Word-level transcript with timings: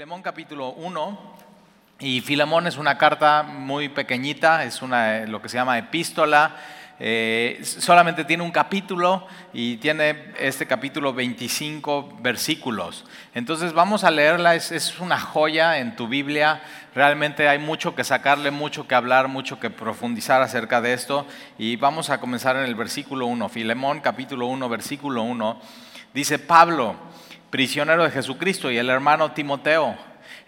Filemón 0.00 0.22
capítulo 0.22 0.70
1. 0.70 1.18
Y 1.98 2.22
Filemón 2.22 2.66
es 2.66 2.78
una 2.78 2.96
carta 2.96 3.42
muy 3.42 3.90
pequeñita, 3.90 4.64
es 4.64 4.80
una, 4.80 5.26
lo 5.26 5.42
que 5.42 5.50
se 5.50 5.58
llama 5.58 5.76
epístola. 5.76 6.56
Eh, 6.98 7.60
solamente 7.62 8.24
tiene 8.24 8.42
un 8.42 8.50
capítulo 8.50 9.26
y 9.52 9.76
tiene 9.76 10.32
este 10.38 10.66
capítulo 10.66 11.12
25 11.12 12.16
versículos. 12.22 13.04
Entonces 13.34 13.74
vamos 13.74 14.02
a 14.02 14.10
leerla, 14.10 14.54
es, 14.54 14.72
es, 14.72 14.98
una 15.00 15.20
joya 15.20 15.76
en 15.76 15.94
tu 15.96 16.08
Biblia. 16.08 16.62
Realmente 16.94 17.46
hay 17.46 17.58
mucho 17.58 17.94
que 17.94 18.02
sacarle, 18.02 18.50
mucho 18.50 18.88
que 18.88 18.94
hablar, 18.94 19.28
mucho 19.28 19.60
que 19.60 19.68
profundizar 19.68 20.40
acerca 20.40 20.80
de 20.80 20.94
esto. 20.94 21.26
Y 21.58 21.76
vamos 21.76 22.08
a 22.08 22.20
comenzar 22.20 22.56
en 22.56 22.62
el 22.62 22.74
versículo 22.74 23.26
1. 23.26 23.50
Filemón 23.50 24.00
capítulo 24.00 24.46
1, 24.46 24.66
versículo 24.70 25.24
1. 25.24 25.60
Dice 26.14 26.38
Pablo 26.38 26.96
prisionero 27.50 28.04
de 28.04 28.10
Jesucristo, 28.10 28.70
y 28.70 28.78
el 28.78 28.88
hermano 28.88 29.32
Timoteo. 29.32 29.96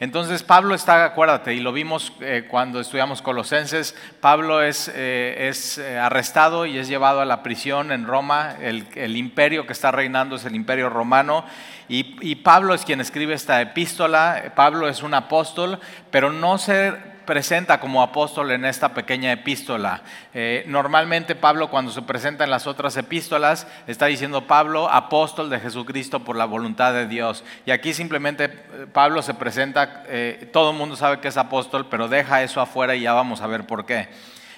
Entonces 0.01 0.43
Pablo 0.43 0.75
está, 0.75 1.05
acuérdate, 1.05 1.55
y 1.55 1.61
lo 1.61 1.73
vimos 1.73 2.13
eh, 2.21 2.47
cuando 2.51 2.81
estudiamos 2.81 3.23
Colosenses, 3.23 3.95
Pablo 4.21 4.63
es, 4.63 4.91
eh, 4.93 5.49
es 5.49 5.79
eh, 5.79 5.99
arrestado 5.99 6.67
y 6.67 6.79
es 6.79 6.89
llevado 6.89 7.21
a 7.21 7.25
la 7.25 7.43
prisión 7.45 7.93
en 7.93 8.07
Roma, 8.07 8.57
el, 8.61 8.87
el 8.97 9.17
imperio 9.17 9.65
que 9.65 9.73
está 9.73 9.93
reinando 9.93 10.37
es 10.37 10.45
el 10.45 10.57
imperio 10.57 10.89
romano, 10.89 11.45
y, 11.89 12.17
y 12.21 12.37
Pablo 12.37 12.75
es 12.75 12.85
quien 12.85 13.01
escribe 13.01 13.35
esta 13.35 13.61
epístola, 13.61 14.53
Pablo 14.57 14.89
es 14.89 15.03
un 15.03 15.15
apóstol, 15.15 15.79
pero 16.11 16.33
no 16.33 16.59
se 16.59 17.12
presenta 17.25 17.81
como 17.81 18.03
apóstol 18.03 18.51
en 18.51 18.65
esta 18.65 18.95
pequeña 18.95 19.33
epístola. 19.33 20.03
Eh, 20.35 20.65
normalmente 20.67 21.35
Pablo 21.35 21.71
cuando 21.71 21.91
se 21.91 22.03
presenta 22.03 22.45
en 22.45 22.51
las 22.51 22.67
otras 22.67 22.97
epístolas 22.97 23.67
está 23.87 24.07
diciendo 24.07 24.47
Pablo, 24.47 24.89
apóstol 24.91 25.51
de 25.51 25.61
Jesucristo 25.61 26.21
por 26.21 26.37
la 26.37 26.45
voluntad 26.45 26.93
de 26.93 27.07
Dios. 27.07 27.45
Y 27.67 27.71
aquí 27.71 27.95
simplemente 27.95 28.45
eh, 28.45 28.87
Pablo 28.93 29.23
se 29.23 29.35
presenta, 29.35 30.05
eh, 30.07 30.49
todo 30.53 30.71
el 30.71 30.77
mundo 30.77 30.97
sabe 30.97 31.21
que 31.21 31.29
es 31.29 31.37
apóstol, 31.37 31.87
pero 31.91 32.09
deja 32.09 32.43
eso 32.43 32.61
afuera 32.61 32.95
y 32.95 33.03
ya 33.03 33.13
vamos 33.13 33.41
a 33.41 33.47
ver 33.47 33.67
por 33.67 33.87
qué. 33.87 34.09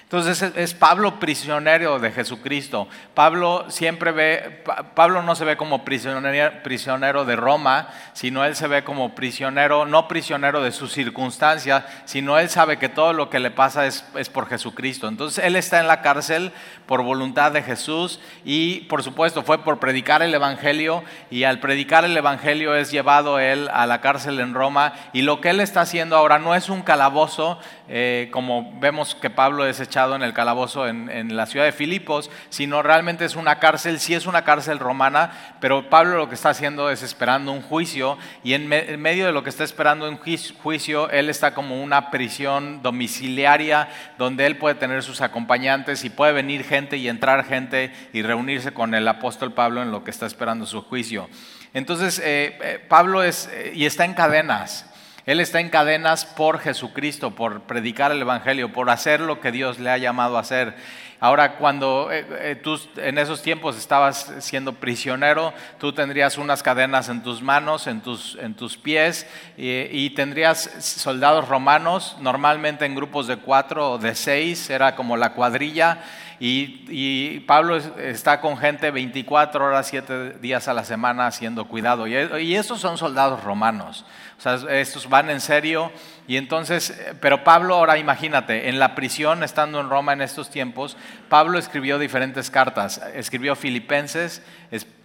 Entonces 0.05 0.53
es 0.55 0.75
Pablo 0.75 1.19
prisionero 1.19 1.97
de 1.97 2.11
Jesucristo. 2.11 2.87
Pablo 3.15 3.65
siempre 3.69 4.11
ve, 4.11 4.63
Pablo 4.93 5.23
no 5.23 5.35
se 5.35 5.45
ve 5.45 5.57
como 5.57 5.83
prisionero, 5.83 7.25
de 7.25 7.35
Roma, 7.35 7.87
sino 8.13 8.45
él 8.45 8.55
se 8.55 8.67
ve 8.67 8.83
como 8.83 9.15
prisionero, 9.15 9.87
no 9.87 10.07
prisionero 10.07 10.61
de 10.61 10.71
sus 10.71 10.91
circunstancias, 10.91 11.85
sino 12.05 12.37
él 12.37 12.49
sabe 12.49 12.77
que 12.77 12.87
todo 12.87 13.13
lo 13.13 13.31
que 13.31 13.39
le 13.39 13.49
pasa 13.49 13.87
es, 13.87 14.05
es 14.15 14.29
por 14.29 14.47
Jesucristo. 14.47 15.07
Entonces 15.07 15.43
él 15.43 15.55
está 15.55 15.79
en 15.79 15.87
la 15.87 16.03
cárcel 16.03 16.51
por 16.85 17.01
voluntad 17.01 17.51
de 17.51 17.63
Jesús 17.63 18.19
y 18.43 18.81
por 18.81 19.01
supuesto 19.01 19.41
fue 19.41 19.63
por 19.63 19.79
predicar 19.79 20.21
el 20.21 20.35
Evangelio 20.35 21.03
y 21.31 21.45
al 21.45 21.59
predicar 21.59 22.05
el 22.05 22.15
Evangelio 22.15 22.75
es 22.75 22.91
llevado 22.91 23.39
él 23.39 23.69
a 23.73 23.87
la 23.87 24.01
cárcel 24.01 24.39
en 24.39 24.53
Roma 24.53 24.93
y 25.13 25.23
lo 25.23 25.41
que 25.41 25.49
él 25.49 25.61
está 25.61 25.81
haciendo 25.81 26.15
ahora 26.15 26.37
no 26.37 26.53
es 26.53 26.69
un 26.69 26.83
calabozo 26.83 27.57
eh, 27.87 28.29
como 28.31 28.73
vemos 28.79 29.13
que 29.13 29.29
Pablo 29.29 29.65
es 29.67 29.79
echado 29.79 30.15
en 30.15 30.23
el 30.23 30.33
calabozo 30.33 30.87
en, 30.87 31.35
la 31.35 31.45
ciudad 31.45 31.65
de 31.65 31.71
Filipos, 31.71 32.31
sino 32.49 32.81
realmente 32.81 33.25
es 33.25 33.35
una 33.35 33.59
cárcel, 33.59 33.99
sí 33.99 34.13
es 34.13 34.25
una 34.25 34.43
cárcel 34.43 34.79
romana, 34.79 35.55
pero 35.59 35.89
Pablo 35.89 36.17
lo 36.17 36.29
que 36.29 36.35
está 36.35 36.49
haciendo 36.49 36.89
es 36.89 37.03
esperando 37.03 37.51
un 37.51 37.61
juicio 37.61 38.17
y 38.43 38.53
en, 38.53 38.67
medio 38.67 39.25
de 39.25 39.31
lo 39.31 39.43
que 39.43 39.49
está 39.49 39.63
esperando 39.63 40.09
un 40.09 40.17
juicio, 40.17 41.09
él 41.11 41.29
está 41.29 41.53
como 41.53 41.81
una 41.81 42.09
prisión 42.09 42.81
domiciliaria 42.81 43.89
donde 44.17 44.45
él 44.45 44.57
puede 44.57 44.75
tener 44.75 45.03
sus 45.03 45.21
acompañantes 45.21 46.03
y 46.03 46.09
puede 46.09 46.33
venir 46.33 46.63
gente 46.63 46.97
y 46.97 47.07
entrar 47.07 47.45
gente 47.45 47.91
y 48.13 48.21
reunirse 48.23 48.73
con 48.73 48.95
el 48.95 49.07
apóstol 49.07 49.53
Pablo 49.53 49.83
en 49.83 49.91
lo 49.91 50.03
que 50.03 50.11
está 50.11 50.25
esperando 50.25 50.65
su 50.65 50.81
juicio. 50.81 51.29
Entonces, 51.73 52.19
eh, 52.19 52.57
eh, 52.61 52.85
Pablo 52.87 53.21
es, 53.21 53.49
y 53.73 53.85
está 53.85 54.05
en 54.05 54.13
cadenas. 54.13 54.89
Él 55.25 55.39
está 55.39 55.59
en 55.59 55.69
cadenas 55.69 56.23
por 56.23 56.59
Jesucristo, 56.59 57.31
por 57.31 57.61
predicar 57.61 58.11
el 58.11 58.21
Evangelio, 58.21 58.71
por 58.71 58.91
hacer 58.91 59.21
lo 59.21 59.39
que 59.41 59.51
Dios 59.51 59.79
le 59.79 59.89
ha 59.89 59.97
llamado 59.97 60.37
a 60.37 60.41
hacer. 60.41 60.75
Ahora, 61.19 61.55
cuando 61.55 62.09
eh, 62.11 62.25
eh, 62.39 62.55
tú 62.61 62.79
en 62.97 63.17
esos 63.17 63.41
tiempos 63.41 63.77
estabas 63.77 64.33
siendo 64.39 64.73
prisionero, 64.73 65.53
tú 65.79 65.93
tendrías 65.93 66.37
unas 66.37 66.61
cadenas 66.61 67.07
en 67.09 67.23
tus 67.23 67.41
manos, 67.41 67.87
en 67.87 68.01
tus, 68.01 68.37
en 68.41 68.53
tus 68.53 68.77
pies, 68.77 69.25
y, 69.57 70.09
tendrías 70.11 70.69
soldados 70.79 71.47
romanos, 71.47 72.17
normalmente 72.19 72.85
en 72.85 72.95
grupos 72.95 73.27
de 73.27 73.37
cuatro 73.37 73.93
o 73.93 73.97
de 73.97 74.13
seis, 74.13 74.69
era 74.69 74.95
como 74.95 75.15
la 75.15 75.33
cuadrilla, 75.33 75.99
y, 76.39 77.39
Pablo 77.41 77.77
está 77.77 78.41
con 78.41 78.57
gente 78.57 78.91
24 78.91 79.65
horas, 79.65 79.87
7 79.87 80.39
días 80.41 80.67
a 80.67 80.73
la 80.73 80.83
semana 80.83 81.27
haciendo 81.27 81.65
cuidado. 81.65 82.07
Y, 82.07 82.15
y 82.41 82.55
esos 82.55 82.81
son 82.81 82.97
soldados 82.97 83.43
romanos. 83.43 84.05
O 84.37 84.41
sea, 84.41 84.55
estos 84.79 85.07
van 85.07 85.29
en 85.29 85.39
serio. 85.39 85.91
Y 86.27 86.37
entonces, 86.37 86.99
pero 87.21 87.43
Pablo, 87.43 87.75
ahora 87.75 87.99
imagínate, 87.99 88.67
en 88.69 88.79
la 88.79 88.95
prisión, 88.95 89.43
estando 89.43 89.79
en 89.79 89.89
Roma 89.89 90.13
en 90.13 90.21
estos 90.21 90.49
tiempos, 90.49 90.97
Pablo 91.29 91.59
escribió 91.59 91.99
diferentes 91.99 92.49
cartas. 92.49 92.99
Escribió 93.13 93.55
Filipenses, 93.55 94.41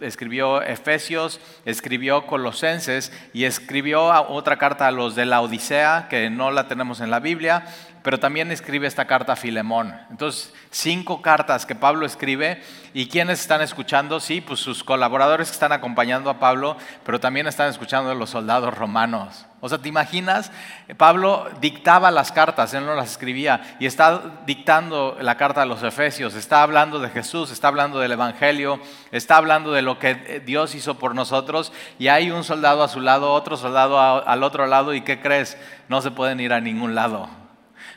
escribió 0.00 0.62
Efesios, 0.62 1.38
escribió 1.66 2.26
Colosenses 2.26 3.12
y 3.34 3.44
escribió 3.44 4.04
otra 4.28 4.56
carta 4.56 4.86
a 4.86 4.92
los 4.92 5.14
de 5.14 5.26
la 5.26 5.42
Odisea, 5.42 6.06
que 6.08 6.30
no 6.30 6.50
la 6.50 6.68
tenemos 6.68 7.00
en 7.00 7.10
la 7.10 7.20
Biblia, 7.20 7.64
pero 8.02 8.18
también 8.18 8.50
escribe 8.50 8.86
esta 8.86 9.06
carta 9.06 9.34
a 9.34 9.36
Filemón. 9.36 9.94
Entonces, 10.10 10.54
cinco 10.70 11.20
cartas 11.20 11.66
que 11.66 11.74
Pablo 11.74 12.06
escribe 12.06 12.62
y 12.94 13.08
quienes 13.08 13.40
están 13.40 13.60
escuchando, 13.60 14.20
sí, 14.20 14.40
pues 14.40 14.60
sus 14.60 14.82
colaboradores 14.82 15.48
que 15.48 15.54
están 15.54 15.72
acompañando 15.72 16.30
a 16.30 16.38
Pablo, 16.38 16.78
pero 17.04 17.20
también 17.20 17.46
están 17.46 17.68
escuchando 17.68 18.10
a 18.10 18.14
los 18.14 18.30
soldados 18.30 18.76
romanos. 18.76 19.46
O 19.62 19.68
sea, 19.68 19.78
¿te 19.78 19.90
imaginas? 19.90 20.50
Pablo 20.96 21.46
dictaba 21.60 22.10
las 22.10 22.32
cartas, 22.32 22.72
él 22.72 22.86
no 22.86 22.94
las 22.94 23.10
escribía, 23.10 23.76
y 23.78 23.84
está 23.84 24.40
dictando 24.46 25.18
la 25.20 25.36
carta 25.36 25.62
a 25.62 25.66
los 25.66 25.82
Efesios, 25.82 26.34
está 26.34 26.62
hablando 26.62 26.98
de 26.98 27.10
Jesús, 27.10 27.50
está 27.50 27.68
hablando 27.68 28.00
del 28.00 28.12
Evangelio, 28.12 28.80
está 29.12 29.36
hablando 29.36 29.72
de 29.72 29.82
lo 29.82 29.98
que 29.98 30.42
Dios 30.46 30.74
hizo 30.74 30.98
por 30.98 31.14
nosotros, 31.14 31.72
y 31.98 32.08
hay 32.08 32.30
un 32.30 32.42
soldado 32.42 32.82
a 32.82 32.88
su 32.88 33.00
lado, 33.00 33.32
otro 33.32 33.58
soldado 33.58 34.00
al 34.00 34.42
otro 34.42 34.66
lado, 34.66 34.94
y 34.94 35.02
¿qué 35.02 35.20
crees? 35.20 35.58
No 35.88 36.00
se 36.00 36.10
pueden 36.10 36.40
ir 36.40 36.52
a 36.52 36.60
ningún 36.60 36.94
lado 36.94 37.28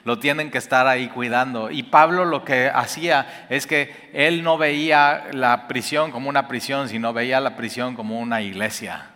lo 0.05 0.19
tienen 0.19 0.51
que 0.51 0.57
estar 0.57 0.85
ahí 0.85 1.07
cuidando. 1.07 1.71
Y 1.71 1.83
Pablo 1.83 2.25
lo 2.25 2.43
que 2.43 2.69
hacía 2.69 3.45
es 3.49 3.65
que 3.67 4.09
él 4.13 4.43
no 4.43 4.57
veía 4.57 5.27
la 5.31 5.67
prisión 5.69 6.11
como 6.11 6.27
una 6.27 6.49
prisión, 6.49 6.89
sino 6.89 7.13
veía 7.13 7.39
la 7.39 7.55
prisión 7.55 7.95
como 7.95 8.19
una 8.19 8.41
iglesia. 8.41 9.12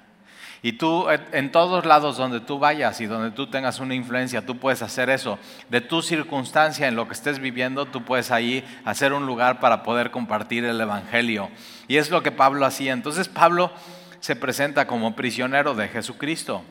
Y 0.62 0.73
tú, 0.73 1.07
en 1.09 1.51
todos 1.51 1.85
lados 1.85 2.18
donde 2.18 2.40
tú 2.40 2.59
vayas 2.59 3.00
y 3.01 3.06
donde 3.06 3.31
tú 3.31 3.47
tengas 3.47 3.79
una 3.79 3.94
influencia, 3.94 4.45
tú 4.45 4.57
puedes 4.57 4.81
hacer 4.81 5.09
eso. 5.09 5.38
De 5.69 5.81
tu 5.81 6.01
circunstancia, 6.01 6.88
en 6.88 6.95
lo 6.95 7.07
que 7.07 7.13
estés 7.13 7.40
viviendo, 7.40 7.85
tú 7.85 8.03
puedes 8.03 8.31
ahí 8.31 8.66
hacer 8.85 9.13
un 9.13 9.25
lugar 9.25 9.59
para 9.59 9.84
poder 9.84 10.12
compartir 10.12 10.66
el 10.66 10.81
Evangelio. 10.81 11.50
Y 11.88 11.97
es 11.97 12.09
lo 12.09 12.23
que 12.23 12.31
Pablo 12.31 12.66
hacía. 12.66 12.94
Entonces 12.94 13.28
Pablo 13.28 13.72
se 14.19 14.35
presenta 14.35 14.88
como 14.88 15.16
prisionero 15.16 15.75
de 15.75 15.88
Jesucristo 15.88 16.63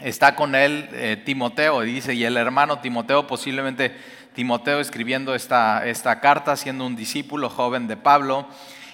está 0.00 0.34
con 0.34 0.54
él 0.54 0.88
eh, 0.92 1.20
Timoteo, 1.24 1.80
dice, 1.80 2.14
y 2.14 2.24
el 2.24 2.36
hermano 2.36 2.78
Timoteo, 2.78 3.26
posiblemente 3.26 3.96
Timoteo 4.34 4.80
escribiendo 4.80 5.34
esta, 5.34 5.86
esta 5.86 6.20
carta, 6.20 6.56
siendo 6.56 6.86
un 6.86 6.96
discípulo 6.96 7.50
joven 7.50 7.88
de 7.88 7.96
Pablo, 7.96 8.46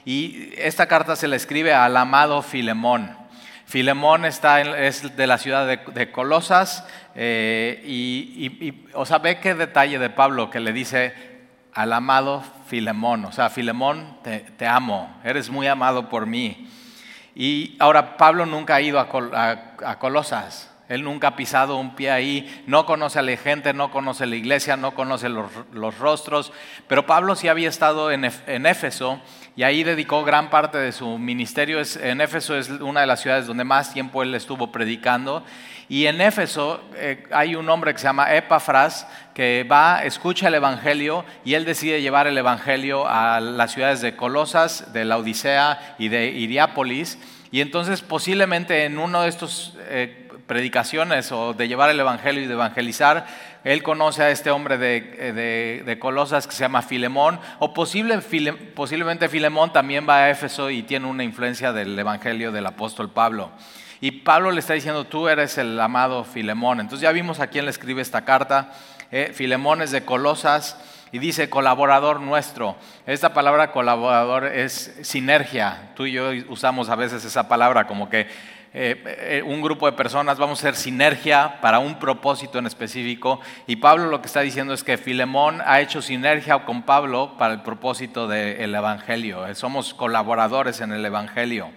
y 0.05 0.51
esta 0.57 0.87
carta 0.87 1.17
se 1.17 1.29
le 1.29 1.37
escribe 1.37 1.73
al 1.73 1.97
amado 1.97 2.43
Filemón. 2.43 3.24
Filemón 3.67 4.25
está 4.25 4.61
es 4.61 5.17
de 5.17 5.27
la 5.27 5.39
ciudad 5.39 5.67
de, 5.67 6.13
Colosas, 6.13 6.87
eh, 7.15 7.83
y, 7.87 8.89
o 8.95 9.07
sea, 9.07 9.19
ve 9.19 9.39
qué 9.39 9.55
detalle 9.55 9.99
de 9.99 10.11
Pablo 10.11 10.51
que 10.51 10.61
le 10.61 10.73
dice 10.73 11.15
al 11.73 11.93
amado 11.93 12.43
Filemón, 12.67 13.25
o 13.25 13.33
sea, 13.33 13.51
Filemón, 13.51 14.19
te, 14.23 14.67
amo, 14.67 15.21
eres 15.25 15.51
muy 15.51 15.67
amado 15.67 16.09
por 16.09 16.27
mí. 16.27 16.69
Y 17.35 17.77
ahora 17.81 18.17
Pablo 18.17 18.47
nunca 18.47 18.77
ha 18.77 18.81
ido 18.81 19.01
a 19.01 19.99
Colosas, 19.99 20.74
él 20.89 21.03
nunca 21.03 21.29
ha 21.29 21.37
pisado 21.37 21.77
un 21.77 21.95
pie 21.95 22.11
ahí, 22.11 22.65
no 22.67 22.85
conoce 22.85 23.19
a 23.19 23.23
la 23.23 23.37
gente, 23.37 23.73
no 23.73 23.91
conoce 23.91 24.27
la 24.27 24.37
iglesia, 24.37 24.77
no 24.77 24.95
conoce 24.95 25.29
los, 25.29 25.99
rostros, 25.99 26.53
pero 26.89 27.07
Pablo 27.07 27.37
sí 27.37 27.49
había 27.49 27.69
estado 27.69 28.11
en, 28.11 28.25
Éfeso 28.67 29.21
y 29.57 29.63
ahí 29.63 29.83
dedicó 29.83 30.25
gran 30.25 30.51
parte 30.51 30.79
de 30.79 30.93
su 30.93 31.19
ministerio. 31.19 31.81
en 32.01 32.21
Éfeso 32.21 32.57
es 32.57 32.69
una 32.69 33.01
de 33.01 33.07
las 33.07 33.21
ciudades 33.21 33.47
donde 33.47 33.65
más 33.65 33.93
tiempo 33.93 34.23
él 34.23 34.35
estuvo 34.35 34.73
predicando. 34.73 35.45
Y 35.89 36.07
en 36.07 36.21
Éfeso 36.21 36.83
eh, 36.97 37.25
hay 37.31 37.55
un 37.55 37.69
hombre 37.69 37.93
que 37.93 37.99
se 37.99 38.05
llama 38.05 38.35
Epafras 38.35 39.07
que 39.35 39.67
va, 39.71 40.03
escucha 40.03 40.49
el 40.49 40.55
Evangelio 40.55 41.25
y 41.45 41.55
él 41.55 41.65
decide 41.65 42.01
llevar 42.01 42.27
el 42.27 42.39
Evangelio 42.39 43.07
a 43.07 43.41
las 43.41 43.73
ciudades 43.73 44.01
de 44.01 44.17
Colosas, 44.17 44.93
de 44.93 45.05
la 45.05 45.19
Odisea 45.19 45.97
y 45.99 46.09
de 46.09 46.29
Iriápolis. 46.29 47.19
Y 47.51 47.61
entonces 47.61 48.01
posiblemente 48.01 48.85
en 48.85 48.99
uno 48.99 49.23
de 49.23 49.29
estos... 49.29 49.77
Eh, 49.89 50.21
predicaciones 50.47 51.33
o 51.33 51.55
de 51.55 51.69
llevar 51.69 51.91
el 51.91 52.01
Evangelio 52.01 52.43
y 52.43 52.47
de 52.47 52.55
evangelizar, 52.55 53.27
él 53.65 53.83
conoce 53.83 54.23
a 54.23 54.31
este 54.31 54.51
hombre 54.51 54.77
de, 54.79 55.83
de, 55.85 55.99
Colosas 55.99 56.47
que 56.47 56.55
se 56.55 56.65
llama 56.65 56.83
Filemón, 56.83 57.41
o 57.59 57.73
posible, 57.73 58.19
posiblemente 58.75 59.29
Filemón 59.29 59.73
también 59.73 60.07
va 60.09 60.25
a 60.25 60.31
Éfeso 60.31 60.71
y 60.71 60.83
tiene 60.83 61.07
una 61.07 61.25
influencia 61.25 61.73
del 61.73 61.99
Evangelio 61.99 62.53
del 62.53 62.67
apóstol 62.67 63.11
Pablo. 63.11 63.51
Y 64.01 64.11
Pablo 64.11 64.51
le 64.51 64.61
está 64.61 64.75
diciendo, 64.75 65.05
tú 65.05 65.29
eres 65.29 65.57
el 65.57 65.81
amado 65.81 66.25
Filemón. 66.25 66.81
Entonces 66.81 67.01
ya 67.01 67.13
vimos 67.13 67.41
a 67.41 67.47
quién 67.47 67.65
le 67.65 67.71
escribe 67.71 68.03
esta 68.03 68.25
carta. 68.27 68.73
Eh, 69.11 69.33
Filemón 69.35 69.81
es 69.81 69.93
de 69.93 70.05
Colosas 70.05 70.77
y 71.11 71.21
dice 71.21 71.49
colaborador 71.49 72.21
nuestro. 72.21 72.77
Esta 73.07 73.33
palabra 73.33 73.71
colaborador 73.71 74.47
es 74.47 74.99
sinergia. 75.03 75.93
Tú 75.95 76.07
y 76.07 76.13
yo 76.13 76.31
usamos 76.49 76.89
a 76.89 76.97
veces 76.97 77.25
esa 77.25 77.49
palabra 77.49 77.87
como 77.87 78.11
que 78.11 78.27
eh, 78.77 79.01
eh, 79.07 79.43
un 79.47 79.63
grupo 79.63 79.87
de 79.87 79.93
personas 79.93 80.37
vamos 80.37 80.59
a 80.59 80.63
ser 80.63 80.75
sinergia 80.75 81.61
para 81.61 81.79
un 81.79 82.01
propósito 82.01 82.59
en 82.59 82.67
específico. 82.67 83.41
Y 83.69 83.77
Pablo 83.77 84.07
lo 84.07 84.21
que 84.21 84.27
está 84.27 84.41
diciendo 84.41 84.75
es 84.75 84.83
que 84.83 84.99
Filemón 84.99 85.63
ha 85.65 85.81
hecho 85.81 86.03
sinergia 86.03 86.65
con 86.65 86.83
Pablo 86.83 87.37
para 87.39 87.55
el 87.55 87.63
propósito 87.63 88.27
del 88.27 88.75
Evangelio. 88.75 89.47
Eh, 89.47 89.55
somos 89.55 89.95
colaboradores 89.95 90.81
en 90.81 90.91
el 90.91 91.05
Evangelio. 91.05 91.71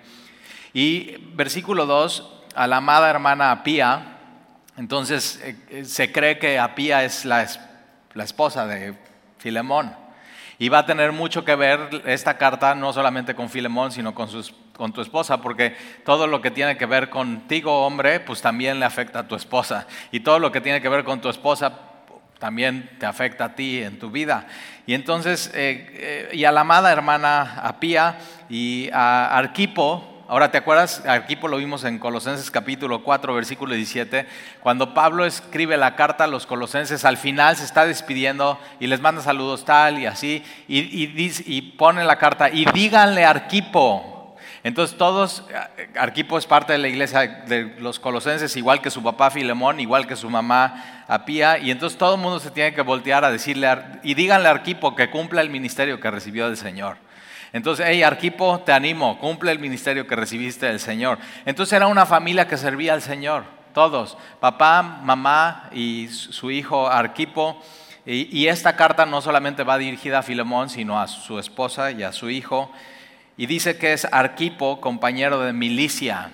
Y 0.73 1.17
versículo 1.35 1.85
2, 1.85 2.33
a 2.55 2.65
la 2.65 2.77
amada 2.77 3.11
hermana 3.11 3.51
Apía, 3.51 4.17
entonces 4.75 5.39
se 5.83 6.11
cree 6.11 6.39
que 6.39 6.57
Apía 6.57 7.03
es 7.03 7.25
la, 7.25 7.47
la 8.15 8.23
esposa 8.23 8.65
de 8.65 8.95
Filemón. 9.37 9.95
Y 10.59 10.69
va 10.69 10.79
a 10.79 10.85
tener 10.87 11.11
mucho 11.11 11.45
que 11.45 11.55
ver 11.55 12.01
esta 12.05 12.37
carta 12.39 12.73
no 12.73 12.91
solamente 12.91 13.35
con 13.35 13.49
Filemón, 13.49 13.91
sino 13.91 14.15
con, 14.15 14.27
con 14.77 14.93
tu 14.93 15.01
esposa, 15.01 15.41
porque 15.41 15.75
todo 16.05 16.27
lo 16.27 16.41
que 16.41 16.51
tiene 16.51 16.77
que 16.77 16.85
ver 16.85 17.09
contigo, 17.09 17.85
hombre, 17.85 18.19
pues 18.19 18.41
también 18.41 18.79
le 18.79 18.85
afecta 18.85 19.19
a 19.19 19.27
tu 19.27 19.35
esposa. 19.35 19.87
Y 20.11 20.21
todo 20.21 20.39
lo 20.39 20.51
que 20.51 20.61
tiene 20.61 20.81
que 20.81 20.89
ver 20.89 21.03
con 21.03 21.19
tu 21.19 21.29
esposa 21.29 21.79
también 22.39 22.89
te 22.99 23.05
afecta 23.05 23.45
a 23.45 23.55
ti 23.55 23.81
en 23.81 23.99
tu 23.99 24.11
vida. 24.11 24.47
Y 24.85 24.93
entonces, 24.93 25.51
eh, 25.53 25.89
eh, 25.93 26.29
y 26.33 26.45
a 26.45 26.51
la 26.51 26.61
amada 26.61 26.91
hermana 26.91 27.61
Apía 27.63 28.19
y 28.49 28.89
a 28.93 29.37
Arquipo, 29.37 30.13
Ahora, 30.29 30.51
¿te 30.51 30.57
acuerdas? 30.57 31.03
Aquí 31.07 31.37
lo 31.41 31.55
vimos 31.55 31.85
en 31.85 31.99
Colosenses 31.99 32.51
capítulo 32.51 33.01
4, 33.01 33.33
versículo 33.33 33.73
17. 33.73 34.27
Cuando 34.59 34.93
Pablo 34.93 35.23
escribe 35.23 35.77
la 35.77 35.95
carta 35.95 36.25
a 36.25 36.27
los 36.27 36.45
colosenses, 36.45 37.05
al 37.05 37.15
final 37.15 37.55
se 37.55 37.63
está 37.63 37.85
despidiendo 37.85 38.59
y 38.81 38.87
les 38.87 38.99
manda 38.99 39.21
saludos 39.21 39.63
tal 39.63 39.99
y 39.99 40.05
así, 40.05 40.43
y, 40.67 40.75
y, 40.83 41.61
pone 41.77 42.03
la 42.03 42.17
carta, 42.17 42.49
y 42.49 42.65
díganle 42.73 43.23
a 43.23 43.29
Arquipo. 43.29 44.16
Entonces 44.63 44.97
todos, 44.97 45.43
Arquipo 45.95 46.37
es 46.37 46.45
parte 46.45 46.73
de 46.73 46.79
la 46.79 46.87
iglesia 46.87 47.43
de 47.47 47.75
los 47.79 47.99
colosenses, 47.99 48.55
igual 48.57 48.81
que 48.81 48.89
su 48.89 49.03
papá 49.03 49.29
Filemón, 49.29 49.79
igual 49.79 50.07
que 50.07 50.15
su 50.15 50.29
mamá 50.29 51.03
Apía, 51.07 51.57
y 51.57 51.71
entonces 51.71 51.97
todo 51.97 52.15
el 52.15 52.21
mundo 52.21 52.39
se 52.39 52.51
tiene 52.51 52.73
que 52.73 52.81
voltear 52.81 53.23
a 53.23 53.31
decirle, 53.31 53.69
y 54.03 54.13
díganle 54.13 54.49
a 54.49 54.51
Arquipo 54.51 54.95
que 54.95 55.09
cumpla 55.09 55.41
el 55.41 55.49
ministerio 55.49 55.99
que 55.99 56.11
recibió 56.11 56.47
del 56.47 56.57
Señor. 56.57 56.97
Entonces, 57.53 57.85
hey, 57.87 58.03
Arquipo, 58.03 58.59
te 58.59 58.73
animo, 58.73 59.17
cumple 59.19 59.51
el 59.51 59.59
ministerio 59.59 60.05
que 60.05 60.15
recibiste 60.15 60.65
del 60.65 60.79
Señor. 60.79 61.17
Entonces 61.45 61.73
era 61.73 61.87
una 61.87 62.05
familia 62.05 62.47
que 62.47 62.57
servía 62.57 62.93
al 62.93 63.01
Señor, 63.01 63.45
todos, 63.73 64.17
papá, 64.39 64.81
mamá 64.81 65.69
y 65.71 66.07
su 66.09 66.51
hijo 66.51 66.87
Arquipo. 66.87 67.61
Y, 68.05 68.47
esta 68.47 68.77
carta 68.77 69.05
no 69.05 69.21
solamente 69.21 69.63
va 69.63 69.77
dirigida 69.77 70.19
a 70.19 70.23
Filemón, 70.23 70.69
sino 70.69 70.99
a 70.99 71.07
su 71.07 71.39
esposa 71.39 71.91
y 71.91 72.03
a 72.03 72.13
su 72.13 72.29
hijo. 72.29 72.71
Y 73.37 73.45
dice 73.45 73.77
que 73.77 73.93
es 73.93 74.05
Arquipo, 74.11 74.81
compañero 74.81 75.39
de 75.41 75.53
milicia. 75.53 76.31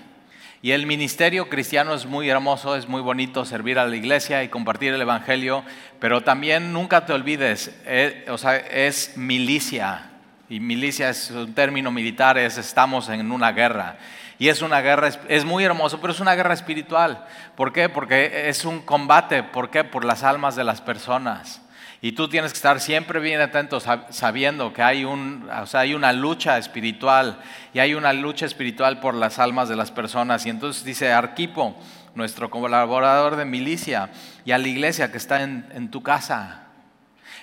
Y 0.61 0.71
el 0.71 0.87
ministerio 0.87 1.49
cristiano 1.49 1.93
es 1.93 2.05
muy 2.05 2.29
hermoso, 2.29 2.77
es 2.77 2.87
muy 2.87 3.01
bonito 3.01 3.43
servir 3.43 3.77
a 3.77 3.85
la 3.85 3.97
iglesia 3.97 4.41
y 4.43 4.47
compartir 4.47 4.93
el 4.93 5.01
Evangelio, 5.01 5.65
pero 5.99 6.21
también 6.21 6.71
nunca 6.71 7.05
te 7.05 7.11
olvides, 7.11 7.77
eh, 7.85 8.25
o 8.29 8.37
sea, 8.37 8.55
es 8.55 9.17
milicia, 9.17 10.11
y 10.47 10.61
milicia 10.61 11.09
es 11.09 11.31
un 11.31 11.53
término 11.53 11.91
militar, 11.91 12.37
es 12.37 12.57
estamos 12.57 13.09
en 13.09 13.31
una 13.31 13.51
guerra. 13.51 13.97
Y 14.39 14.47
es 14.47 14.61
una 14.61 14.81
guerra, 14.81 15.09
es 15.27 15.45
muy 15.45 15.63
hermoso, 15.63 15.99
pero 15.99 16.13
es 16.13 16.19
una 16.19 16.35
guerra 16.35 16.53
espiritual. 16.53 17.25
¿Por 17.55 17.73
qué? 17.73 17.89
Porque 17.89 18.49
es 18.49 18.65
un 18.65 18.81
combate. 18.81 19.43
¿Por 19.43 19.69
qué? 19.69 19.83
Por 19.83 20.05
las 20.05 20.23
almas 20.23 20.55
de 20.55 20.63
las 20.63 20.81
personas. 20.81 21.61
Y 22.03 22.11
tú 22.11 22.27
tienes 22.27 22.51
que 22.51 22.57
estar 22.57 22.81
siempre 22.81 23.21
bien 23.21 23.39
atento 23.39 23.79
sabiendo 23.79 24.73
que 24.73 24.81
hay, 24.81 25.05
un, 25.05 25.49
o 25.49 25.65
sea, 25.65 25.79
hay 25.79 25.93
una 25.93 26.11
lucha 26.11 26.57
espiritual 26.57 27.39
y 27.73 27.79
hay 27.79 27.93
una 27.93 28.11
lucha 28.11 28.45
espiritual 28.45 28.99
por 28.99 29.15
las 29.15 29.39
almas 29.39 29.69
de 29.69 29.77
las 29.77 29.89
personas. 29.89 30.45
Y 30.45 30.49
entonces 30.49 30.83
dice 30.83 31.13
Arquipo, 31.13 31.77
nuestro 32.13 32.49
colaborador 32.49 33.37
de 33.37 33.45
milicia, 33.45 34.09
y 34.43 34.51
a 34.51 34.57
la 34.57 34.67
iglesia 34.67 35.13
que 35.13 35.17
está 35.17 35.43
en, 35.43 35.89
tu 35.91 36.03
casa, 36.03 36.63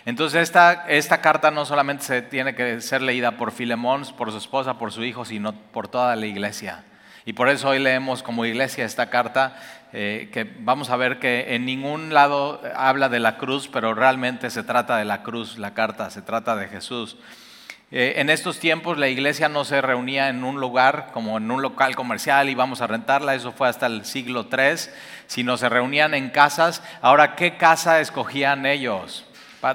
entonces 0.04 0.42
esta, 0.42 0.84
esta 0.88 1.22
carta 1.22 1.50
no 1.50 1.64
solamente 1.64 2.04
se 2.04 2.20
tiene 2.20 2.54
que 2.54 2.82
ser 2.82 3.00
leída 3.00 3.38
por 3.38 3.52
Filemón, 3.52 4.04
por 4.18 4.30
su 4.30 4.36
esposa, 4.36 4.76
por 4.76 4.92
su 4.92 5.02
hijo, 5.04 5.24
sino 5.24 5.54
por 5.54 5.88
toda 5.88 6.14
la 6.16 6.26
iglesia. 6.26 6.84
Y 7.24 7.32
por 7.32 7.48
eso 7.48 7.68
hoy 7.68 7.78
leemos 7.78 8.22
como 8.22 8.44
iglesia 8.44 8.84
esta 8.84 9.08
carta, 9.08 9.56
eh, 9.92 10.30
que 10.32 10.44
vamos 10.60 10.90
a 10.90 10.96
ver 10.96 11.18
que 11.18 11.54
en 11.54 11.64
ningún 11.64 12.14
lado 12.14 12.60
habla 12.76 13.08
de 13.08 13.18
la 13.18 13.36
cruz, 13.38 13.68
pero 13.68 13.94
realmente 13.94 14.50
se 14.50 14.62
trata 14.62 14.96
de 14.96 15.04
la 15.04 15.22
cruz, 15.22 15.58
la 15.58 15.74
carta, 15.74 16.10
se 16.10 16.22
trata 16.22 16.54
de 16.56 16.68
Jesús. 16.68 17.16
Eh, 17.92 18.20
en 18.20 18.30
estos 18.30 18.60
tiempos 18.60 18.98
la 18.98 19.08
iglesia 19.08 19.48
no 19.48 19.64
se 19.64 19.80
reunía 19.80 20.28
en 20.28 20.44
un 20.44 20.60
lugar 20.60 21.10
como 21.12 21.38
en 21.38 21.50
un 21.50 21.60
local 21.60 21.96
comercial 21.96 22.48
y 22.48 22.54
vamos 22.54 22.80
a 22.80 22.86
rentarla, 22.86 23.34
eso 23.34 23.50
fue 23.50 23.68
hasta 23.68 23.86
el 23.86 24.04
siglo 24.04 24.46
III, 24.50 24.92
sino 25.26 25.56
se 25.56 25.68
reunían 25.68 26.14
en 26.14 26.30
casas. 26.30 26.84
Ahora, 27.02 27.34
¿qué 27.34 27.56
casa 27.56 28.00
escogían 28.00 28.64
ellos? 28.66 29.24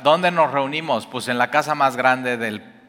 ¿Dónde 0.01 0.31
nos 0.31 0.51
reunimos? 0.51 1.05
Pues 1.07 1.27
en 1.27 1.37
la 1.37 1.51
casa 1.51 1.75
más 1.75 1.97
grande 1.97 2.37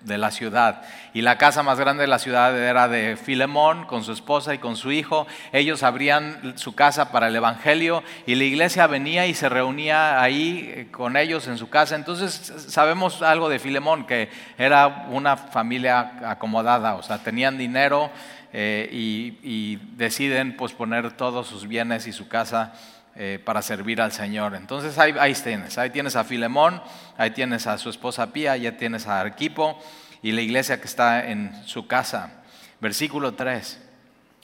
de 0.06 0.18
la 0.18 0.30
ciudad. 0.30 0.82
Y 1.12 1.22
la 1.22 1.36
casa 1.36 1.62
más 1.62 1.78
grande 1.78 2.02
de 2.02 2.06
la 2.06 2.18
ciudad 2.18 2.56
era 2.56 2.88
de 2.88 3.16
Filemón 3.16 3.86
con 3.86 4.04
su 4.04 4.12
esposa 4.12 4.54
y 4.54 4.58
con 4.58 4.76
su 4.76 4.92
hijo. 4.92 5.26
Ellos 5.52 5.82
abrían 5.82 6.54
su 6.56 6.74
casa 6.74 7.10
para 7.10 7.28
el 7.28 7.36
Evangelio 7.36 8.02
y 8.24 8.36
la 8.36 8.44
iglesia 8.44 8.86
venía 8.86 9.26
y 9.26 9.34
se 9.34 9.48
reunía 9.48 10.22
ahí 10.22 10.72
eh, 10.72 10.88
con 10.90 11.16
ellos 11.16 11.48
en 11.48 11.58
su 11.58 11.68
casa. 11.68 11.96
Entonces 11.96 12.52
sabemos 12.68 13.22
algo 13.22 13.48
de 13.48 13.58
Filemón, 13.58 14.06
que 14.06 14.30
era 14.56 15.06
una 15.10 15.36
familia 15.36 16.12
acomodada, 16.30 16.94
o 16.94 17.02
sea, 17.02 17.18
tenían 17.18 17.58
dinero 17.58 18.10
eh, 18.52 18.88
y, 18.92 19.38
y 19.42 19.76
deciden 19.96 20.56
pues 20.56 20.72
poner 20.72 21.12
todos 21.12 21.48
sus 21.48 21.66
bienes 21.66 22.06
y 22.06 22.12
su 22.12 22.28
casa 22.28 22.72
eh, 23.16 23.40
para 23.42 23.62
servir 23.62 24.00
al 24.00 24.12
Señor. 24.12 24.54
Entonces 24.54 24.98
ahí, 24.98 25.14
ahí, 25.18 25.32
tienes, 25.34 25.78
ahí 25.78 25.90
tienes 25.90 26.16
a 26.16 26.24
Filemón, 26.24 26.82
ahí 27.16 27.30
tienes 27.30 27.66
a 27.66 27.78
su 27.78 27.88
esposa 27.88 28.32
Pía, 28.32 28.56
ya 28.56 28.76
tienes 28.76 29.06
a 29.06 29.20
Arquipo 29.20 29.82
y 30.22 30.32
la 30.32 30.42
iglesia 30.42 30.80
que 30.80 30.86
está 30.86 31.26
en 31.26 31.52
su 31.66 31.86
casa. 31.86 32.42
Versículo 32.80 33.34
3. 33.34 33.80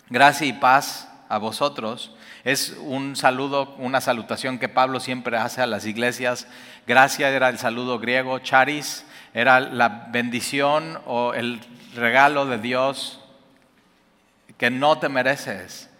Gracia 0.08 0.46
y 0.46 0.54
paz 0.54 1.08
a 1.28 1.38
vosotros. 1.38 2.14
Es 2.44 2.76
un 2.80 3.14
saludo, 3.14 3.74
una 3.78 4.00
salutación 4.00 4.58
que 4.58 4.68
Pablo 4.68 5.00
siempre 5.00 5.36
hace 5.36 5.60
a 5.60 5.66
las 5.66 5.86
iglesias. 5.86 6.46
Gracia 6.86 7.28
era 7.28 7.48
el 7.48 7.58
saludo 7.58 7.98
griego, 7.98 8.38
charis 8.38 9.04
era 9.34 9.60
la 9.60 10.08
bendición 10.10 10.98
o 11.06 11.34
el 11.34 11.60
regalo 11.94 12.46
de 12.46 12.58
Dios 12.58 13.20
que 14.58 14.70
no 14.70 14.98
te 14.98 15.08
mereces 15.08 15.90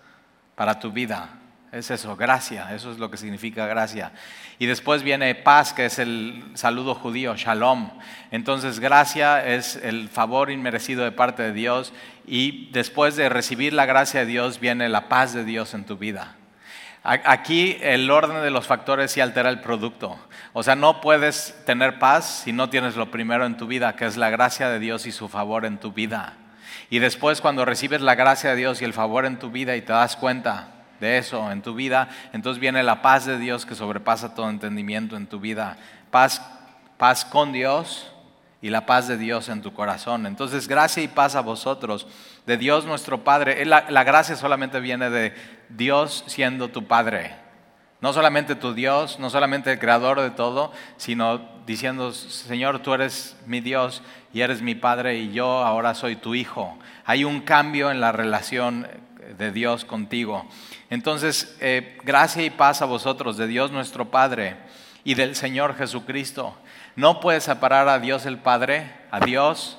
para 0.55 0.79
tu 0.79 0.93
vida. 0.93 1.42
Es 1.73 1.91
eso, 1.91 2.17
gracia, 2.17 2.75
eso 2.75 2.93
es 2.93 2.99
lo 2.99 3.11
que 3.11 3.17
significa 3.17 3.67
gracia. 3.67 4.13
Y 4.59 4.67
después 4.67 5.03
viene 5.03 5.35
paz, 5.35 5.73
que 5.73 5.87
es 5.87 5.99
el 5.99 6.45
saludo 6.53 6.95
judío, 6.95 7.35
shalom. 7.35 7.91
Entonces, 8.31 8.79
gracia 8.79 9.43
es 9.47 9.77
el 9.77 10.11
favor 10.11 10.51
inmerecido 10.51 11.03
de 11.03 11.13
parte 11.13 11.43
de 11.43 11.55
Dios 11.55 11.95
y 12.27 12.69
después 12.73 13.17
de 13.17 13.31
recibir 13.31 13.73
la 13.73 13.87
gracia 13.87 14.21
de 14.21 14.27
Dios 14.27 14.61
viene 14.61 14.91
la 14.91 15.09
paz 15.09 15.33
de 15.33 15.47
Dios 15.47 15.73
en 15.73 15.87
tu 15.87 15.97
vida. 15.97 16.37
Aquí 17.05 17.79
el 17.81 18.11
orden 18.11 18.43
de 18.43 18.51
los 18.51 18.67
factores 18.67 19.11
sí 19.11 19.23
altera 19.23 19.49
el 19.49 19.61
producto. 19.61 20.19
O 20.53 20.63
sea, 20.63 20.77
no 20.77 21.01
puedes 21.01 21.57
tener 21.65 21.99
paz 21.99 22.43
si 22.45 22.53
no 22.53 22.69
tienes 22.69 22.97
lo 22.97 23.11
primero 23.11 23.47
en 23.47 23.57
tu 23.57 23.67
vida, 23.67 23.97
que 23.97 24.05
es 24.05 24.19
la 24.19 24.29
gracia 24.29 24.69
de 24.69 24.79
Dios 24.79 25.07
y 25.07 25.11
su 25.11 25.27
favor 25.31 25.65
en 25.65 25.79
tu 25.79 25.93
vida. 25.93 26.35
Y 26.91 26.99
después 26.99 27.41
cuando 27.41 27.65
recibes 27.65 28.03
la 28.03 28.15
gracia 28.15 28.51
de 28.51 28.57
Dios 28.57 28.83
y 28.83 28.85
el 28.85 28.93
favor 28.93 29.25
en 29.25 29.39
tu 29.39 29.51
vida 29.51 29.75
y 29.75 29.81
te 29.81 29.95
das 29.95 30.17
cuenta, 30.17 30.72
de 31.03 31.19
eso 31.19 31.51
en 31.51 31.63
tu 31.63 31.75
vida, 31.75 32.09
entonces 32.33 32.61
viene 32.61 32.83
la 32.85 33.03
paz 33.03 33.27
de 33.27 33.37
Dios 33.37 33.67
que 33.67 33.75
sobrepasa 33.75 34.35
todo 34.37 34.49
entendimiento 34.49 35.17
en 35.17 35.27
tu 35.27 35.41
vida. 35.41 35.77
Paz, 36.13 36.41
paz 36.97 37.25
con 37.25 37.53
Dios 37.53 38.13
y 38.63 38.71
la 38.71 38.87
paz 38.87 39.09
de 39.09 39.19
Dios 39.19 39.49
en 39.49 39.63
tu 39.63 39.75
corazón. 39.75 40.27
Entonces, 40.27 40.69
gracia 40.69 41.03
y 41.03 41.09
paz 41.09 41.35
a 41.35 41.41
vosotros, 41.41 42.07
de 42.47 42.57
Dios 42.57 42.85
nuestro 42.87 43.25
Padre. 43.25 43.65
La, 43.67 43.85
la 43.91 44.05
gracia 44.05 44.37
solamente 44.37 44.79
viene 44.79 45.11
de 45.11 45.35
Dios 45.69 46.23
siendo 46.29 46.69
tu 46.69 46.87
Padre. 46.87 47.35
No 48.01 48.13
solamente 48.13 48.55
tu 48.55 48.73
Dios, 48.73 49.19
no 49.19 49.29
solamente 49.29 49.73
el 49.73 49.81
creador 49.81 50.21
de 50.21 50.31
todo, 50.31 50.73
sino 50.97 51.41
diciendo, 51.67 52.13
Señor, 52.13 52.79
tú 52.79 52.95
eres 52.95 53.37
mi 53.47 53.61
Dios 53.61 54.03
y 54.33 54.43
eres 54.43 54.63
mi 54.63 54.77
Padre 54.77 55.19
y 55.19 55.33
yo 55.33 55.65
ahora 55.65 55.95
soy 55.97 56.15
tu 56.15 56.37
Hijo. 56.37 56.79
Hay 57.05 57.25
un 57.25 57.41
cambio 57.41 57.91
en 57.91 58.01
la 58.01 58.13
relación 58.13 58.87
de 59.39 59.53
Dios 59.53 59.85
contigo. 59.85 60.47
Entonces, 60.91 61.57
eh, 61.61 61.99
gracia 62.05 62.45
y 62.45 62.51
paz 62.51 62.83
a 62.83 62.87
vosotros, 62.87 63.37
de 63.37 63.47
Dios 63.47 63.71
nuestro 63.71 64.11
Padre 64.11 64.57
y 65.05 65.15
del 65.15 65.37
Señor 65.37 65.77
Jesucristo. 65.77 66.57
No 66.97 67.21
puedes 67.21 67.45
separar 67.45 67.89
a 67.89 67.99
Dios 67.99 68.27
el 68.27 68.39
Padre, 68.39 68.93
a 69.11 69.21
Dios 69.21 69.79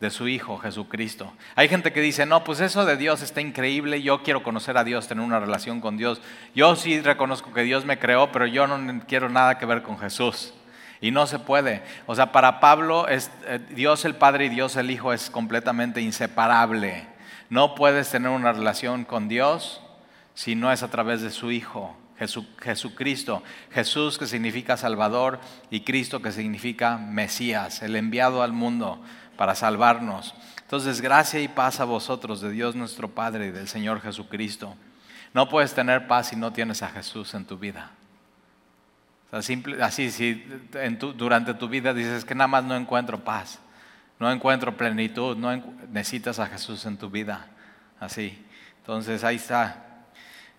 de 0.00 0.10
su 0.10 0.28
Hijo 0.28 0.58
Jesucristo. 0.58 1.32
Hay 1.54 1.68
gente 1.68 1.92
que 1.92 2.00
dice, 2.00 2.24
no, 2.24 2.42
pues 2.42 2.60
eso 2.60 2.84
de 2.86 2.96
Dios 2.96 3.22
está 3.22 3.40
increíble, 3.40 4.02
yo 4.02 4.22
quiero 4.22 4.42
conocer 4.42 4.78
a 4.78 4.84
Dios, 4.84 5.06
tener 5.06 5.22
una 5.22 5.38
relación 5.38 5.80
con 5.80 5.98
Dios. 5.98 6.20
Yo 6.54 6.74
sí 6.74 7.00
reconozco 7.00 7.52
que 7.52 7.62
Dios 7.62 7.84
me 7.84 7.98
creó, 7.98 8.32
pero 8.32 8.46
yo 8.46 8.66
no 8.66 9.02
quiero 9.06 9.28
nada 9.28 9.58
que 9.58 9.66
ver 9.66 9.82
con 9.82 9.98
Jesús. 9.98 10.54
Y 11.02 11.10
no 11.10 11.26
se 11.26 11.38
puede. 11.38 11.82
O 12.06 12.14
sea, 12.14 12.32
para 12.32 12.60
Pablo, 12.60 13.06
eh, 13.08 13.20
Dios 13.70 14.04
el 14.04 14.16
Padre 14.16 14.46
y 14.46 14.48
Dios 14.48 14.76
el 14.76 14.90
Hijo 14.90 15.12
es 15.12 15.30
completamente 15.30 16.00
inseparable. 16.00 17.06
No 17.50 17.74
puedes 17.74 18.10
tener 18.10 18.30
una 18.30 18.52
relación 18.52 19.04
con 19.04 19.28
Dios 19.28 19.82
si 20.34 20.54
no 20.54 20.72
es 20.72 20.84
a 20.84 20.90
través 20.90 21.20
de 21.20 21.30
su 21.30 21.50
Hijo, 21.50 21.96
Jesucristo. 22.60 23.42
Jesús 23.72 24.18
que 24.18 24.26
significa 24.26 24.76
Salvador 24.76 25.40
y 25.68 25.80
Cristo 25.80 26.22
que 26.22 26.30
significa 26.30 26.96
Mesías, 26.96 27.82
el 27.82 27.96
enviado 27.96 28.42
al 28.42 28.52
mundo 28.52 29.02
para 29.36 29.56
salvarnos. 29.56 30.34
Entonces, 30.62 31.00
gracia 31.00 31.40
y 31.40 31.48
paz 31.48 31.80
a 31.80 31.84
vosotros 31.84 32.40
de 32.40 32.52
Dios 32.52 32.76
nuestro 32.76 33.08
Padre 33.08 33.48
y 33.48 33.50
del 33.50 33.66
Señor 33.66 34.00
Jesucristo. 34.00 34.76
No 35.34 35.48
puedes 35.48 35.74
tener 35.74 36.06
paz 36.06 36.28
si 36.28 36.36
no 36.36 36.52
tienes 36.52 36.82
a 36.82 36.88
Jesús 36.88 37.34
en 37.34 37.44
tu 37.44 37.58
vida. 37.58 37.90
así, 39.32 40.10
si 40.10 40.44
durante 41.16 41.54
tu 41.54 41.68
vida 41.68 41.92
dices 41.92 42.24
que 42.24 42.36
nada 42.36 42.46
más 42.46 42.64
no 42.64 42.76
encuentro 42.76 43.24
paz, 43.24 43.58
no 44.20 44.30
encuentro 44.30 44.76
plenitud, 44.76 45.36
no 45.36 45.60
necesitas 45.90 46.38
a 46.38 46.46
Jesús 46.46 46.86
en 46.86 46.96
tu 46.96 47.10
vida. 47.10 47.48
Así. 47.98 48.46
Entonces, 48.78 49.24
ahí 49.24 49.36
está. 49.36 50.04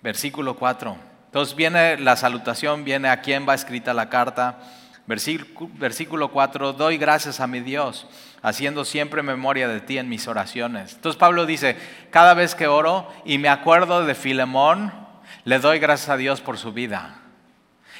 Versículo 0.01 0.57
4. 0.57 0.97
Entonces 1.27 1.55
viene 1.55 1.97
la 1.97 2.17
salutación, 2.17 2.83
viene 2.83 3.07
a 3.07 3.21
quién 3.21 3.47
va 3.47 3.53
escrita 3.53 3.93
la 3.93 4.09
carta 4.09 4.59
Versículo 5.07 6.31
4, 6.31 6.73
doy 6.73 6.97
gracias 6.97 7.39
a 7.39 7.47
mi 7.47 7.59
Dios, 7.59 8.07
haciendo 8.41 8.85
siempre 8.85 9.23
memoria 9.23 9.67
de 9.67 9.81
ti 9.81 9.97
en 9.97 10.07
mis 10.07 10.27
oraciones. 10.27 10.93
Entonces 10.93 11.19
Pablo 11.19 11.45
dice, 11.45 11.75
cada 12.11 12.33
vez 12.33 12.55
que 12.55 12.67
oro 12.67 13.11
y 13.25 13.37
me 13.37 13.49
acuerdo 13.49 14.05
de 14.05 14.15
Filemón, 14.15 14.93
le 15.43 15.59
doy 15.59 15.79
gracias 15.79 16.09
a 16.09 16.17
Dios 16.17 16.39
por 16.39 16.57
su 16.57 16.71
vida. 16.71 17.15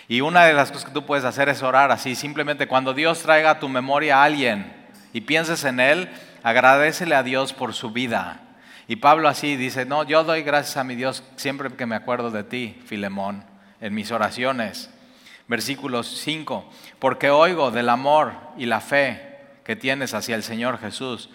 Y 0.07 0.21
una 0.21 0.45
de 0.45 0.53
las 0.53 0.71
cosas 0.71 0.85
que 0.85 0.93
tú 0.93 1.05
puedes 1.05 1.25
hacer 1.25 1.49
es 1.49 1.63
orar 1.63 1.91
así, 1.91 2.15
simplemente 2.15 2.67
cuando 2.67 2.93
Dios 2.93 3.21
traiga 3.23 3.51
a 3.51 3.59
tu 3.59 3.67
memoria 3.67 4.17
a 4.17 4.23
alguien 4.23 4.80
y 5.13 5.21
pienses 5.21 5.63
en 5.63 5.79
él, 5.79 6.09
agradecele 6.43 7.15
a 7.15 7.23
Dios 7.23 7.53
por 7.53 7.73
su 7.73 7.91
vida. 7.91 8.41
Y 8.87 8.97
Pablo 8.97 9.29
así 9.29 9.55
dice, 9.55 9.85
no, 9.85 10.03
yo 10.03 10.23
doy 10.23 10.43
gracias 10.43 10.77
a 10.77 10.83
mi 10.83 10.95
Dios 10.95 11.23
siempre 11.35 11.69
que 11.69 11.85
me 11.85 11.95
acuerdo 11.95 12.31
de 12.31 12.43
ti, 12.43 12.81
Filemón, 12.85 13.45
en 13.79 13.93
mis 13.93 14.11
oraciones. 14.11 14.89
Versículo 15.47 16.03
5, 16.03 16.69
porque 16.99 17.29
oigo 17.29 17.71
del 17.71 17.89
amor 17.89 18.33
y 18.57 18.65
la 18.65 18.79
fe 18.79 19.37
que 19.63 19.75
tienes 19.75 20.13
hacia 20.13 20.35
el 20.35 20.43
Señor 20.43 20.77
Jesús. 20.79 21.29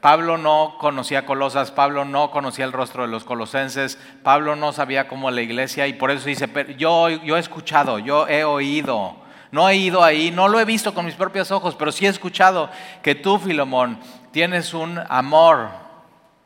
Pablo 0.00 0.38
no 0.38 0.76
conocía 0.78 1.26
Colosas, 1.26 1.72
Pablo 1.72 2.04
no 2.04 2.30
conocía 2.30 2.64
el 2.64 2.72
rostro 2.72 3.02
de 3.02 3.08
los 3.08 3.24
colosenses, 3.24 3.98
Pablo 4.22 4.54
no 4.54 4.72
sabía 4.72 5.08
cómo 5.08 5.30
la 5.30 5.42
iglesia 5.42 5.88
y 5.88 5.94
por 5.94 6.12
eso 6.12 6.26
dice, 6.26 6.48
yo, 6.78 7.08
yo 7.08 7.36
he 7.36 7.40
escuchado, 7.40 7.98
yo 7.98 8.28
he 8.28 8.44
oído, 8.44 9.21
no 9.52 9.68
he 9.68 9.76
ido 9.76 10.02
ahí, 10.02 10.32
no 10.32 10.48
lo 10.48 10.58
he 10.58 10.64
visto 10.64 10.92
con 10.92 11.06
mis 11.06 11.14
propios 11.14 11.52
ojos, 11.52 11.76
pero 11.76 11.92
sí 11.92 12.06
he 12.06 12.08
escuchado 12.08 12.68
que 13.02 13.14
tú, 13.14 13.38
Filemón, 13.38 14.00
tienes 14.32 14.74
un 14.74 14.98
amor 15.08 15.68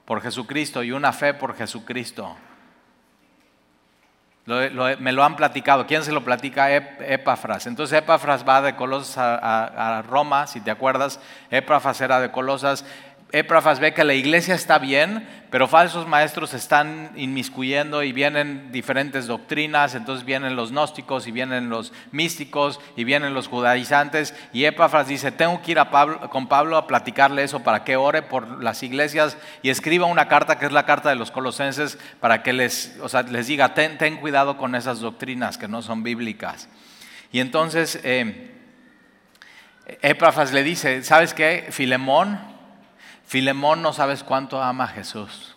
por 0.04 0.20
Jesucristo 0.20 0.82
y 0.82 0.92
una 0.92 1.14
fe 1.14 1.32
por 1.32 1.56
Jesucristo 1.56 2.36
me 4.46 5.12
lo 5.12 5.24
han 5.24 5.34
platicado. 5.34 5.86
¿Quién 5.86 6.04
se 6.04 6.12
lo 6.12 6.24
platica? 6.24 6.72
Epafras. 6.72 7.66
Entonces 7.66 7.98
Epafras 7.98 8.46
va 8.48 8.62
de 8.62 8.76
Colosas 8.76 9.18
a, 9.18 9.98
a, 9.98 10.02
Roma, 10.02 10.46
si 10.46 10.60
te 10.60 10.70
acuerdas. 10.70 11.18
Epafras 11.50 12.00
era 12.00 12.20
de 12.20 12.30
Colosas. 12.30 12.84
Epafras 13.32 13.80
ve 13.80 13.92
que 13.92 14.04
la 14.04 14.14
iglesia 14.14 14.54
está 14.54 14.78
bien, 14.78 15.28
pero 15.50 15.66
falsos 15.66 16.06
maestros 16.06 16.54
están 16.54 17.10
inmiscuyendo 17.16 18.04
y 18.04 18.12
vienen 18.12 18.70
diferentes 18.70 19.26
doctrinas, 19.26 19.96
entonces 19.96 20.24
vienen 20.24 20.54
los 20.54 20.70
gnósticos 20.70 21.26
y 21.26 21.32
vienen 21.32 21.68
los 21.68 21.92
místicos 22.12 22.78
y 22.96 23.02
vienen 23.02 23.34
los 23.34 23.48
judaizantes. 23.48 24.32
Y 24.52 24.64
Epafras 24.64 25.08
dice, 25.08 25.32
tengo 25.32 25.60
que 25.60 25.72
ir 25.72 25.80
a 25.80 25.90
con 26.30 26.46
Pablo 26.46 26.76
a 26.76 26.86
platicarle 26.86 27.42
eso 27.42 27.64
para 27.64 27.82
que 27.82 27.96
ore 27.96 28.22
por 28.22 28.62
las 28.62 28.84
iglesias 28.84 29.36
y 29.60 29.70
escriba 29.70 30.06
una 30.06 30.28
carta 30.28 30.60
que 30.60 30.66
es 30.66 30.72
la 30.72 30.86
carta 30.86 31.08
de 31.08 31.16
los 31.16 31.32
colosenses 31.32 31.98
para 32.20 32.44
que 32.44 32.52
les, 32.52 32.96
les 33.28 33.46
diga, 33.48 33.74
ten, 33.74 34.18
cuidado 34.18 34.56
con 34.56 34.76
esas 34.76 35.00
doctrinas 35.00 35.58
que 35.58 35.66
no 35.66 35.82
son 35.82 36.04
bíblicas. 36.04 36.68
Y 37.32 37.40
entonces 37.40 37.98
eh, 38.04 38.52
le 40.52 40.62
dice, 40.62 41.02
¿sabes 41.02 41.34
qué? 41.34 41.66
Filemón 41.70 42.55
Filemón 43.26 43.82
no 43.82 43.92
sabes 43.92 44.22
cuánto 44.22 44.62
ama 44.62 44.84
a 44.84 44.88
Jesús. 44.88 45.56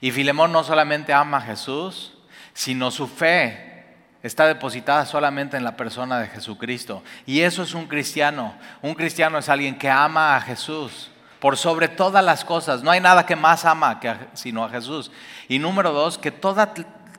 Y 0.00 0.10
Filemón 0.10 0.52
no 0.52 0.64
solamente 0.64 1.12
ama 1.12 1.38
a 1.38 1.42
Jesús, 1.42 2.14
sino 2.52 2.90
su 2.90 3.06
fe 3.06 3.84
está 4.22 4.46
depositada 4.46 5.04
solamente 5.04 5.56
en 5.56 5.64
la 5.64 5.76
persona 5.76 6.18
de 6.18 6.28
Jesucristo. 6.28 7.02
Y 7.26 7.40
eso 7.40 7.62
es 7.62 7.74
un 7.74 7.86
cristiano. 7.86 8.54
Un 8.80 8.94
cristiano 8.94 9.38
es 9.38 9.48
alguien 9.48 9.76
que 9.76 9.90
ama 9.90 10.36
a 10.36 10.40
Jesús 10.40 11.10
por 11.38 11.58
sobre 11.58 11.88
todas 11.88 12.24
las 12.24 12.44
cosas. 12.44 12.82
No 12.82 12.90
hay 12.90 13.00
nada 13.00 13.26
que 13.26 13.36
más 13.36 13.66
ama 13.66 14.00
que 14.00 14.14
sino 14.32 14.64
a 14.64 14.70
Jesús. 14.70 15.12
Y 15.48 15.58
número 15.58 15.92
dos, 15.92 16.16
que 16.16 16.30
toda 16.30 16.72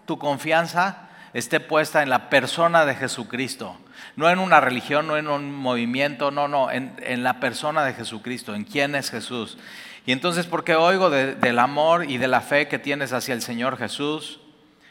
tu 0.05 0.17
confianza 0.17 1.09
esté 1.33 1.59
puesta 1.59 2.01
en 2.01 2.09
la 2.09 2.29
persona 2.29 2.85
de 2.85 2.95
Jesucristo. 2.95 3.77
No 4.15 4.29
en 4.29 4.39
una 4.39 4.61
religión, 4.61 5.07
no 5.07 5.17
en 5.17 5.27
un 5.27 5.53
movimiento, 5.53 6.31
no, 6.31 6.47
no, 6.47 6.71
en, 6.71 7.23
la 7.23 7.39
persona 7.39 7.83
de 7.83 7.93
Jesucristo, 7.93 8.55
en 8.55 8.63
quién 8.63 8.95
es 8.95 9.11
Jesús. 9.11 9.57
Y 10.05 10.13
entonces, 10.13 10.45
porque 10.45 10.75
oigo 10.75 11.09
del 11.09 11.59
amor 11.59 12.09
y 12.09 12.17
de 12.17 12.29
la 12.29 12.41
fe 12.41 12.67
que 12.67 12.79
tienes 12.79 13.11
hacia 13.11 13.33
el 13.33 13.41
Señor 13.41 13.77
Jesús, 13.77 14.39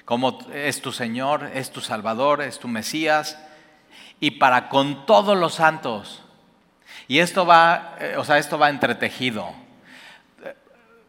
como 0.04 0.38
es 0.52 0.82
tu 0.82 0.92
Señor, 0.92 1.50
es 1.54 1.70
tu 1.70 1.80
Salvador, 1.80 2.42
es 2.42 2.58
tu 2.58 2.68
Mesías, 2.68 3.38
y 4.20 4.32
para 4.32 4.68
con 4.68 5.06
todos 5.06 5.38
los 5.38 5.54
santos. 5.54 6.22
Y 7.08 7.20
esto 7.20 7.46
va, 7.46 7.96
eh, 8.00 8.16
o 8.18 8.24
sea, 8.24 8.36
esto 8.36 8.58
va 8.58 8.68
entretejido. 8.68 9.52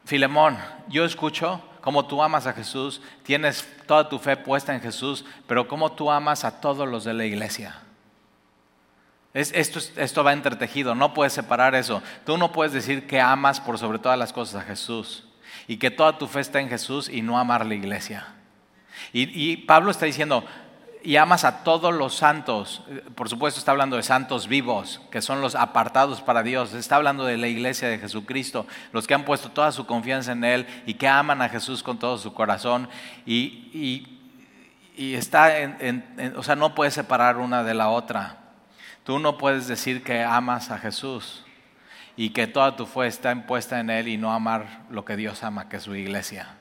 Filemón, 0.05 0.57
yo 0.87 1.03
escucho 1.03 1.61
cómo 1.81 2.05
tú 2.05 2.23
amas 2.23 2.47
a 2.47 2.53
Jesús, 2.53 3.01
tienes 3.23 3.67
toda 3.87 4.07
tu 4.07 4.19
fe 4.19 4.37
puesta 4.37 4.73
en 4.73 4.81
Jesús, 4.81 5.25
pero 5.47 5.67
cómo 5.67 5.91
tú 5.91 6.11
amas 6.11 6.45
a 6.45 6.61
todos 6.61 6.87
los 6.87 7.03
de 7.03 7.13
la 7.13 7.25
iglesia 7.25 7.81
esto, 9.35 10.23
va 10.23 10.31
entretejido, 10.31 10.95
no 10.95 11.13
puedes 11.13 11.33
separar 11.33 11.75
eso. 11.75 12.01
Tú 12.25 12.37
no 12.37 12.53
puedes 12.53 12.71
decir 12.71 13.05
que 13.05 13.19
amas 13.19 13.59
por 13.59 13.77
sobre 13.77 13.99
todas 13.99 14.17
las 14.17 14.31
cosas 14.31 14.61
a 14.61 14.65
Jesús 14.65 15.25
y 15.67 15.75
que 15.75 15.91
toda 15.91 16.17
tu 16.17 16.27
fe 16.27 16.39
está 16.39 16.61
en 16.61 16.69
Jesús 16.69 17.09
y 17.09 17.21
no 17.21 17.37
amar 17.37 17.65
la 17.65 17.75
iglesia. 17.75 18.27
Y, 19.11 19.57
Pablo 19.57 19.91
está 19.91 20.05
diciendo, 20.05 20.45
y 21.03 21.17
amas 21.17 21.43
a 21.43 21.65
todos 21.65 21.93
los 21.93 22.15
santos. 22.15 22.83
Por 23.13 23.27
supuesto 23.27 23.59
está 23.59 23.71
hablando 23.71 23.97
de 23.97 24.03
santos 24.03 24.47
vivos, 24.47 25.01
que 25.11 25.21
son 25.21 25.41
los 25.41 25.53
apartados 25.55 26.21
para 26.21 26.41
Dios. 26.41 26.73
Está 26.73 26.95
hablando 26.95 27.25
de 27.25 27.35
la 27.35 27.47
iglesia 27.47 27.89
de 27.89 27.99
Jesucristo, 27.99 28.65
los 28.93 29.05
que 29.05 29.15
han 29.15 29.25
puesto 29.25 29.51
toda 29.51 29.73
su 29.73 29.85
confianza 29.85 30.31
en 30.31 30.45
Él 30.45 30.65
y 30.85 30.93
que 30.93 31.09
aman 31.09 31.41
a 31.41 31.49
Jesús 31.49 31.83
con 31.83 31.99
todo 31.99 32.17
su 32.17 32.33
corazón. 32.33 32.87
Y, 33.25 34.07
está 34.97 35.59
en, 35.59 36.33
o 36.37 36.43
sea, 36.43 36.55
no 36.55 36.73
puedes 36.73 36.93
separar 36.93 37.35
una 37.35 37.63
de 37.63 37.73
la 37.73 37.89
otra. 37.89 38.44
Tú 39.05 39.19
no 39.19 39.37
puedes 39.37 39.67
decir 39.67 40.03
que 40.03 40.23
amas 40.23 40.71
a 40.71 40.79
Jesús 40.79 41.45
y 42.17 42.31
que 42.31 42.47
toda 42.47 42.75
tu 42.75 42.87
fe 42.87 43.05
está 43.05 43.31
impuesta 43.31 43.79
en 43.79 43.91
Él 43.91 44.07
y 44.07 44.17
no 44.17 44.33
amar 44.33 44.81
lo 44.89 45.05
que 45.05 45.15
Dios 45.15 45.43
ama, 45.43 45.69
que 45.69 45.77
es 45.77 45.83
su 45.83 45.95
iglesia. 45.95 46.57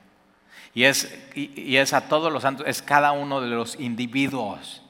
Y 0.74 0.84
es, 0.84 1.18
y, 1.34 1.76
es 1.78 1.94
a 1.94 2.02
todos 2.02 2.30
los 2.30 2.42
santos, 2.42 2.66
es 2.68 2.82
cada 2.82 3.12
uno 3.12 3.40
de 3.40 3.48
los 3.48 3.80
individuos 3.80 4.82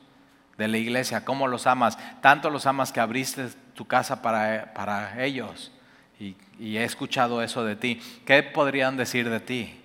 de 0.59 0.67
la 0.67 0.79
iglesia, 0.79 1.25
cómo 1.25 1.47
los 1.47 1.69
amas. 1.69 1.97
Tanto 2.21 2.51
los 2.51 2.67
amas 2.67 2.91
que 2.91 2.99
abriste 2.99 3.49
tu 3.75 3.87
casa 3.87 4.21
para, 4.21 4.75
para 4.75 5.25
ellos. 5.25 5.71
Y, 6.19 6.35
he 6.59 6.83
escuchado 6.83 7.41
eso 7.41 7.65
de 7.65 7.77
ti. 7.77 8.03
¿Qué 8.27 8.43
podrían 8.43 8.97
decir 8.97 9.31
de 9.31 9.39
ti 9.39 9.81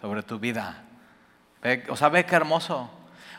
sobre 0.00 0.24
tu 0.24 0.40
vida? 0.40 0.82
o 1.88 1.94
sea, 1.96 2.08
ve 2.08 2.26
qué 2.26 2.34
hermoso. 2.34 2.90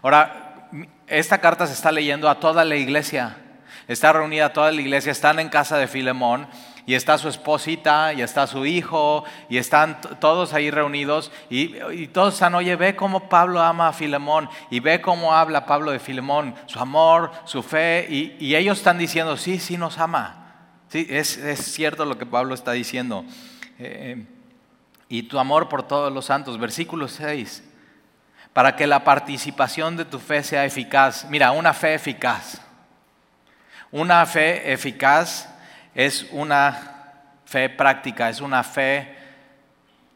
Ahora, 0.02 0.70
esta 1.08 1.40
carta 1.40 1.68
se 1.68 1.74
está 1.74 1.92
leyendo 1.92 2.30
a 2.30 2.40
toda 2.40 2.64
la 2.64 2.78
iglesia 2.78 3.43
está 3.88 4.14
reunida 4.14 4.54
toda 4.54 4.72
la 4.72 4.82
iglesia, 4.82 5.12
están 5.12 5.40
en 5.40 5.50
casa 5.50 5.78
de 5.78 5.88
Filemón 5.88 6.48
y 6.86 6.96
está 6.96 7.18
su 7.18 7.30
esposita 7.30 8.14
y 8.14 8.22
está 8.22 8.46
su 8.48 8.66
hijo 8.66 9.24
y 9.50 9.58
están 9.58 10.02
todos 10.20 10.54
ahí 10.54 10.70
reunidos 10.70 11.32
y, 11.50 12.08
todos 12.08 12.34
están, 12.34 12.56
oye, 12.56 12.76
ve 12.76 12.96
cómo 12.96 13.30
Pablo 13.30 13.62
ama 13.62 13.88
a 13.88 13.94
Filemón 13.94 14.50
y 14.70 14.80
ve 14.80 15.02
cómo 15.02 15.34
habla 15.34 15.66
Pablo 15.66 15.92
de 15.92 16.00
Filemón, 16.00 16.56
su 16.66 16.80
amor, 16.80 17.32
su 17.46 17.64
fe 17.64 18.08
y, 18.10 18.56
ellos 18.56 18.78
están 18.78 18.98
diciendo, 18.98 19.38
sí, 19.38 19.60
sí 19.60 19.78
nos 19.78 19.98
ama. 19.98 20.40
Sí, 20.90 21.08
es, 21.10 21.40
cierto 21.58 22.06
lo 22.06 22.18
que 22.20 22.26
Pablo 22.26 22.54
está 22.54 22.74
diciendo. 22.74 23.26
Eh, 23.80 24.28
y 25.10 25.24
tu 25.24 25.40
amor 25.40 25.70
por 25.70 25.84
todos 25.84 26.14
los 26.14 26.26
santos, 26.26 26.60
versículo 26.60 27.08
6, 27.08 27.64
para 28.52 28.76
que 28.76 28.86
la 28.86 29.04
participación 29.04 29.98
de 29.98 30.06
tu 30.06 30.20
fe 30.20 30.44
sea 30.44 30.66
eficaz. 30.66 31.26
Mira, 31.30 31.52
una 31.52 31.74
fe 31.74 31.96
eficaz. 31.96 32.63
Una 33.94 34.26
fe 34.26 34.74
eficaz 34.74 35.48
es 35.94 36.26
una 36.32 37.12
fe 37.46 37.70
práctica, 37.70 38.28
es 38.28 38.42
una 38.42 38.64
fe 38.64 39.16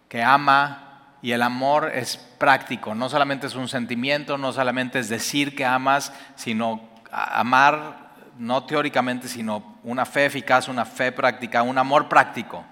que 0.09 0.23
ama 0.23 1.13
y 1.21 1.31
el 1.31 1.43
amor 1.43 1.91
es 1.93 2.17
práctico, 2.17 2.95
no 2.95 3.07
solamente 3.07 3.45
es 3.45 3.53
un 3.53 3.67
sentimiento, 3.67 4.35
no 4.35 4.51
solamente 4.51 4.97
es 4.97 5.09
decir 5.09 5.55
que 5.55 5.63
amas, 5.63 6.11
sino 6.35 6.89
amar 7.11 8.07
no 8.39 8.63
teóricamente, 8.63 9.27
sino 9.27 9.77
una 9.83 10.07
fe 10.07 10.25
eficaz, 10.25 10.67
una 10.69 10.83
fe 10.83 11.11
práctica, 11.11 11.61
un 11.61 11.77
amor 11.77 12.09
práctico. 12.09 12.65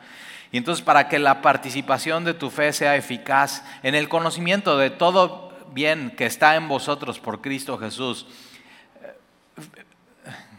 Y 0.51 0.57
entonces 0.57 0.83
para 0.83 1.07
que 1.07 1.19
la 1.19 1.39
participación 1.43 2.23
de 2.23 2.33
tu 2.33 2.49
fe 2.49 2.73
sea 2.73 2.95
eficaz 2.95 3.63
en 3.83 3.93
el 3.93 4.09
conocimiento 4.09 4.75
de 4.75 4.89
todo 4.89 5.55
bien 5.71 6.15
que 6.17 6.25
está 6.25 6.55
en 6.55 6.67
vosotros 6.67 7.19
por 7.19 7.41
Cristo 7.41 7.77
Jesús, 7.77 8.25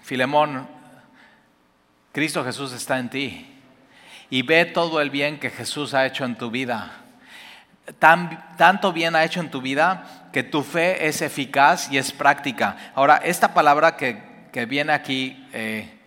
Filemón, 0.06 0.68
Cristo 2.12 2.44
Jesús 2.44 2.72
está 2.72 3.00
en 3.00 3.10
ti 3.10 3.44
y 4.30 4.42
ve 4.42 4.64
todo 4.64 5.00
el 5.00 5.10
bien 5.10 5.40
que 5.40 5.50
Jesús 5.50 5.94
ha 5.94 6.06
hecho 6.06 6.24
en 6.24 6.38
tu 6.38 6.48
vida. 6.48 6.92
tanto 7.98 8.92
bien 8.92 9.16
ha 9.16 9.24
hecho 9.24 9.40
en 9.40 9.50
tu 9.50 9.60
vida 9.60 10.28
que 10.32 10.44
tu 10.44 10.62
fe 10.62 11.08
es 11.08 11.22
eficaz 11.22 11.90
y 11.90 11.98
es 11.98 12.12
práctica. 12.12 12.76
Ahora, 12.94 13.16
esta 13.16 13.52
palabra 13.52 13.96
que, 13.96 14.22
viene 14.68 14.92
aquí, 14.92 15.44
eh, 15.52 15.98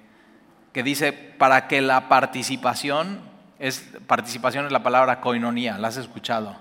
que 0.71 0.81
dice, 0.81 1.11
para 1.11 1.67
que 1.67 1.81
la 1.81 2.07
participación, 2.07 3.19
es, 3.59 3.85
participación 4.07 4.65
es 4.65 4.71
la 4.71 4.81
palabra 4.81 5.19
koinonía, 5.19 5.77
¿la 5.77 5.89
has 5.89 5.97
escuchado? 5.97 6.55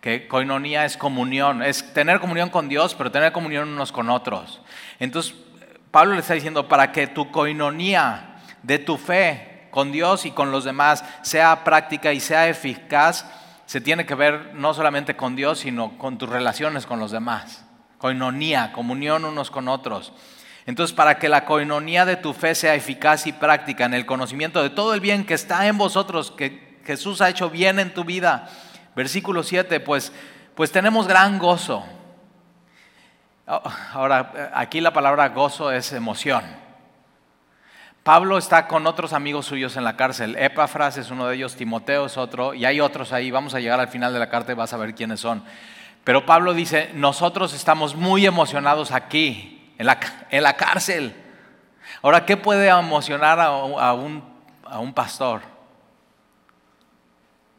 Que 0.00 0.28
koinonía 0.28 0.84
es 0.84 0.96
comunión, 0.96 1.64
es 1.64 1.92
tener 1.92 2.20
comunión 2.20 2.48
con 2.48 2.68
Dios, 2.68 2.94
pero 2.94 3.10
tener 3.10 3.32
comunión 3.32 3.70
unos 3.70 3.90
con 3.90 4.08
otros. 4.08 4.60
Entonces, 5.00 5.34
Pablo 5.96 6.12
le 6.12 6.20
está 6.20 6.34
diciendo, 6.34 6.68
para 6.68 6.92
que 6.92 7.06
tu 7.06 7.30
koinonía 7.30 8.36
de 8.62 8.78
tu 8.78 8.98
fe 8.98 9.66
con 9.70 9.92
Dios 9.92 10.26
y 10.26 10.30
con 10.30 10.50
los 10.50 10.64
demás 10.64 11.02
sea 11.22 11.64
práctica 11.64 12.12
y 12.12 12.20
sea 12.20 12.48
eficaz, 12.48 13.24
se 13.64 13.80
tiene 13.80 14.04
que 14.04 14.14
ver 14.14 14.50
no 14.52 14.74
solamente 14.74 15.16
con 15.16 15.36
Dios, 15.36 15.60
sino 15.60 15.96
con 15.96 16.18
tus 16.18 16.28
relaciones 16.28 16.84
con 16.84 17.00
los 17.00 17.12
demás. 17.12 17.64
Coinonía, 17.96 18.72
comunión 18.74 19.24
unos 19.24 19.50
con 19.50 19.68
otros. 19.68 20.12
Entonces, 20.66 20.94
para 20.94 21.18
que 21.18 21.30
la 21.30 21.46
coinonía 21.46 22.04
de 22.04 22.16
tu 22.16 22.34
fe 22.34 22.54
sea 22.54 22.74
eficaz 22.74 23.26
y 23.26 23.32
práctica 23.32 23.86
en 23.86 23.94
el 23.94 24.04
conocimiento 24.04 24.62
de 24.62 24.68
todo 24.68 24.92
el 24.92 25.00
bien 25.00 25.24
que 25.24 25.32
está 25.32 25.66
en 25.66 25.78
vosotros, 25.78 26.30
que 26.30 26.78
Jesús 26.84 27.22
ha 27.22 27.30
hecho 27.30 27.48
bien 27.48 27.78
en 27.78 27.94
tu 27.94 28.04
vida. 28.04 28.50
Versículo 28.94 29.42
7, 29.42 29.80
pues, 29.80 30.12
pues 30.54 30.70
tenemos 30.70 31.08
gran 31.08 31.38
gozo. 31.38 31.86
Ahora, 33.46 34.50
aquí 34.54 34.80
la 34.80 34.92
palabra 34.92 35.28
gozo 35.28 35.70
es 35.70 35.92
emoción. 35.92 36.42
Pablo 38.02 38.38
está 38.38 38.66
con 38.66 38.86
otros 38.86 39.12
amigos 39.12 39.46
suyos 39.46 39.76
en 39.76 39.84
la 39.84 39.96
cárcel. 39.96 40.36
Epafras 40.36 40.96
es 40.96 41.10
uno 41.10 41.26
de 41.26 41.36
ellos, 41.36 41.56
Timoteo 41.56 42.06
es 42.06 42.16
otro, 42.16 42.54
y 42.54 42.64
hay 42.64 42.80
otros 42.80 43.12
ahí. 43.12 43.30
Vamos 43.30 43.54
a 43.54 43.60
llegar 43.60 43.80
al 43.80 43.88
final 43.88 44.12
de 44.12 44.18
la 44.18 44.28
carta 44.28 44.52
y 44.52 44.54
vas 44.54 44.72
a 44.72 44.76
ver 44.76 44.94
quiénes 44.94 45.20
son. 45.20 45.44
Pero 46.04 46.24
Pablo 46.26 46.54
dice, 46.54 46.90
nosotros 46.94 47.52
estamos 47.52 47.96
muy 47.96 48.26
emocionados 48.26 48.92
aquí, 48.92 49.72
en 49.78 49.86
la, 49.86 49.98
en 50.30 50.42
la 50.42 50.56
cárcel. 50.56 51.14
Ahora, 52.02 52.24
¿qué 52.24 52.36
puede 52.36 52.68
emocionar 52.68 53.40
a, 53.40 53.50
un, 53.92 54.24
a 54.64 54.78
un 54.78 54.92
pastor? 54.92 55.42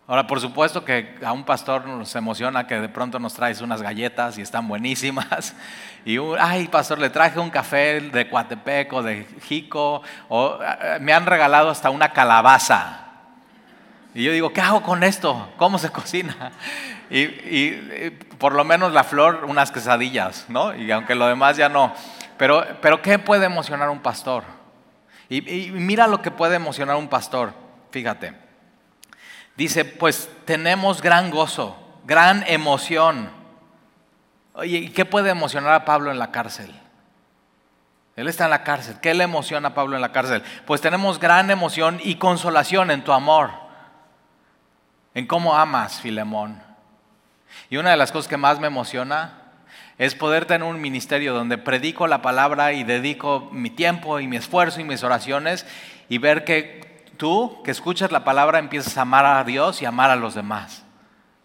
Ahora, 0.09 0.25
por 0.25 0.39
supuesto 0.39 0.85
que 0.85 1.17
a 1.21 1.33
un 1.33 1.43
pastor 1.43 1.85
nos 1.85 2.15
emociona 2.15 2.65
que 2.65 2.79
de 2.79 2.87
pronto 2.87 3.19
nos 3.19 3.33
traes 3.33 3.59
unas 3.59 3.81
galletas 3.81 4.37
y 4.37 4.41
están 4.41 4.67
buenísimas. 4.67 5.53
Y, 6.05 6.17
ay, 6.39 6.69
pastor, 6.69 6.99
le 6.99 7.09
traje 7.09 7.37
un 7.37 7.49
café 7.49 7.99
de 7.99 8.29
Coatepec 8.29 8.93
o 8.93 9.03
de 9.03 9.27
Jico, 9.43 10.01
o 10.29 10.57
eh, 10.63 10.99
me 11.01 11.11
han 11.11 11.25
regalado 11.25 11.69
hasta 11.69 11.89
una 11.89 12.13
calabaza. 12.13 13.07
Y 14.13 14.23
yo 14.23 14.31
digo, 14.31 14.53
¿qué 14.53 14.61
hago 14.61 14.81
con 14.81 15.03
esto? 15.03 15.51
¿Cómo 15.57 15.77
se 15.77 15.89
cocina? 15.91 16.53
Y, 17.09 17.71
por 18.37 18.53
lo 18.53 18.63
menos 18.63 18.93
la 18.93 19.03
flor, 19.03 19.43
unas 19.49 19.69
quesadillas, 19.69 20.45
¿no? 20.47 20.73
Y 20.73 20.89
aunque 20.91 21.13
lo 21.13 21.27
demás 21.27 21.57
ya 21.57 21.67
no. 21.67 21.93
Pero, 22.37 22.65
pero 22.81 23.01
¿qué 23.01 23.19
puede 23.19 23.45
emocionar 23.45 23.89
un 23.89 23.99
pastor? 23.99 24.45
y 25.27 25.41
mira 25.71 26.07
lo 26.07 26.21
que 26.21 26.31
puede 26.31 26.55
emocionar 26.55 26.95
un 26.95 27.09
pastor, 27.09 27.51
fíjate 27.91 28.46
dice, 29.57 29.83
pues 29.83 30.29
tenemos 30.45 31.01
gran 31.01 31.31
gozo, 31.31 31.75
gran 32.05 32.43
emoción. 32.47 33.29
Oye, 34.53 34.77
¿y 34.77 34.89
qué 34.89 35.03
puede 35.03 35.31
emocionar 35.31 35.73
a 35.73 35.85
Pablo 35.85 36.11
en 36.11 36.19
la 36.19 36.31
cárcel? 36.31 36.73
Él 38.15 38.27
está 38.27 38.45
en 38.45 38.51
la 38.51 38.63
cárcel. 38.63 38.97
¿Qué 39.01 39.13
le 39.13 39.23
emociona 39.23 39.69
a 39.69 39.73
Pablo 39.73 39.95
en 39.95 40.01
la 40.01 40.11
cárcel? 40.11 40.41
Pues 40.65 40.81
tenemos 40.81 41.19
gran 41.19 41.51
emoción 41.51 41.99
y 42.03 42.15
consolación 42.15 42.89
en 42.89 43.03
tu 43.03 43.11
amor, 43.11 43.51
en 45.13 45.27
cómo 45.27 45.55
amas, 45.55 46.01
Filemón. 46.01 46.63
Y 47.69 47.77
una 47.77 47.91
de 47.91 47.97
las 47.97 48.11
cosas 48.11 48.27
que 48.27 48.37
más 48.37 48.59
me 48.59 48.67
emociona 48.67 49.41
es 49.97 50.15
poder 50.15 50.45
tener 50.45 50.67
un 50.67 50.79
ministerio 50.79 51.33
donde 51.33 51.57
predico 51.57 52.07
la 52.07 52.21
palabra 52.21 52.73
y 52.73 52.83
dedico 52.83 53.49
mi 53.51 53.69
tiempo 53.69 54.19
y 54.19 54.27
mi 54.27 54.37
esfuerzo 54.37 54.79
y 54.79 54.83
mis 54.83 55.03
oraciones 55.03 55.65
y 56.09 56.19
ver 56.19 56.43
que 56.43 56.86
tú 57.17 57.61
que 57.63 57.71
escuchas 57.71 58.11
la 58.11 58.23
palabra 58.23 58.59
empiezas 58.59 58.97
a 58.97 59.01
amar 59.01 59.25
a 59.25 59.43
Dios 59.43 59.81
y 59.81 59.85
amar 59.85 60.09
a 60.09 60.15
los 60.15 60.35
demás. 60.35 60.83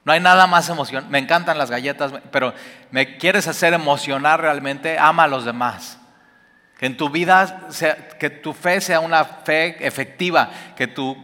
No 0.05 0.13
hay 0.13 0.21
nada 0.21 0.47
más 0.47 0.69
emoción. 0.69 1.07
Me 1.11 1.19
encantan 1.19 1.59
las 1.59 1.71
galletas, 1.71 2.13
pero 2.31 2.53
me 2.91 3.17
quieres 3.19 3.47
hacer 3.47 3.73
emocionar 3.73 4.41
realmente, 4.41 4.99
ama 4.99 5.25
a 5.25 5.29
los 5.29 5.45
demás. 5.45 5.99
Que 6.79 6.87
en 6.87 6.97
tu 6.97 7.11
vida, 7.11 7.69
que 8.19 8.31
tu 8.31 8.53
fe 8.53 8.81
sea 8.81 9.01
una 9.01 9.25
fe 9.25 9.87
efectiva, 9.87 10.51
que 10.77 10.89
tu 10.89 11.17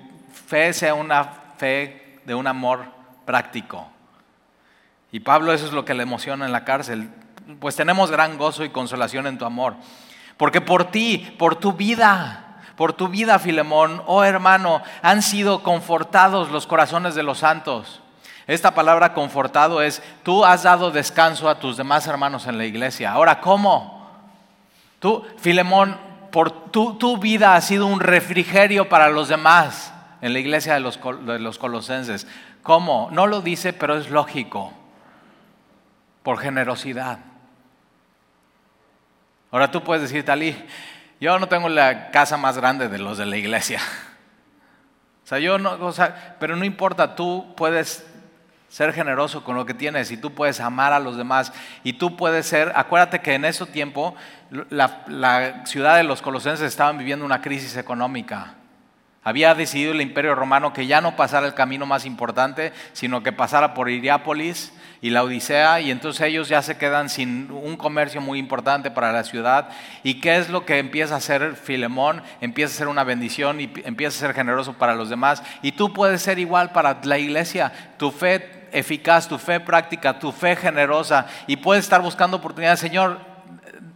fe 0.47 0.73
sea 0.73 0.95
una 0.95 1.25
fe 1.57 2.21
de 2.25 2.35
un 2.35 2.47
amor 2.47 2.87
práctico. 3.25 3.89
Y 5.11 5.21
Pablo 5.21 5.53
eso 5.53 5.67
es 5.67 5.73
lo 5.73 5.85
que 5.85 5.95
le 5.95 6.05
emociona 6.05 6.47
en 6.47 6.53
la 6.53 6.65
cárcel. 6.65 7.11
Pues 7.61 7.75
tenemos 7.75 8.11
gran 8.11 8.39
gozo 8.39 8.65
y 8.65 8.71
consolación 8.71 9.27
en 9.27 9.39
tu 9.39 9.45
amor. 9.45 9.75
Porque 10.37 10.61
por 10.61 10.91
ti, 10.91 11.35
por 11.39 11.57
tu 11.57 11.73
vida, 11.73 12.48
por 12.79 12.93
tu 12.93 13.09
vida, 13.09 13.41
Filemón, 13.41 14.05
oh 14.07 14.23
hermano, 14.23 14.83
han 15.03 15.21
sido 15.21 15.65
confortados 15.65 16.53
los 16.53 16.69
corazones 16.69 17.17
de 17.17 17.25
los 17.25 17.39
santos. 17.39 18.01
Esta 18.47 18.73
palabra 18.73 19.15
confortado 19.15 19.83
es, 19.83 20.01
tú 20.23 20.45
has 20.45 20.63
dado 20.63 20.93
descanso 20.93 21.49
a 21.49 21.59
tus 21.59 21.77
demás 21.77 22.07
hermanos 22.07 22.47
en 22.47 22.57
la 22.57 22.67
iglesia. 22.67 23.11
Ahora, 23.11 23.41
¿cómo? 23.41 24.09
Tú, 25.01 25.27
Filemón, 25.39 25.99
por 26.31 26.71
tu, 26.71 26.95
tu 26.95 27.19
vida 27.19 27.57
ha 27.57 27.61
sido 27.63 27.85
un 27.85 27.99
refrigerio 27.99 28.89
para 28.89 29.09
los 29.09 29.27
demás 29.27 29.93
en 30.21 30.33
la 30.33 30.39
iglesia 30.39 30.75
de 30.75 30.81
los, 30.81 31.01
de 31.27 31.41
los 31.41 31.59
colosenses. 31.59 32.29
¿Cómo? 32.63 33.09
No 33.11 33.27
lo 33.27 33.41
dice, 33.41 33.73
pero 33.73 33.97
es 33.97 34.09
lógico. 34.09 34.73
Por 36.23 36.39
generosidad. 36.39 37.19
Ahora 39.51 39.69
tú 39.69 39.83
puedes 39.83 40.03
decir, 40.03 40.25
Talí, 40.25 40.57
yo 41.21 41.39
no 41.39 41.49
tengo 41.49 41.69
la 41.69 42.11
casa 42.11 42.37
más 42.37 42.57
grande 42.57 42.89
de 42.89 42.99
los 42.99 43.19
de 43.19 43.27
la 43.27 43.37
iglesia. 43.37 43.81
O 45.25 45.27
sea, 45.29 45.39
yo 45.39 45.59
no, 45.59 45.73
o 45.73 45.93
sea, 45.93 46.37
pero 46.41 46.57
no 46.57 46.65
importa, 46.65 47.15
tú 47.15 47.55
puedes 47.57 48.07
ser 48.69 48.93
generoso 48.93 49.45
con 49.45 49.57
lo 49.57 49.65
que 49.67 49.75
tienes 49.75 50.11
y 50.11 50.17
tú 50.17 50.35
puedes 50.35 50.61
amar 50.61 50.93
a 50.93 51.01
los 51.01 51.17
demás 51.17 51.53
y 51.83 51.95
tú 51.95 52.17
puedes 52.17 52.47
ser, 52.47 52.73
acuérdate 52.75 53.21
que 53.21 53.35
en 53.35 53.45
ese 53.45 53.67
tiempo 53.67 54.15
la, 54.71 55.65
ciudad 55.67 55.97
de 55.97 56.05
los 56.05 56.23
colosenses 56.23 56.67
estaban 56.67 56.99
viviendo 56.99 57.25
una 57.25 57.43
crisis 57.43 57.77
económica. 57.77 58.55
Había 59.25 59.55
decidido 59.55 59.93
el 59.93 60.01
imperio 60.01 60.35
romano 60.35 60.73
que 60.73 60.87
ya 60.87 61.01
no 61.01 61.17
pasara 61.17 61.47
el 61.47 61.55
camino 61.55 61.87
más 61.87 62.07
importante, 62.07 62.73
sino 62.93 63.23
que 63.23 63.33
pasara 63.33 63.75
por 63.75 63.91
Iriápolis 63.91 64.73
y 65.01 65.11
la 65.11 65.23
Odisea, 65.23 65.81
y 65.81 65.91
entonces 65.91 66.23
ellos 66.23 66.49
ya 66.49 66.63
se 66.63 66.77
quedan 66.77 67.09
sin 67.09 67.51
un 67.51 67.77
comercio 67.77 68.21
muy 68.21 68.39
importante 68.39 68.91
para 68.91 69.13
la 69.13 69.25
ciudad. 69.25 69.69
¿Y 70.03 70.21
qué 70.21 70.37
es 70.37 70.49
lo 70.49 70.65
que 70.65 70.79
empieza 70.79 71.15
a 71.15 71.19
hacer 71.19 71.55
Filemón? 71.55 72.23
Empieza 72.41 72.75
a 72.75 72.79
ser 72.79 72.89
una 72.89 73.05
bendición 73.05 73.61
y 73.61 73.71
empieza 73.85 74.17
a 74.17 74.29
ser 74.29 74.35
generoso 74.35 74.75
para 74.75 74.95
los 74.95 75.09
demás. 75.09 75.43
Y 75.63 75.73
tú 75.73 75.93
puedes 75.93 76.23
ser 76.23 76.39
igual 76.39 76.73
para 76.73 76.99
la 77.05 77.19
iglesia, 77.19 77.73
tu 77.97 78.11
fe 78.11 78.69
eficaz, 78.73 79.29
tu 79.29 79.39
fe 79.39 79.61
práctica, 79.61 80.19
tu 80.19 80.33
fe 80.33 80.57
generosa, 80.57 81.27
y 81.47 81.57
puedes 81.57 81.85
estar 81.85 82.03
buscando 82.03 82.39
oportunidades. 82.39 82.81
Señor, 82.81 83.21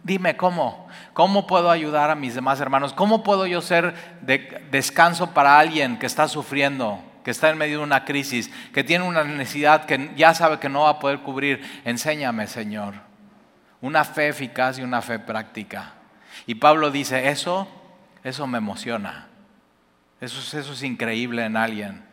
dime 0.03 0.37
cómo. 0.37 0.87
¿Cómo 1.13 1.45
puedo 1.45 1.69
ayudar 1.69 2.09
a 2.09 2.15
mis 2.15 2.33
demás 2.33 2.59
hermanos? 2.59 2.93
¿Cómo 2.93 3.23
puedo 3.23 3.45
yo 3.45 3.61
ser 3.61 3.93
de 4.21 4.65
descanso 4.71 5.31
para 5.31 5.59
alguien 5.59 5.99
que 5.99 6.07
está 6.07 6.27
sufriendo? 6.27 6.99
Que 7.23 7.31
está 7.31 7.49
en 7.49 7.57
medio 7.57 7.79
de 7.79 7.83
una 7.83 8.05
crisis, 8.05 8.51
que 8.73 8.83
tiene 8.83 9.05
una 9.05 9.23
necesidad 9.23 9.85
que 9.85 10.11
ya 10.15 10.33
sabe 10.33 10.59
que 10.59 10.69
no 10.69 10.81
va 10.81 10.89
a 10.89 10.99
poder 10.99 11.19
cubrir, 11.19 11.61
enséñame, 11.85 12.47
Señor. 12.47 12.95
Una 13.81 14.03
fe 14.03 14.29
eficaz 14.29 14.79
y 14.79 14.81
una 14.81 15.01
fe 15.01 15.19
práctica. 15.19 15.93
Y 16.45 16.55
Pablo 16.55 16.91
dice, 16.91 17.29
eso, 17.29 17.67
eso 18.23 18.47
me 18.47 18.57
emociona. 18.57 19.27
Eso, 20.21 20.57
eso 20.57 20.73
es 20.73 20.83
increíble 20.83 21.45
en 21.45 21.57
alguien. 21.57 22.03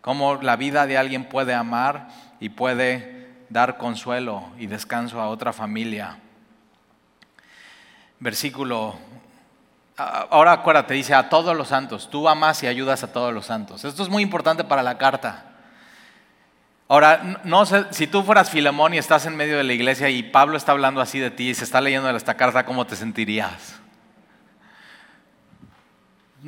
Cómo 0.00 0.36
la 0.42 0.56
vida 0.56 0.86
de 0.86 0.98
alguien 0.98 1.24
puede 1.24 1.54
amar 1.54 2.08
y 2.40 2.48
puede 2.48 3.28
dar 3.50 3.78
consuelo 3.78 4.50
y 4.58 4.66
descanso 4.66 5.20
a 5.20 5.28
otra 5.28 5.52
familia. 5.52 6.18
Versículo 8.18 8.96
Ahora 9.96 10.52
acuérdate, 10.52 10.94
dice 10.94 11.14
a 11.14 11.28
todos 11.28 11.56
los 11.56 11.68
santos, 11.68 12.08
tú 12.10 12.28
amas 12.28 12.62
y 12.62 12.66
ayudas 12.66 13.04
a 13.04 13.12
todos 13.12 13.32
los 13.32 13.46
santos. 13.46 13.84
Esto 13.84 14.02
es 14.02 14.08
muy 14.08 14.22
importante 14.22 14.64
para 14.64 14.82
la 14.82 14.96
carta. 14.96 15.44
Ahora, 16.88 17.40
no 17.44 17.64
sé, 17.66 17.84
si 17.90 18.06
tú 18.06 18.22
fueras 18.22 18.50
Filemón 18.50 18.94
y 18.94 18.98
estás 18.98 19.26
en 19.26 19.36
medio 19.36 19.56
de 19.56 19.64
la 19.64 19.72
iglesia 19.72 20.08
y 20.10 20.22
Pablo 20.22 20.56
está 20.56 20.72
hablando 20.72 21.00
así 21.00 21.18
de 21.18 21.30
ti 21.30 21.50
y 21.50 21.54
se 21.54 21.64
está 21.64 21.80
leyendo 21.80 22.08
esta 22.10 22.34
carta, 22.34 22.64
¿cómo 22.64 22.86
te 22.86 22.96
sentirías? 22.96 23.81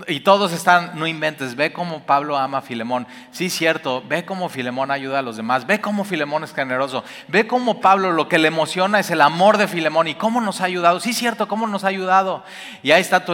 Y 0.08 0.20
todos 0.20 0.52
están, 0.52 0.98
no 0.98 1.06
inventes, 1.06 1.54
ve 1.54 1.72
cómo 1.72 2.04
Pablo 2.04 2.36
ama 2.36 2.58
a 2.58 2.62
Filemón. 2.62 3.06
Sí, 3.30 3.48
cierto, 3.48 4.02
ve 4.08 4.24
cómo 4.24 4.48
Filemón 4.48 4.90
ayuda 4.90 5.20
a 5.20 5.22
los 5.22 5.36
demás, 5.36 5.68
ve 5.68 5.80
cómo 5.80 6.04
Filemón 6.04 6.42
es 6.42 6.52
generoso, 6.52 7.04
ve 7.28 7.46
cómo 7.46 7.80
Pablo 7.80 8.10
lo 8.10 8.28
que 8.28 8.38
le 8.38 8.48
emociona 8.48 8.98
es 8.98 9.10
el 9.12 9.20
amor 9.20 9.56
de 9.56 9.68
Filemón 9.68 10.08
y 10.08 10.16
cómo 10.16 10.40
nos 10.40 10.60
ha 10.60 10.64
ayudado. 10.64 10.98
Sí, 10.98 11.12
cierto, 11.12 11.46
cómo 11.46 11.68
nos 11.68 11.84
ha 11.84 11.88
ayudado. 11.88 12.42
Y 12.82 12.90
ahí 12.90 13.00
está 13.00 13.24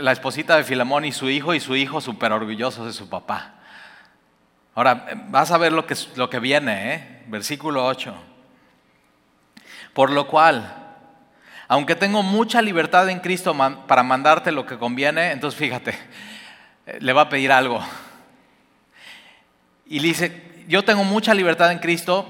la 0.00 0.10
esposita 0.10 0.56
de 0.56 0.64
Filemón 0.64 1.04
y 1.04 1.12
su 1.12 1.30
hijo 1.30 1.54
y 1.54 1.60
su 1.60 1.76
hijo 1.76 2.00
súper 2.00 2.32
orgullosos 2.32 2.86
de 2.86 2.92
su 2.92 3.08
papá. 3.08 3.54
Ahora, 4.74 5.06
vas 5.28 5.52
a 5.52 5.58
ver 5.58 5.72
lo 5.72 5.86
que, 5.86 5.96
lo 6.16 6.28
que 6.28 6.40
viene, 6.40 6.94
¿eh? 6.94 7.22
versículo 7.28 7.86
8. 7.86 8.12
Por 9.92 10.10
lo 10.10 10.26
cual, 10.26 10.77
aunque 11.68 11.94
tengo 11.94 12.22
mucha 12.22 12.62
libertad 12.62 13.08
en 13.10 13.20
Cristo 13.20 13.54
para 13.86 14.02
mandarte 14.02 14.50
lo 14.50 14.64
que 14.64 14.78
conviene, 14.78 15.32
entonces 15.32 15.58
fíjate, 15.58 15.90
eh, 16.86 16.98
le 17.00 17.12
va 17.12 17.22
a 17.22 17.28
pedir 17.28 17.52
algo. 17.52 17.80
Y 19.86 20.00
le 20.00 20.08
dice, 20.08 20.64
yo 20.66 20.82
tengo 20.84 21.04
mucha 21.04 21.34
libertad 21.34 21.70
en 21.70 21.78
Cristo 21.78 22.26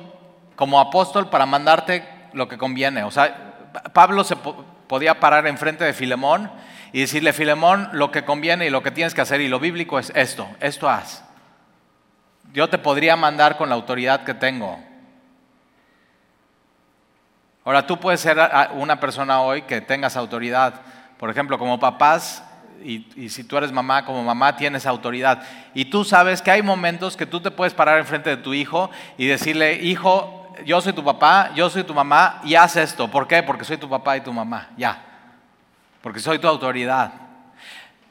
como 0.57 0.81
apóstol 0.81 1.31
para 1.31 1.47
mandarte 1.47 2.05
lo 2.33 2.49
que 2.49 2.59
conviene. 2.59 3.05
O 3.05 3.13
sea, 3.13 3.55
Pablo 3.93 4.25
se 4.25 4.35
podía 4.35 5.21
parar 5.21 5.47
enfrente 5.47 5.85
de 5.85 5.93
Filemón 5.93 6.51
y 6.93 7.01
decirle, 7.01 7.33
Filemón, 7.33 7.89
lo 7.93 8.11
que 8.11 8.25
conviene 8.25 8.67
y 8.67 8.71
lo 8.71 8.83
que 8.83 8.91
tienes 8.91 9.15
que 9.15 9.21
hacer 9.21 9.41
y 9.41 9.49
lo 9.49 9.61
bíblico 9.61 10.01
es 10.01 10.11
esto, 10.17 10.49
esto 10.59 10.89
haz. 10.89 11.23
Yo 12.53 12.69
te 12.69 12.79
podría 12.79 13.15
mandar 13.15 13.57
con 13.57 13.69
la 13.69 13.77
autoridad 13.77 14.25
que 14.25 14.35
tengo. 14.35 14.88
Ahora, 17.65 17.87
tú 17.87 17.99
puedes 17.99 18.21
ser 18.21 18.39
una 18.73 18.99
persona 18.99 19.41
hoy 19.41 19.63
que 19.63 19.81
tengas 19.81 20.17
autoridad. 20.17 20.81
Por 21.19 21.31
ejemplo, 21.31 21.59
como 21.59 21.79
papás, 21.79 22.43
y, 22.83 23.29
si 23.29 23.45
tú 23.45 23.57
eres 23.57 23.73
mamá, 23.73 24.05
como 24.05 24.23
mamá 24.23 24.57
tienes 24.57 24.87
autoridad. 24.87 25.43
Y 25.75 25.87
tú 25.87 26.05
sabes 26.05 26.43
que 26.43 26.51
hay 26.51 26.63
momentos 26.63 27.17
que 27.17 27.27
tú 27.27 27.41
te 27.41 27.51
puedes 27.51 27.75
parar 27.75 27.99
enfrente 27.99 28.31
de 28.31 28.37
tu 28.37 28.55
hijo 28.55 28.91
y 29.17 29.27
decirle, 29.27 29.75
hijo, 29.75 30.55
yo 30.65 30.81
soy 30.81 30.93
tu 30.93 31.05
papá, 31.05 31.51
yo 31.55 31.69
soy 31.71 31.85
tu 31.85 31.95
mamá 31.95 32.41
y 32.45 32.55
haz 32.55 32.77
esto. 32.77 33.11
¿Por 33.11 33.27
qué? 33.27 33.43
Porque 33.43 33.65
soy 33.65 33.77
tu 33.77 33.89
papá 33.89 34.17
y 34.17 34.21
tu 34.21 34.33
mamá. 34.33 34.69
Ya. 34.77 35.03
Porque 36.03 36.21
soy 36.21 36.39
tu 36.39 36.49
autoridad. 36.49 37.13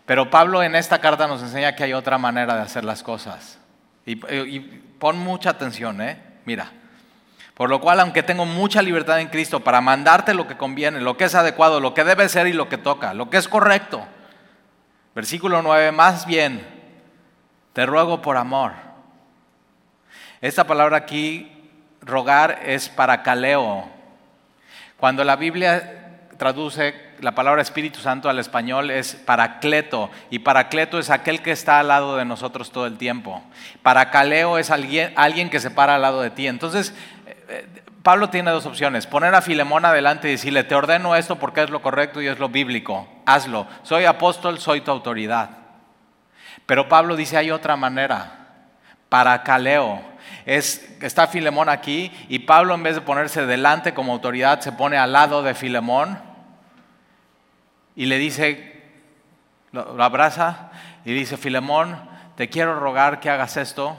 Pero 0.06 0.30
Pablo 0.30 0.64
en 0.64 0.76
esta 0.76 1.00
carta 1.00 1.28
nos 1.28 1.42
enseña 1.42 1.76
que 1.76 1.84
hay 1.84 1.94
otra 1.94 2.18
manera 2.18 2.56
de 2.56 2.62
hacer 2.62 2.86
las 2.86 3.04
cosas. 3.04 3.60
Y, 4.06 4.14
y 4.14 4.60
pon 5.00 5.18
mucha 5.18 5.50
atención, 5.50 6.02
¿eh? 6.02 6.22
Mira. 6.46 6.72
Por 7.58 7.72
lo 7.72 7.82
cual, 7.82 8.00
aunque 8.00 8.22
tengo 8.22 8.46
mucha 8.46 8.84
libertad 8.84 9.20
en 9.20 9.30
Cristo 9.30 9.62
para 9.62 9.82
mandarte 9.82 10.36
lo 10.36 10.46
que 10.46 10.58
conviene, 10.58 11.02
lo 11.02 11.18
que 11.18 11.24
es 11.24 11.34
adecuado, 11.34 11.80
lo 11.80 11.96
que 11.96 12.04
debe 12.04 12.30
ser 12.30 12.46
y 12.46 12.54
lo 12.54 12.70
que 12.70 12.78
toca, 12.78 13.16
lo 13.16 13.32
que 13.32 13.38
es 13.38 13.48
correcto. 13.48 14.06
Versículo 15.16 15.64
9, 15.64 15.92
más 15.92 16.28
bien, 16.28 16.64
te 17.74 17.88
ruego 17.88 18.22
por 18.22 18.38
amor. 18.38 18.74
Esta 20.40 20.68
palabra 20.68 20.98
aquí, 20.98 21.52
rogar, 22.00 22.60
es 22.64 22.90
para 22.90 23.24
caleo. 23.24 23.90
Cuando 24.98 25.24
la 25.24 25.36
Biblia 25.36 26.28
traduce 26.38 27.08
la 27.20 27.34
palabra 27.34 27.64
Espíritu 27.64 28.00
Santo 28.00 28.30
al 28.30 28.38
español 28.38 28.92
es 28.92 29.16
paracleto 29.16 30.12
y 30.30 30.40
paracleto 30.40 31.00
es 31.00 31.10
aquel 31.10 31.42
que 31.42 31.52
está 31.52 31.80
al 31.80 31.88
lado 31.88 32.16
de 32.16 32.26
nosotros 32.26 32.72
todo 32.72 32.86
el 32.86 32.98
tiempo. 32.98 33.42
Paracaleo 33.82 34.60
es 34.60 34.70
alguien, 34.70 35.14
alguien 35.16 35.50
que 35.50 35.60
se 35.60 35.72
para 35.72 35.96
al 35.96 36.04
lado 36.04 36.22
de 36.22 36.30
ti. 36.30 36.48
Entonces, 36.48 36.94
Pablo 38.04 38.30
tiene 38.30 38.52
dos 38.52 38.66
opciones, 38.66 39.08
poner 39.08 39.36
a 39.36 39.42
Filemón 39.42 39.86
adelante 39.86 40.28
y 40.28 40.32
decirle, 40.32 40.64
te 40.64 40.76
ordeno 40.76 41.16
esto 41.16 41.38
porque 41.38 41.64
es 41.64 41.70
lo 41.70 41.82
correcto 41.82 42.22
y 42.22 42.28
es 42.28 42.40
lo 42.40 42.50
bíblico, 42.50 43.08
hazlo, 43.26 43.68
soy 43.84 44.06
apóstol, 44.06 44.60
soy 44.60 44.82
tu 44.82 44.92
autoridad. 44.92 45.50
Pero 46.66 46.90
Pablo 46.90 47.16
dice, 47.16 47.38
hay 47.38 47.52
otra 47.52 47.76
manera, 47.76 48.48
para 49.10 49.44
caleo. 49.44 50.02
Es, 50.46 50.98
está 51.02 51.28
Filemón 51.28 51.70
aquí 51.70 52.12
y 52.30 52.40
Pablo 52.40 52.74
en 52.76 52.84
vez 52.84 52.96
de 52.96 53.02
ponerse 53.02 53.46
delante 53.46 53.94
como 53.94 54.14
autoridad, 54.14 54.62
se 54.62 54.72
pone 54.72 54.98
al 54.98 55.14
lado 55.14 55.44
de 55.44 55.54
Filemón 55.54 56.20
y 57.96 58.06
le 58.06 58.18
dice, 58.18 58.84
lo 59.72 60.04
abraza 60.04 60.72
y 61.04 61.14
dice, 61.14 61.38
Filemón, 61.38 61.98
te 62.36 62.50
quiero 62.50 62.80
rogar 62.80 63.20
que 63.20 63.30
hagas 63.30 63.58
esto, 63.58 63.98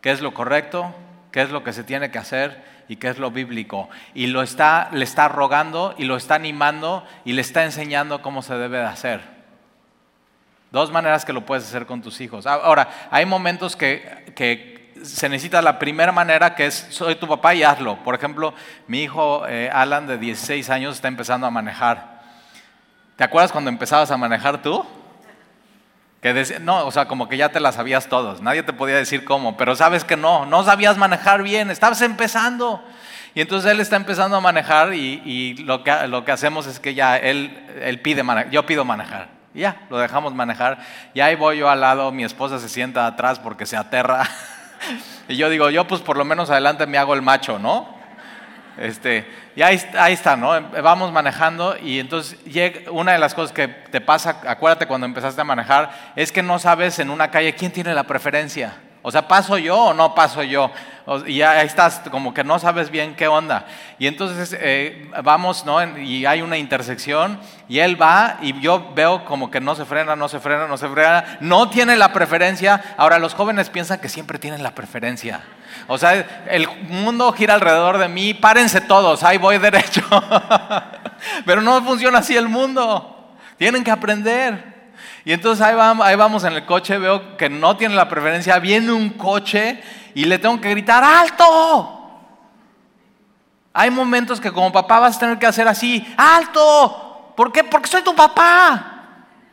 que 0.00 0.10
es 0.10 0.20
lo 0.20 0.34
correcto, 0.34 0.94
qué 1.32 1.42
es 1.42 1.50
lo 1.50 1.64
que 1.64 1.72
se 1.72 1.82
tiene 1.82 2.10
que 2.10 2.18
hacer 2.18 2.62
y 2.88 2.96
qué 2.96 3.08
es 3.08 3.18
lo 3.18 3.30
bíblico. 3.30 3.88
Y 4.14 4.26
lo 4.26 4.42
está, 4.42 4.88
le 4.92 5.04
está 5.04 5.28
rogando 5.28 5.94
y 5.98 6.04
lo 6.04 6.16
está 6.16 6.36
animando 6.36 7.04
y 7.24 7.32
le 7.32 7.40
está 7.40 7.64
enseñando 7.64 8.22
cómo 8.22 8.42
se 8.42 8.54
debe 8.54 8.78
de 8.78 8.84
hacer. 8.84 9.20
Dos 10.70 10.90
maneras 10.90 11.24
que 11.24 11.32
lo 11.32 11.44
puedes 11.44 11.64
hacer 11.64 11.86
con 11.86 12.02
tus 12.02 12.20
hijos. 12.20 12.46
Ahora, 12.46 12.88
hay 13.10 13.26
momentos 13.26 13.76
que, 13.76 14.32
que 14.36 14.92
se 15.02 15.28
necesita 15.28 15.60
la 15.62 15.78
primera 15.78 16.12
manera 16.12 16.54
que 16.54 16.66
es 16.66 16.86
soy 16.90 17.16
tu 17.16 17.26
papá 17.26 17.54
y 17.54 17.62
hazlo. 17.62 17.96
Por 18.04 18.14
ejemplo, 18.14 18.54
mi 18.86 19.02
hijo 19.02 19.46
eh, 19.48 19.70
Alan 19.72 20.06
de 20.06 20.18
16 20.18 20.70
años 20.70 20.96
está 20.96 21.08
empezando 21.08 21.46
a 21.46 21.50
manejar. 21.50 22.22
¿Te 23.16 23.24
acuerdas 23.24 23.52
cuando 23.52 23.70
empezabas 23.70 24.10
a 24.10 24.16
manejar 24.16 24.62
tú? 24.62 24.84
Que 26.22 26.60
no, 26.60 26.86
o 26.86 26.92
sea, 26.92 27.08
como 27.08 27.28
que 27.28 27.36
ya 27.36 27.48
te 27.48 27.58
las 27.58 27.74
sabías 27.74 28.06
todos, 28.06 28.40
nadie 28.40 28.62
te 28.62 28.72
podía 28.72 28.94
decir 28.94 29.24
cómo, 29.24 29.56
pero 29.56 29.74
sabes 29.74 30.04
que 30.04 30.16
no, 30.16 30.46
no 30.46 30.62
sabías 30.62 30.96
manejar 30.96 31.42
bien, 31.42 31.68
estabas 31.68 32.00
empezando. 32.00 32.80
Y 33.34 33.40
entonces 33.40 33.72
él 33.72 33.80
está 33.80 33.96
empezando 33.96 34.36
a 34.36 34.40
manejar 34.40 34.94
y, 34.94 35.54
lo, 35.64 35.82
que, 35.82 35.92
lo 36.06 36.24
que 36.24 36.30
hacemos 36.30 36.68
es 36.68 36.78
que 36.78 36.94
ya 36.94 37.16
él, 37.16 37.66
él 37.82 38.00
pide 38.00 38.22
manejar, 38.22 38.52
yo 38.52 38.64
pido 38.64 38.84
manejar. 38.84 39.30
ya, 39.52 39.80
lo 39.90 39.98
dejamos 39.98 40.32
manejar. 40.32 40.78
Y 41.12 41.20
ahí 41.20 41.34
voy 41.34 41.58
yo 41.58 41.68
al 41.68 41.80
lado, 41.80 42.12
mi 42.12 42.22
esposa 42.22 42.60
se 42.60 42.68
sienta 42.68 43.04
atrás 43.08 43.40
porque 43.40 43.66
se 43.66 43.76
aterra. 43.76 44.22
y 45.28 45.36
yo 45.36 45.50
digo, 45.50 45.70
yo 45.70 45.88
pues 45.88 46.02
por 46.02 46.16
lo 46.16 46.24
menos 46.24 46.50
adelante 46.50 46.86
me 46.86 46.98
hago 46.98 47.14
el 47.14 47.22
macho, 47.22 47.58
¿no? 47.58 48.01
Este, 48.78 49.26
y 49.54 49.62
ahí, 49.62 49.76
está, 50.12 50.36
¿no? 50.36 50.60
Vamos 50.82 51.12
manejando 51.12 51.76
y 51.76 51.98
entonces 51.98 52.38
una 52.90 53.12
de 53.12 53.18
las 53.18 53.34
cosas 53.34 53.52
que 53.52 53.68
te 53.68 54.00
pasa, 54.00 54.40
acuérdate 54.46 54.86
cuando 54.86 55.06
empezaste 55.06 55.40
a 55.40 55.44
manejar, 55.44 55.90
es 56.16 56.32
que 56.32 56.42
no 56.42 56.58
sabes 56.58 56.98
en 56.98 57.10
una 57.10 57.30
calle 57.30 57.54
quién 57.54 57.70
tiene 57.70 57.94
la 57.94 58.04
preferencia. 58.04 58.74
O 59.04 59.10
sea, 59.10 59.26
¿paso 59.26 59.58
yo 59.58 59.76
o 59.76 59.94
no 59.94 60.14
paso 60.14 60.42
yo? 60.42 60.70
y 61.26 61.42
ahí 61.42 61.66
estás, 61.66 62.00
como 62.12 62.32
que 62.32 62.44
no 62.44 62.60
sabes 62.60 62.88
bien 62.88 63.16
qué 63.16 63.26
onda. 63.26 63.66
Y 63.98 64.06
entonces 64.06 64.56
eh, 64.60 65.10
vamos, 65.24 65.66
¿no? 65.66 65.98
Y 65.98 66.24
hay 66.26 66.42
una 66.42 66.56
intersección 66.56 67.40
y 67.68 67.80
él 67.80 68.00
va 68.00 68.38
y 68.40 68.60
yo 68.60 68.92
veo 68.94 69.24
como 69.24 69.50
que 69.50 69.60
no 69.60 69.74
se 69.74 69.84
frena, 69.84 70.14
no 70.14 70.28
se 70.28 70.38
frena, 70.38 70.68
no 70.68 70.76
se 70.76 70.88
frena, 70.88 71.38
no 71.40 71.68
tiene 71.68 71.96
la 71.96 72.12
preferencia. 72.12 72.80
Ahora, 72.96 73.18
los 73.18 73.34
jóvenes 73.34 73.68
piensan 73.68 73.98
que 73.98 74.08
siempre 74.08 74.38
tienen 74.38 74.62
la 74.62 74.76
preferencia. 74.76 75.40
O 75.86 75.98
sea, 75.98 76.44
el 76.48 76.68
mundo 76.88 77.32
gira 77.32 77.54
alrededor 77.54 77.98
de 77.98 78.08
mí, 78.08 78.34
párense 78.34 78.80
todos, 78.80 79.22
ahí 79.22 79.38
voy 79.38 79.58
derecho. 79.58 80.02
Pero 81.46 81.60
no 81.60 81.82
funciona 81.82 82.18
así 82.18 82.36
el 82.36 82.48
mundo. 82.48 83.36
Tienen 83.58 83.84
que 83.84 83.90
aprender. 83.90 84.72
Y 85.24 85.32
entonces 85.32 85.64
ahí 85.64 85.74
vamos, 86.16 86.44
en 86.44 86.54
el 86.54 86.66
coche, 86.66 86.98
veo 86.98 87.36
que 87.36 87.48
no 87.48 87.76
tiene 87.76 87.94
la 87.94 88.08
preferencia, 88.08 88.58
viene 88.58 88.92
un 88.92 89.10
coche 89.10 89.82
y 90.14 90.24
le 90.24 90.38
tengo 90.38 90.60
que 90.60 90.70
gritar, 90.70 91.04
¡alto! 91.04 92.00
Hay 93.72 93.90
momentos 93.90 94.40
que 94.40 94.52
como 94.52 94.72
papá 94.72 94.98
vas 94.98 95.16
a 95.16 95.20
tener 95.20 95.38
que 95.38 95.46
hacer 95.46 95.68
así, 95.68 96.04
¡alto! 96.16 97.32
¿Por 97.36 97.52
qué? 97.52 97.64
Porque 97.64 97.88
soy 97.88 98.02
tu 98.02 98.14
papá. 98.14 98.92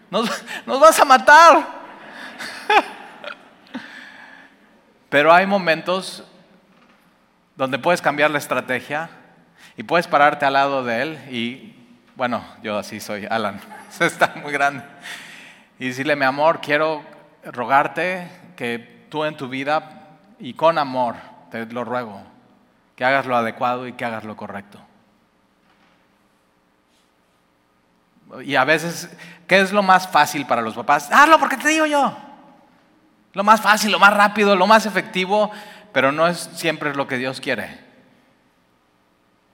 Nos, 0.10 0.30
nos 0.66 0.80
vas 0.80 1.00
a 1.00 1.06
matar. 1.06 1.80
Pero 5.10 5.34
hay 5.34 5.46
momentos 5.46 6.24
donde 7.56 7.80
puedes 7.80 8.02
cambiar 8.02 8.32
la 8.32 8.38
estrategia 8.38 9.10
y 9.76 9.84
puedes 9.84 10.08
pararte 10.08 10.46
al 10.46 10.54
lado 10.54 10.84
de 10.84 11.02
él 11.02 11.20
y, 11.32 11.76
bueno, 12.16 12.44
yo 12.62 12.78
así 12.78 13.00
soy, 13.00 13.26
Alan, 13.30 13.60
está 14.00 14.34
muy 14.42 14.52
grande. 14.52 14.84
Y 15.80 15.88
decirle, 15.88 16.16
mi 16.16 16.26
amor, 16.26 16.62
quiero 16.62 17.04
rogarte 17.44 18.30
que 18.56 19.06
tú 19.10 19.26
en 19.26 19.36
tu 19.36 19.50
vida 19.50 20.18
y 20.40 20.54
con 20.54 20.78
amor, 20.78 21.16
te 21.50 21.66
lo 21.66 21.84
ruego, 21.84 22.22
que 22.96 23.04
hagas 23.04 23.26
lo 23.26 23.36
adecuado 23.36 23.88
y 23.88 23.94
que 23.94 24.06
hagas 24.06 24.24
lo 24.24 24.36
correcto. 24.36 24.80
Y 28.44 28.56
a 28.56 28.64
veces, 28.64 29.10
¿qué 29.48 29.60
es 29.60 29.72
lo 29.72 29.82
más 29.82 30.08
fácil 30.08 30.46
para 30.46 30.62
los 30.62 30.76
papás? 30.76 31.10
Hazlo 31.12 31.40
porque 31.40 31.58
te 31.58 31.70
digo 31.70 31.88
yo. 31.88 32.29
Lo 33.34 33.44
más 33.44 33.62
fácil, 33.62 33.92
lo 33.92 34.00
más 34.00 34.14
rápido, 34.14 34.56
lo 34.56 34.68
más 34.68 34.86
efectivo, 34.86 35.52
pero 35.94 36.12
no 36.12 36.28
es 36.28 36.50
siempre 36.54 36.94
lo 36.96 37.08
que 37.08 37.18
Dios 37.18 37.40
quiere. 37.42 37.80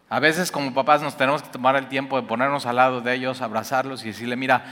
A 0.09 0.19
veces 0.19 0.51
como 0.51 0.73
papás 0.73 1.01
nos 1.01 1.17
tenemos 1.17 1.41
que 1.43 1.49
tomar 1.49 1.75
el 1.75 1.87
tiempo 1.87 2.19
de 2.19 2.27
ponernos 2.27 2.65
al 2.65 2.77
lado 2.77 3.01
de 3.01 3.13
ellos, 3.13 3.41
abrazarlos 3.41 4.03
y 4.03 4.07
decirle, 4.07 4.35
mira, 4.35 4.63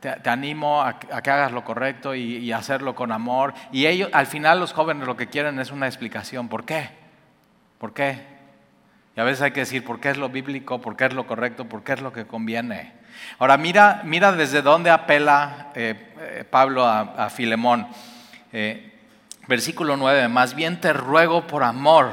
te, 0.00 0.30
animo 0.30 0.82
a, 0.82 0.98
que 0.98 1.30
hagas 1.30 1.52
lo 1.52 1.64
correcto 1.64 2.14
y, 2.14 2.50
hacerlo 2.52 2.94
con 2.94 3.12
amor. 3.12 3.54
Y 3.70 3.86
ellos, 3.86 4.10
al 4.12 4.26
final 4.26 4.58
los 4.58 4.72
jóvenes 4.72 5.06
lo 5.06 5.16
que 5.16 5.28
quieren 5.28 5.58
es 5.60 5.70
una 5.70 5.86
explicación. 5.86 6.48
¿Por 6.48 6.64
qué? 6.64 6.90
¿Por 7.78 7.92
qué? 7.92 8.26
Y 9.16 9.20
a 9.20 9.24
veces 9.24 9.42
hay 9.42 9.50
que 9.50 9.60
decir 9.60 9.84
por 9.84 10.00
qué 10.00 10.10
es 10.10 10.16
lo 10.16 10.28
bíblico, 10.28 10.80
por 10.80 10.96
qué 10.96 11.06
es 11.06 11.12
lo 11.12 11.26
correcto, 11.26 11.66
por 11.66 11.84
qué 11.84 11.92
es 11.92 12.00
lo 12.00 12.12
que 12.12 12.26
conviene. 12.26 12.94
Ahora 13.38 13.56
mira, 13.56 14.02
mira 14.04 14.32
desde 14.32 14.62
dónde 14.62 14.90
apela 14.90 15.70
eh, 15.74 16.14
eh, 16.18 16.44
Pablo 16.48 16.86
a, 16.86 17.28
Filemón. 17.28 17.86
Eh, 18.52 18.92
versículo 19.46 19.96
9, 19.96 20.28
más 20.28 20.54
bien 20.54 20.80
te 20.80 20.92
ruego 20.92 21.46
por 21.46 21.62
amor. 21.62 22.12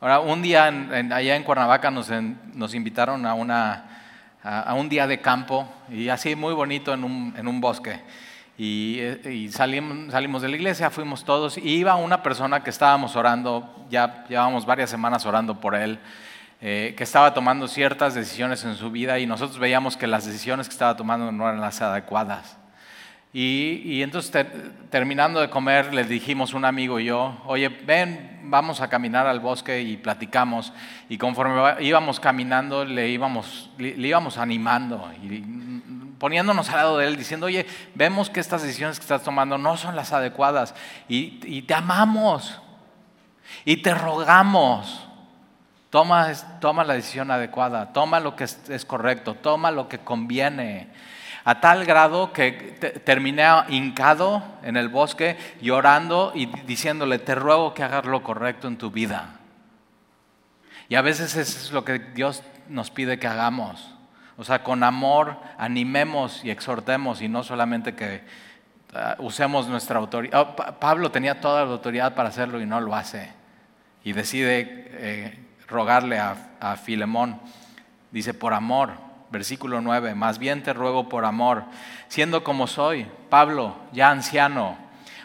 Ahora, 0.00 0.20
un 0.20 0.42
día 0.42 0.66
allá 0.66 1.36
en 1.36 1.42
Cuernavaca 1.42 1.90
nos, 1.90 2.10
nos 2.10 2.74
invitaron 2.74 3.24
a 3.26 3.34
una 3.34 3.94
a, 4.44 4.74
un 4.74 4.88
día 4.88 5.06
de 5.06 5.20
campo 5.20 5.66
y 5.90 6.08
así 6.10 6.36
muy 6.36 6.52
bonito 6.52 6.92
en 6.92 7.02
un, 7.04 7.60
bosque. 7.60 8.00
Y, 8.56 8.98
eh, 9.00 9.48
salimos, 9.50 10.12
salimos, 10.12 10.42
de 10.42 10.48
la 10.48 10.56
iglesia, 10.56 10.90
fuimos 10.90 11.24
todos, 11.24 11.58
y 11.58 11.70
iba 11.70 11.96
una 11.96 12.22
persona 12.22 12.62
que 12.62 12.70
estábamos 12.70 13.16
orando, 13.16 13.86
ya 13.90 14.24
llevábamos 14.28 14.66
varias 14.66 14.90
semanas 14.90 15.26
orando 15.26 15.60
por 15.60 15.74
él, 15.74 15.98
eh, 16.60 16.94
que 16.96 17.02
estaba 17.02 17.34
tomando 17.34 17.66
ciertas 17.66 18.14
decisiones 18.14 18.64
en 18.64 18.76
su 18.76 18.90
vida 18.90 19.18
y 19.18 19.26
nosotros 19.26 19.58
veíamos 19.58 19.96
que 19.96 20.06
las 20.06 20.24
decisiones 20.24 20.68
que 20.68 20.72
estaba 20.72 20.96
tomando 20.96 21.32
no 21.32 21.48
eran 21.48 21.60
las 21.60 21.80
adecuadas. 21.82 22.58
Y, 23.36 24.00
entonces 24.00 24.46
terminando 24.90 25.40
de 25.40 25.50
comer 25.50 25.92
le 25.92 26.04
dijimos 26.04 26.54
un 26.54 26.64
amigo 26.64 27.00
y 27.00 27.06
yo, 27.06 27.36
oye, 27.46 27.68
ven, 27.68 28.38
vamos 28.44 28.80
a 28.80 28.88
caminar 28.88 29.26
al 29.26 29.40
bosque 29.40 29.82
y 29.82 29.96
platicamos. 29.96 30.72
Y 31.08 31.18
conforme 31.18 31.82
íbamos 31.82 32.20
caminando 32.20 32.84
le 32.84 33.08
íbamos, 33.08 33.70
le, 33.76 34.06
íbamos 34.06 34.38
animando 34.38 35.10
y 35.20 35.42
poniéndonos 36.20 36.70
al 36.70 36.76
lado 36.76 36.98
de 36.98 37.08
él, 37.08 37.16
diciendo, 37.16 37.46
oye, 37.46 37.66
vemos 37.96 38.30
que 38.30 38.38
estas 38.38 38.62
decisiones 38.62 39.00
que 39.00 39.02
estás 39.02 39.24
tomando 39.24 39.58
no 39.58 39.76
son 39.76 39.96
las 39.96 40.12
adecuadas 40.12 40.72
y, 41.08 41.62
te 41.62 41.74
amamos 41.74 42.62
y 43.64 43.78
te 43.78 43.94
rogamos. 43.94 45.08
Toma, 45.90 46.32
toma 46.60 46.84
la 46.84 46.94
decisión 46.94 47.32
adecuada, 47.32 47.92
toma 47.92 48.20
lo 48.20 48.36
que 48.36 48.44
es 48.44 48.84
correcto, 48.84 49.34
toma 49.34 49.72
lo 49.72 49.88
que 49.88 49.98
conviene 49.98 50.88
a 51.44 51.60
tal 51.60 51.84
grado 51.84 52.32
que 52.32 52.52
terminé 53.04 53.46
hincado 53.68 54.42
en 54.62 54.76
el 54.76 54.88
bosque 54.88 55.36
llorando 55.60 56.32
y 56.34 56.46
diciéndole, 56.46 57.18
te 57.18 57.34
ruego 57.34 57.74
que 57.74 57.82
hagas 57.82 58.06
lo 58.06 58.22
correcto 58.22 58.66
en 58.66 58.78
tu 58.78 58.90
vida. 58.90 59.40
Y 60.88 60.94
a 60.94 61.02
veces 61.02 61.36
eso 61.36 61.58
es 61.58 61.72
lo 61.72 61.84
que 61.84 61.98
Dios 61.98 62.42
nos 62.68 62.90
pide 62.90 63.18
que 63.18 63.26
hagamos. 63.26 63.94
O 64.36 64.44
sea, 64.44 64.62
con 64.62 64.82
amor 64.82 65.36
animemos 65.58 66.44
y 66.44 66.50
exhortemos 66.50 67.20
y 67.20 67.28
no 67.28 67.42
solamente 67.42 67.94
que 67.94 68.22
ah, 68.94 69.16
usemos 69.18 69.68
nuestra 69.68 69.98
autoridad. 69.98 70.40
Oh, 70.40 70.56
Pablo 70.56 71.10
tenía 71.10 71.40
toda 71.40 71.64
la 71.64 71.72
autoridad 71.72 72.14
para 72.14 72.30
hacerlo 72.30 72.60
y 72.60 72.66
no 72.66 72.80
lo 72.80 72.94
hace. 72.94 73.30
Y 74.02 74.12
decide 74.12 74.88
eh, 74.92 75.38
rogarle 75.68 76.18
a, 76.18 76.36
a 76.60 76.76
Filemón. 76.76 77.38
Dice, 78.10 78.34
por 78.34 78.54
amor, 78.54 78.92
Versículo 79.34 79.80
9, 79.80 80.14
más 80.14 80.38
bien 80.38 80.62
te 80.62 80.72
ruego 80.72 81.08
por 81.08 81.24
amor, 81.24 81.64
siendo 82.06 82.44
como 82.44 82.68
soy, 82.68 83.04
Pablo, 83.30 83.76
ya 83.92 84.10
anciano. 84.10 84.78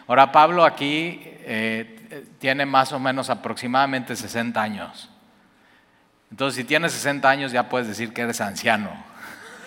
Ahora, 0.08 0.32
Pablo 0.32 0.64
aquí 0.64 1.20
eh, 1.22 2.26
tiene 2.40 2.66
más 2.66 2.90
o 2.90 2.98
menos 2.98 3.30
aproximadamente 3.30 4.16
60 4.16 4.60
años. 4.60 5.08
Entonces, 6.28 6.56
si 6.56 6.64
tienes 6.64 6.90
60 6.90 7.30
años, 7.30 7.52
ya 7.52 7.68
puedes 7.68 7.86
decir 7.86 8.12
que 8.12 8.22
eres 8.22 8.40
anciano. 8.40 8.90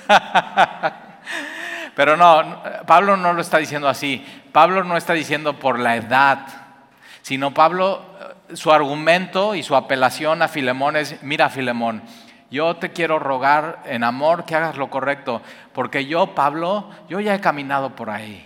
Pero 1.95 2.17
no, 2.17 2.61
Pablo 2.85 3.15
no 3.15 3.31
lo 3.31 3.39
está 3.39 3.59
diciendo 3.59 3.87
así. 3.87 4.25
Pablo 4.51 4.83
no 4.83 4.97
está 4.97 5.13
diciendo 5.13 5.57
por 5.57 5.79
la 5.79 5.95
edad, 5.95 6.47
sino 7.21 7.53
Pablo, 7.53 8.05
su 8.55 8.73
argumento 8.73 9.55
y 9.55 9.63
su 9.63 9.73
apelación 9.73 10.41
a 10.41 10.49
Filemón 10.49 10.97
es, 10.97 11.23
mira 11.23 11.47
Filemón, 11.49 12.03
yo 12.53 12.75
te 12.75 12.91
quiero 12.91 13.17
rogar 13.17 13.81
en 13.85 14.03
amor 14.03 14.45
que 14.45 14.53
hagas 14.53 14.77
lo 14.77 14.91
correcto, 14.91 15.41
porque 15.73 16.05
yo, 16.05 16.35
Pablo, 16.35 16.87
yo 17.09 17.19
ya 17.19 17.33
he 17.33 17.41
caminado 17.41 17.95
por 17.95 18.11
ahí. 18.11 18.45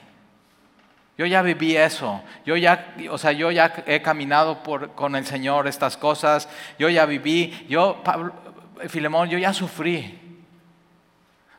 Yo 1.18 1.26
ya 1.26 1.42
viví 1.42 1.76
eso. 1.76 2.22
Yo 2.46 2.56
ya, 2.56 2.96
o 3.10 3.18
sea, 3.18 3.34
yo 3.34 3.52
ya 3.52 3.84
he 3.86 4.02
caminado 4.02 4.64
con 4.96 5.18
el 5.18 5.26
Señor 5.26 5.68
estas 5.68 5.98
cosas. 5.98 6.48
Yo 6.80 6.88
ya 6.88 7.06
viví. 7.06 7.66
Yo, 7.68 8.02
Pablo, 8.02 8.32
Filemón, 8.88 9.28
yo 9.30 9.38
ya 9.38 9.52
sufrí. 9.52 10.18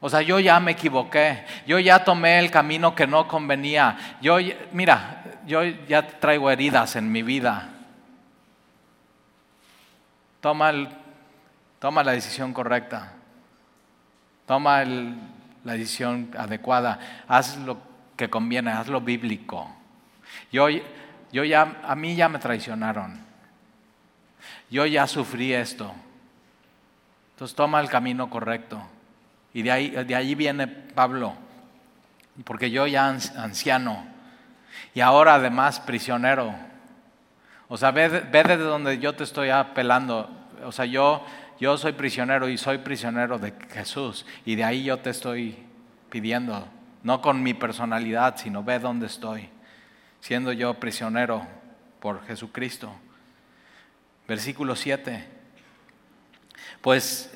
O 0.01 0.09
sea, 0.09 0.23
yo 0.23 0.41
ya 0.41 0.59
me 0.59 0.71
equivoqué. 0.71 1.45
Yo 1.67 1.79
ya 1.79 2.03
tomé 2.03 2.39
el 2.39 2.51
camino 2.51 2.95
que 2.95 3.07
no 3.07 3.29
convenía. 3.29 4.17
Yo, 4.23 4.39
mira, 4.73 5.23
yo 5.45 5.65
ya 5.65 6.07
traigo 6.07 6.51
heridas 6.51 6.97
en 6.97 7.13
mi 7.13 7.23
vida. 7.23 7.69
Toma 10.41 10.71
el 10.71 10.89
Toma 11.79 12.03
la 12.03 12.13
decisión 12.13 12.53
correcta. 12.53 13.13
Toma 14.47 14.85
la 14.85 15.73
decisión 15.73 16.31
adecuada. 16.37 16.99
Haz 17.29 17.57
lo 17.59 17.79
que 18.17 18.29
conviene, 18.29 18.71
haz 18.71 18.89
lo 18.89 19.01
bíblico. 19.01 19.71
Yo, 20.51 20.69
yo 21.33 21.45
ya, 21.45 21.81
a 21.85 21.95
mí 21.95 22.17
ya 22.17 22.29
me 22.29 22.39
traicionaron. 22.39 23.21
Yo 24.71 24.87
ya 24.87 25.07
sufrí 25.07 25.53
esto. 25.53 25.95
Entonces 27.33 27.55
toma 27.55 27.81
el 27.81 27.89
camino 27.89 28.29
correcto. 28.29 28.83
Y 29.55 29.63
de 29.63 29.71
ahí, 29.71 29.91
de 29.91 30.35
viene 30.35 30.67
Pablo. 30.67 31.35
Porque 32.45 32.71
yo 32.71 32.87
ya 32.87 33.07
anciano. 33.09 34.05
Y 34.95 35.01
ahora 35.01 35.35
además 35.35 35.79
prisionero. 35.81 36.55
O 37.69 37.77
sea, 37.77 37.91
ve, 37.91 38.09
ve 38.09 38.43
desde 38.43 38.65
donde 38.65 38.99
yo 38.99 39.15
te 39.15 39.25
estoy 39.25 39.51
apelando. 39.51 40.29
O 40.65 40.73
sea, 40.73 40.85
yo 40.85 41.25
yo 41.61 41.77
soy 41.77 41.93
prisionero 41.93 42.49
y 42.49 42.57
soy 42.57 42.79
prisionero 42.79 43.39
de 43.39 43.53
Jesús. 43.71 44.25
Y 44.45 44.55
de 44.55 44.65
ahí 44.65 44.85
yo 44.85 44.99
te 44.99 45.11
estoy 45.11 45.57
pidiendo, 46.11 46.69
no 47.03 47.21
con 47.21 47.43
mi 47.43 47.55
personalidad, 47.55 48.37
sino 48.37 48.63
ve 48.63 48.79
dónde 48.79 49.07
estoy, 49.07 49.49
siendo 50.21 50.53
yo 50.53 50.75
prisionero 50.75 51.47
por 52.01 52.25
Jesucristo. 52.27 52.93
Versículo 54.27 54.77
7. 54.77 55.27
Pues 56.81 57.33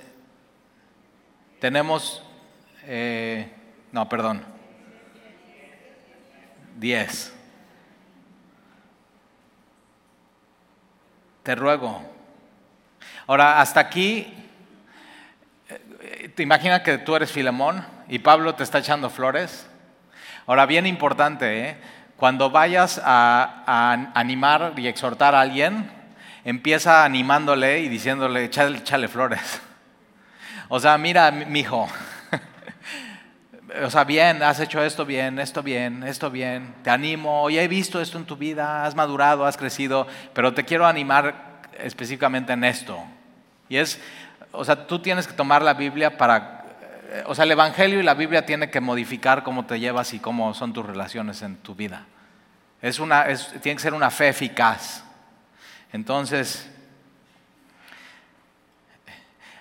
tenemos, 1.58 2.22
eh, 2.84 3.50
no, 3.90 4.08
perdón, 4.08 4.44
10. 6.78 7.34
Te 11.42 11.54
ruego 11.56 12.11
Ahora, 13.26 13.60
hasta 13.60 13.78
aquí, 13.78 14.34
eh, 15.68 16.32
¿te 16.34 16.42
imaginas 16.42 16.80
que 16.80 16.98
tú 16.98 17.14
eres 17.14 17.30
Filemón 17.30 17.84
y 18.08 18.18
Pablo 18.18 18.56
te 18.56 18.64
está 18.64 18.78
echando 18.78 19.10
flores? 19.10 19.68
Ahora, 20.46 20.66
bien 20.66 20.86
importante, 20.86 21.68
¿eh? 21.68 21.76
cuando 22.16 22.50
vayas 22.50 23.00
a, 23.04 24.10
animar 24.14 24.72
y 24.76 24.88
exhortar 24.88 25.36
a 25.36 25.40
alguien, 25.40 25.88
empieza 26.44 27.04
animándole 27.04 27.78
y 27.80 27.88
diciéndole, 27.88 28.44
échale, 28.44 29.08
flores. 29.08 29.60
O 30.68 30.80
sea, 30.80 30.98
mira, 30.98 31.30
mi 31.30 31.60
hijo, 31.60 31.88
o 33.84 33.90
sea, 33.90 34.02
bien, 34.02 34.42
has 34.42 34.58
hecho 34.58 34.82
esto 34.82 35.04
bien, 35.04 35.38
esto 35.38 35.62
bien, 35.62 36.02
esto 36.02 36.28
bien, 36.28 36.74
te 36.82 36.90
animo, 36.90 37.42
hoy 37.42 37.58
he 37.58 37.68
visto 37.68 38.00
esto 38.00 38.18
en 38.18 38.24
tu 38.24 38.36
vida, 38.36 38.84
has 38.84 38.96
madurado, 38.96 39.46
has 39.46 39.56
crecido, 39.56 40.08
pero 40.34 40.54
te 40.54 40.64
quiero 40.64 40.86
animar 40.86 41.51
específicamente 41.78 42.52
en 42.52 42.64
esto. 42.64 43.02
Y 43.68 43.76
es, 43.76 44.00
o 44.52 44.64
sea, 44.64 44.86
tú 44.86 44.98
tienes 44.98 45.26
que 45.26 45.32
tomar 45.32 45.62
la 45.62 45.74
Biblia 45.74 46.16
para, 46.16 46.64
eh, 47.08 47.24
o 47.26 47.34
sea, 47.34 47.44
el 47.44 47.50
Evangelio 47.50 48.00
y 48.00 48.02
la 48.02 48.14
Biblia 48.14 48.44
tienen 48.44 48.70
que 48.70 48.80
modificar 48.80 49.42
cómo 49.42 49.66
te 49.66 49.80
llevas 49.80 50.12
y 50.14 50.18
cómo 50.18 50.52
son 50.54 50.72
tus 50.72 50.84
relaciones 50.84 51.42
en 51.42 51.56
tu 51.56 51.74
vida. 51.74 52.06
Es 52.80 52.98
una, 52.98 53.26
tiene 53.62 53.76
que 53.76 53.82
ser 53.82 53.94
una 53.94 54.10
fe 54.10 54.28
eficaz. 54.28 55.04
Entonces, 55.92 56.68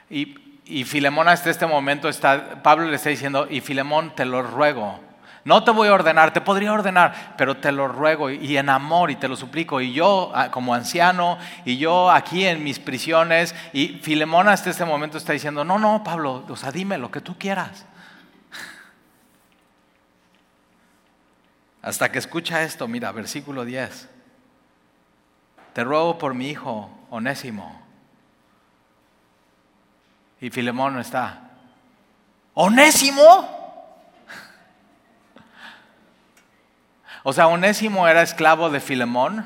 y, 0.09 0.61
y 0.65 0.83
Filemón 0.83 1.27
hasta 1.27 1.49
este 1.49 1.65
momento 1.65 2.09
está, 2.09 2.61
Pablo 2.63 2.85
le 2.85 2.95
está 2.95 3.09
diciendo, 3.09 3.47
y 3.49 3.61
Filemón 3.61 4.15
te 4.15 4.25
lo 4.25 4.41
ruego, 4.41 4.99
no 5.43 5.63
te 5.63 5.71
voy 5.71 5.87
a 5.87 5.93
ordenar, 5.93 6.33
te 6.33 6.41
podría 6.41 6.71
ordenar, 6.71 7.33
pero 7.35 7.57
te 7.57 7.71
lo 7.71 7.87
ruego 7.87 8.29
y 8.29 8.57
en 8.57 8.69
amor 8.69 9.09
y 9.09 9.15
te 9.15 9.27
lo 9.27 9.35
suplico. 9.35 9.81
Y 9.81 9.91
yo 9.91 10.31
ah, 10.35 10.51
como 10.51 10.75
anciano 10.75 11.39
y 11.65 11.77
yo 11.77 12.11
aquí 12.11 12.45
en 12.45 12.63
mis 12.63 12.77
prisiones 12.77 13.55
y 13.73 13.99
Filemón 14.01 14.49
hasta 14.49 14.69
este 14.69 14.85
momento 14.85 15.17
está 15.17 15.33
diciendo, 15.33 15.63
no, 15.63 15.79
no, 15.79 16.03
Pablo, 16.03 16.45
o 16.47 16.55
sea, 16.55 16.71
dime 16.71 16.99
lo 16.99 17.09
que 17.09 17.21
tú 17.21 17.39
quieras. 17.39 17.87
Hasta 21.81 22.11
que 22.11 22.19
escucha 22.19 22.61
esto, 22.61 22.87
mira, 22.87 23.11
versículo 23.11 23.65
10. 23.65 24.09
Te 25.73 25.83
ruego 25.83 26.19
por 26.19 26.35
mi 26.35 26.49
hijo 26.49 26.91
onésimo. 27.09 27.81
Y 30.39 30.51
Filemón 30.51 30.99
está. 30.99 31.49
¿Onésimo? 32.53 33.60
O 37.23 37.33
sea, 37.33 37.47
Onésimo 37.47 38.07
era 38.07 38.21
esclavo 38.21 38.69
de 38.69 38.79
Filemón 38.79 39.45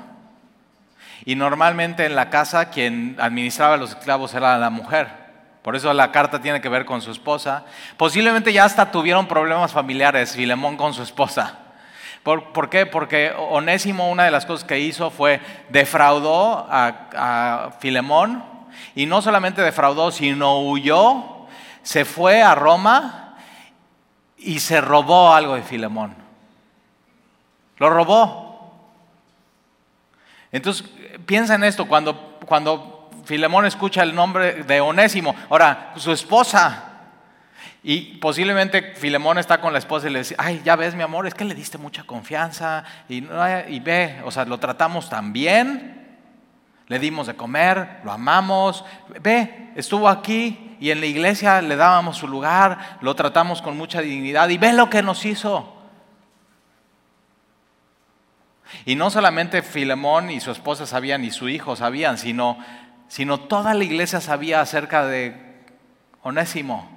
y 1.25 1.35
normalmente 1.35 2.05
en 2.05 2.15
la 2.15 2.29
casa 2.29 2.69
quien 2.69 3.17
administraba 3.19 3.77
los 3.77 3.91
esclavos 3.91 4.33
era 4.33 4.57
la 4.57 4.69
mujer. 4.69 5.25
Por 5.61 5.75
eso 5.75 5.91
la 5.93 6.11
carta 6.11 6.41
tiene 6.41 6.61
que 6.61 6.69
ver 6.69 6.85
con 6.85 7.01
su 7.01 7.11
esposa. 7.11 7.65
Posiblemente 7.97 8.53
ya 8.53 8.65
hasta 8.65 8.91
tuvieron 8.91 9.27
problemas 9.27 9.71
familiares 9.71 10.35
Filemón 10.35 10.77
con 10.77 10.93
su 10.93 11.01
esposa. 11.01 11.59
¿Por, 12.23 12.69
qué? 12.69 12.85
Porque 12.85 13.33
Onésimo 13.37 14.09
una 14.09 14.23
de 14.23 14.31
las 14.31 14.45
cosas 14.45 14.65
que 14.65 14.79
hizo 14.79 15.11
fue 15.11 15.41
defraudó 15.69 16.67
a, 16.69 17.09
a 17.15 17.71
Filemón 17.79 18.43
y 18.95 19.05
no 19.05 19.21
solamente 19.21 19.61
defraudó, 19.61 20.11
sino 20.11 20.61
huyó, 20.61 21.45
se 21.83 22.05
fue 22.05 22.41
a 22.41 22.55
Roma 22.55 23.35
y 24.37 24.59
se 24.59 24.81
robó 24.81 25.33
algo 25.33 25.55
de 25.55 25.61
Filemón. 25.61 26.24
Lo 27.77 27.89
robó. 27.89 28.45
Entonces, 30.51 30.87
piensa 31.25 31.55
en 31.55 31.63
esto, 31.63 31.87
cuando, 31.87 32.39
cuando 32.45 33.09
Filemón 33.25 33.65
escucha 33.65 34.03
el 34.03 34.15
nombre 34.15 34.63
de 34.63 34.81
Onésimo, 34.81 35.35
ahora, 35.49 35.93
su 35.97 36.11
esposa, 36.11 36.95
y 37.83 38.17
posiblemente 38.17 38.93
Filemón 38.95 39.37
está 39.37 39.61
con 39.61 39.73
la 39.73 39.79
esposa 39.79 40.07
y 40.07 40.11
le 40.11 40.19
dice, 40.19 40.35
ay, 40.37 40.61
ya 40.63 40.75
ves 40.75 40.95
mi 40.95 41.03
amor, 41.03 41.27
es 41.27 41.33
que 41.33 41.45
le 41.45 41.53
diste 41.53 41.77
mucha 41.77 42.03
confianza 42.03 42.83
y, 43.07 43.17
y 43.17 43.79
ve, 43.79 44.21
o 44.23 44.31
sea, 44.31 44.45
lo 44.45 44.57
tratamos 44.57 45.07
tan 45.09 45.33
bien, 45.33 46.17
le 46.87 46.99
dimos 46.99 47.27
de 47.27 47.35
comer, 47.35 47.99
lo 48.03 48.11
amamos, 48.11 48.83
ve, 49.21 49.71
estuvo 49.75 50.09
aquí 50.09 50.77
y 50.79 50.91
en 50.91 50.99
la 50.99 51.05
iglesia 51.05 51.61
le 51.61 51.75
dábamos 51.75 52.17
su 52.17 52.27
lugar, 52.27 52.97
lo 53.01 53.15
tratamos 53.15 53.61
con 53.61 53.77
mucha 53.77 54.01
dignidad 54.01 54.49
y 54.49 54.57
ve 54.57 54.73
lo 54.73 54.89
que 54.89 55.03
nos 55.03 55.25
hizo. 55.25 55.74
Y 58.85 58.95
no 58.95 59.09
solamente 59.09 59.61
Filemón 59.61 60.29
y 60.31 60.39
su 60.39 60.51
esposa 60.51 60.85
sabían 60.85 61.23
y 61.23 61.31
su 61.31 61.49
hijo 61.49 61.75
sabían, 61.75 62.17
sino, 62.17 62.57
sino 63.07 63.39
toda 63.39 63.73
la 63.73 63.83
iglesia 63.83 64.21
sabía 64.21 64.61
acerca 64.61 65.05
de 65.05 65.35
Onésimo. 66.21 66.89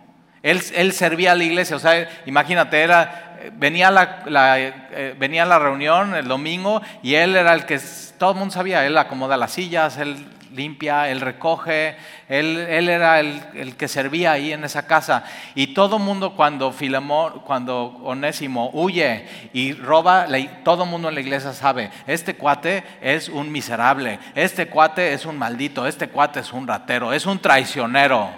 Él, 0.42 0.62
él 0.74 0.92
servía 0.92 1.32
a 1.32 1.34
la 1.34 1.44
iglesia, 1.44 1.76
o 1.76 1.80
sea, 1.80 2.08
imagínate, 2.26 2.80
era, 2.80 3.36
venía, 3.54 3.90
la, 3.90 4.22
la, 4.26 4.58
eh, 4.60 5.14
venía 5.18 5.44
la 5.44 5.58
reunión 5.58 6.14
el 6.14 6.28
domingo 6.28 6.80
y 7.02 7.14
él 7.14 7.36
era 7.36 7.52
el 7.54 7.66
que 7.66 7.80
todo 8.18 8.32
el 8.32 8.38
mundo 8.38 8.54
sabía, 8.54 8.86
él 8.86 8.96
acomoda 8.96 9.36
las 9.36 9.52
sillas, 9.52 9.98
él 9.98 10.26
limpia, 10.52 11.08
él 11.08 11.20
recoge, 11.20 11.96
él, 12.28 12.58
era 12.88 13.20
el, 13.20 13.76
que 13.76 13.88
servía 13.88 14.32
ahí 14.32 14.52
en 14.52 14.64
esa 14.64 14.86
casa. 14.86 15.24
Y 15.54 15.68
todo 15.68 15.98
mundo 15.98 16.34
cuando 16.34 16.72
Filemón, 16.72 17.40
cuando 17.40 18.00
Onésimo 18.04 18.70
huye 18.72 19.26
y 19.52 19.72
roba, 19.72 20.26
todo 20.64 20.86
mundo 20.86 21.08
en 21.08 21.14
la 21.14 21.20
iglesia 21.20 21.52
sabe, 21.52 21.90
este 22.06 22.34
cuate 22.36 22.84
es 23.00 23.28
un 23.28 23.50
miserable, 23.50 24.18
este 24.34 24.68
cuate 24.68 25.12
es 25.12 25.26
un 25.26 25.38
maldito, 25.38 25.86
este 25.86 26.08
cuate 26.08 26.40
es 26.40 26.52
un 26.52 26.66
ratero, 26.66 27.12
es 27.12 27.26
un 27.26 27.38
traicionero. 27.38 28.30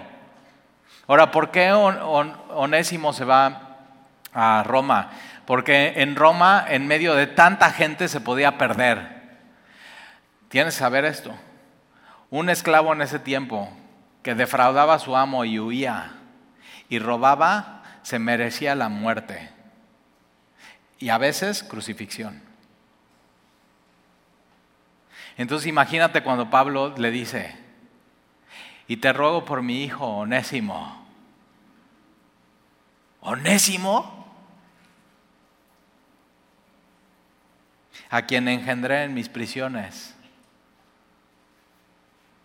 Ahora, 1.07 1.31
¿por 1.31 1.51
qué 1.51 1.71
Onésimo 1.71 3.13
se 3.13 3.25
va 3.25 3.77
a 4.33 4.63
Roma? 4.63 5.09
Porque 5.45 5.93
en 5.97 6.15
Roma, 6.15 6.65
en 6.69 6.87
medio 6.87 7.15
de 7.15 7.27
tanta 7.27 7.71
gente, 7.71 8.07
se 8.07 8.21
podía 8.21 8.57
perder. 8.57 9.21
Tienes 10.47 10.75
que 10.75 10.79
saber 10.79 11.05
esto. 11.05 11.33
Un 12.31 12.49
esclavo 12.49 12.93
en 12.93 13.01
ese 13.01 13.19
tiempo 13.19 13.69
que 14.23 14.33
defraudaba 14.33 14.95
a 14.95 14.99
su 14.99 15.15
amo 15.15 15.45
y 15.45 15.59
huía 15.59 16.13
y 16.89 16.97
robaba, 16.97 17.83
se 18.01 18.17
merecía 18.17 18.73
la 18.73 18.89
muerte 18.89 19.49
y 20.97 21.09
a 21.09 21.17
veces 21.17 21.63
crucifixión. 21.63 22.41
Entonces 25.35 25.67
imagínate 25.67 26.23
cuando 26.23 26.49
Pablo 26.49 26.93
le 26.97 27.11
dice, 27.11 27.55
y 28.87 28.97
te 28.97 29.11
ruego 29.11 29.43
por 29.43 29.61
mi 29.61 29.83
hijo 29.83 30.05
Onésimo. 30.05 31.05
¿Onésimo? 33.21 34.21
A 38.09 38.23
quien 38.23 38.47
engendré 38.47 39.03
en 39.03 39.13
mis 39.13 39.29
prisiones. 39.29 40.15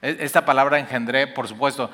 E, 0.06 0.18
esta 0.20 0.44
palabra 0.44 0.78
engendré, 0.78 1.26
por 1.26 1.48
supuesto, 1.48 1.90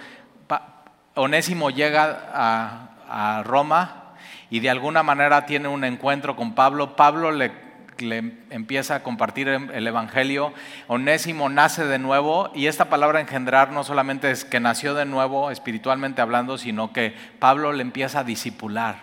Onésimo 1.14 1.70
llega 1.70 2.30
a, 2.34 3.42
Roma 3.44 4.14
y 4.48 4.60
de 4.60 4.70
alguna 4.70 5.02
manera 5.02 5.44
tiene 5.44 5.68
un 5.68 5.84
encuentro 5.84 6.34
con 6.36 6.54
Pablo. 6.54 6.96
Pablo 6.96 7.30
le, 7.30 7.52
empieza 8.50 8.96
a 8.96 9.02
compartir 9.02 9.48
el 9.48 9.86
Evangelio. 9.86 10.52
Onésimo 10.88 11.50
nace 11.50 11.84
de 11.84 11.98
nuevo 11.98 12.50
y 12.54 12.66
esta 12.66 12.86
palabra 12.86 13.20
engendrar 13.20 13.70
no 13.70 13.84
solamente 13.84 14.30
es 14.30 14.46
que 14.46 14.60
nació 14.60 14.94
de 14.94 15.04
nuevo 15.04 15.50
espiritualmente 15.50 16.22
hablando, 16.22 16.56
sino 16.56 16.92
que 16.92 17.14
Pablo 17.38 17.72
le 17.72 17.82
empieza 17.82 18.20
a 18.20 18.24
disipular 18.24 18.96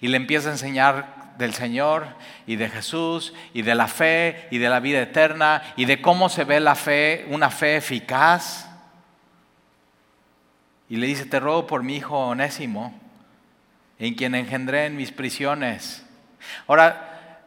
y 0.00 0.08
le 0.08 0.16
empieza 0.16 0.48
a 0.48 0.52
enseñar 0.52 1.21
del 1.42 1.54
Señor 1.54 2.06
y 2.46 2.56
de 2.56 2.70
Jesús 2.70 3.34
y 3.52 3.62
de 3.62 3.74
la 3.74 3.88
fe 3.88 4.48
y 4.50 4.58
de 4.58 4.70
la 4.70 4.80
vida 4.80 5.02
eterna 5.02 5.62
y 5.76 5.84
de 5.84 6.00
cómo 6.00 6.28
se 6.28 6.44
ve 6.44 6.60
la 6.60 6.74
fe, 6.74 7.26
una 7.28 7.50
fe 7.50 7.76
eficaz. 7.76 8.68
Y 10.88 10.96
le 10.96 11.06
dice, 11.06 11.26
te 11.26 11.40
ruego 11.40 11.66
por 11.66 11.82
mi 11.82 11.96
hijo 11.96 12.16
Onésimo, 12.16 12.98
en 13.98 14.14
quien 14.14 14.34
engendré 14.34 14.86
en 14.86 14.96
mis 14.96 15.10
prisiones. 15.10 16.06
Ahora, 16.66 17.40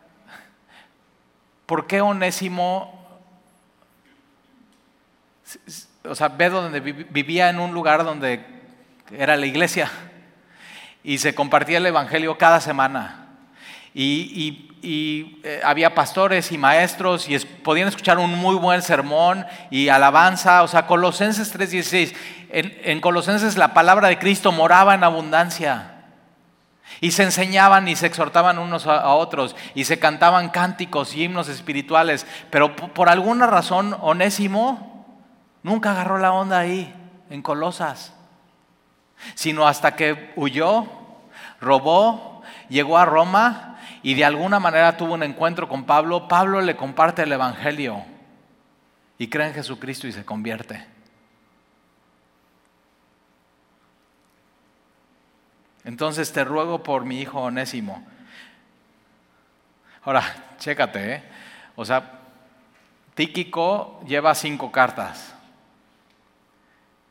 ¿por 1.66 1.88
qué 1.88 2.02
Onésimo, 2.02 3.02
o 6.04 6.16
sea, 6.16 6.28
ve 6.28 6.50
donde 6.50 6.80
vivía 6.82 7.50
en 7.50 7.60
un 7.60 7.74
lugar 7.74 8.04
donde 8.04 8.46
era 9.12 9.38
la 9.38 9.46
iglesia 9.46 9.90
y 11.04 11.18
se 11.20 11.34
compartía 11.34 11.78
el 11.78 11.86
Evangelio 11.86 12.38
cada 12.38 12.60
semana? 12.60 13.25
Y, 13.98 14.62
eh, 14.88 15.62
había 15.64 15.96
pastores 15.96 16.52
y 16.52 16.58
maestros 16.60 17.28
y 17.28 17.40
podían 17.40 17.88
escuchar 17.88 18.20
un 18.20 18.36
muy 18.36 18.56
buen 18.56 18.82
sermón 18.82 19.46
y 19.72 19.88
alabanza. 19.88 20.62
O 20.62 20.68
sea, 20.68 20.86
Colosenses 20.86 21.58
3:16, 21.58 22.14
en, 22.50 22.78
en 22.84 23.02
Colosenses 23.02 23.58
la 23.58 23.74
palabra 23.74 24.10
de 24.10 24.20
Cristo 24.20 24.52
moraba 24.52 24.94
en 24.94 25.04
abundancia. 25.04 25.94
Y 27.02 27.12
se 27.12 27.24
enseñaban 27.24 27.88
y 27.88 27.96
se 27.96 28.06
exhortaban 28.06 28.60
unos 28.60 28.86
a, 28.86 29.08
otros 29.16 29.56
y 29.74 29.86
se 29.86 29.98
cantaban 29.98 30.50
cánticos 30.50 31.16
y 31.16 31.24
himnos 31.24 31.48
espirituales. 31.48 32.28
Pero 32.52 32.76
por 32.76 33.10
alguna 33.10 33.48
razón, 33.48 33.98
Onésimo 34.02 35.06
nunca 35.64 35.92
agarró 35.92 36.20
la 36.20 36.32
onda 36.32 36.60
ahí, 36.60 36.94
en 37.30 37.42
Colosas. 37.42 38.14
Sino 39.34 39.68
hasta 39.68 39.96
que 39.96 40.32
huyó, 40.36 40.86
robó, 41.60 42.44
llegó 42.70 42.98
a 42.98 43.06
Roma 43.06 43.75
y 44.06 44.14
de 44.14 44.24
alguna 44.24 44.60
manera 44.60 44.96
tuvo 44.98 45.16
un 45.16 45.24
encuentro 45.24 45.68
con 45.68 45.84
Pablo, 45.84 46.28
Pablo 46.28 46.62
le 46.62 46.76
comparte 46.76 47.24
el 47.24 47.32
Evangelio 47.32 48.04
y 49.18 49.30
cree 49.30 49.48
en 49.48 49.56
Jesucristo 49.56 50.06
y 50.06 50.12
se 50.12 50.24
convierte. 50.24 50.86
Entonces 55.86 56.32
te 56.32 56.44
ruego 56.44 56.84
por 56.84 57.04
mi 57.04 57.20
hijo 57.20 57.42
Onésimo. 57.42 58.06
Ahora, 60.04 60.22
chécate, 60.60 61.14
¿eh? 61.16 61.24
O 61.76 61.84
sea, 61.84 62.20
Tíquico 63.16 64.04
lleva 64.06 64.36
cinco 64.36 64.72
cartas. 64.72 65.34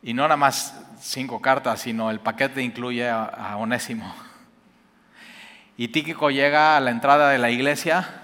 Y 0.01 0.13
no 0.13 0.21
nada 0.21 0.37
más 0.37 0.81
cinco 1.01 1.41
cartas, 1.41 1.81
sino 1.81 2.09
el 2.09 2.21
paquete 2.21 2.61
incluye 2.61 3.09
a 3.09 3.57
Onésimo. 3.57 4.24
Y 5.77 5.89
Tíquico 5.89 6.29
llega 6.31 6.77
a 6.77 6.79
la 6.79 6.91
entrada 6.91 7.29
de 7.29 7.37
la 7.37 7.49
iglesia 7.49 8.21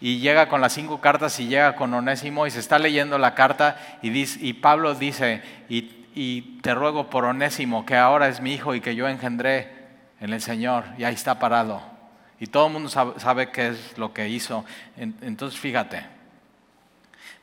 y 0.00 0.18
llega 0.18 0.48
con 0.48 0.60
las 0.60 0.74
cinco 0.74 1.00
cartas 1.00 1.40
y 1.40 1.48
llega 1.48 1.76
con 1.76 1.94
Onésimo 1.94 2.46
y 2.46 2.50
se 2.50 2.60
está 2.60 2.78
leyendo 2.78 3.16
la 3.16 3.34
carta 3.34 3.98
y, 4.02 4.10
dice, 4.10 4.38
y 4.42 4.52
Pablo 4.52 4.94
dice, 4.94 5.42
y, 5.68 6.60
te 6.60 6.74
ruego 6.74 7.10
por 7.10 7.24
Onésimo, 7.24 7.84
que 7.84 7.96
ahora 7.96 8.28
es 8.28 8.40
mi 8.40 8.52
hijo 8.52 8.74
y 8.74 8.80
que 8.80 8.94
yo 8.94 9.08
engendré 9.08 9.68
en 10.20 10.32
el 10.32 10.40
Señor, 10.40 10.84
y 10.96 11.04
ahí 11.04 11.14
está 11.14 11.38
parado. 11.38 11.82
Y 12.38 12.46
todo 12.46 12.66
el 12.66 12.72
mundo 12.72 12.88
sabe, 12.88 13.50
qué 13.50 13.68
es 13.68 13.98
lo 13.98 14.12
que 14.12 14.28
hizo. 14.28 14.64
Entonces 14.96 15.58
fíjate, 15.58 16.04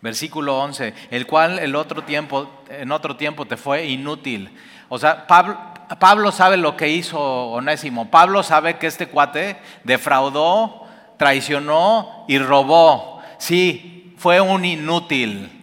versículo 0.02 0.60
11, 0.60 0.94
el 1.10 1.28
cual 1.28 1.60
el 1.60 1.76
otro 1.76 2.04
tiempo, 2.04 2.64
en 2.70 2.92
otro 2.92 3.16
tiempo 3.18 3.46
te 3.46 3.58
fue 3.58 3.86
inútil. 3.88 4.56
O 4.88 5.00
sea, 5.00 5.28
Pablo, 5.28 5.60
Pablo 6.00 6.32
sabe 6.32 6.58
lo 6.58 6.78
que 6.78 6.90
hizo 6.90 7.20
Onésimo. 7.20 8.10
Pablo 8.10 8.44
sabe 8.44 8.78
que 8.78 8.88
este 8.88 9.08
cuate 9.08 9.58
defraudó, 9.84 10.88
traicionó 11.18 12.26
y 12.28 12.38
robó. 12.40 13.22
Sí, 13.38 14.14
fue 14.18 14.40
un 14.40 14.66
inútil. 14.66 15.58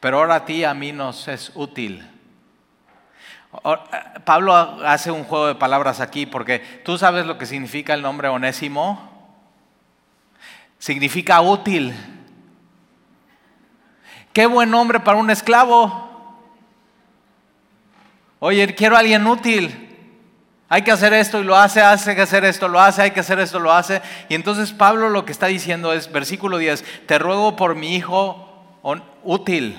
pero 0.00 0.18
ahora 0.18 0.34
a 0.34 0.44
ti 0.44 0.64
a 0.64 0.74
mí 0.74 0.92
nos 0.92 1.28
es 1.28 1.52
útil. 1.54 2.06
Pablo 4.24 4.54
hace 4.54 5.10
un 5.10 5.24
juego 5.24 5.46
de 5.46 5.54
palabras 5.54 6.00
aquí 6.00 6.26
porque 6.26 6.58
tú 6.84 6.98
sabes 6.98 7.24
lo 7.24 7.38
que 7.38 7.46
significa 7.46 7.94
el 7.94 8.02
nombre 8.02 8.28
onésimo. 8.28 9.10
Significa 10.78 11.40
útil. 11.40 11.94
Qué 14.34 14.46
buen 14.46 14.70
nombre 14.70 15.00
para 15.00 15.16
un 15.16 15.30
esclavo. 15.30 16.13
Oye, 18.46 18.74
quiero 18.74 18.94
a 18.94 18.98
alguien 18.98 19.26
útil. 19.26 19.88
Hay 20.68 20.82
que 20.82 20.92
hacer 20.92 21.14
esto 21.14 21.40
y 21.40 21.44
lo 21.44 21.56
hace, 21.56 21.80
hace 21.80 22.14
que 22.14 22.20
hacer 22.20 22.44
esto, 22.44 22.68
lo 22.68 22.78
hace, 22.78 23.00
hay 23.00 23.10
que 23.12 23.20
hacer 23.20 23.40
esto, 23.40 23.58
lo 23.58 23.72
hace. 23.72 24.02
Y 24.28 24.34
entonces 24.34 24.70
Pablo 24.70 25.08
lo 25.08 25.24
que 25.24 25.32
está 25.32 25.46
diciendo 25.46 25.94
es, 25.94 26.12
versículo 26.12 26.58
10, 26.58 27.06
te 27.06 27.18
ruego 27.18 27.56
por 27.56 27.74
mi 27.74 27.96
hijo 27.96 28.46
útil, 29.22 29.78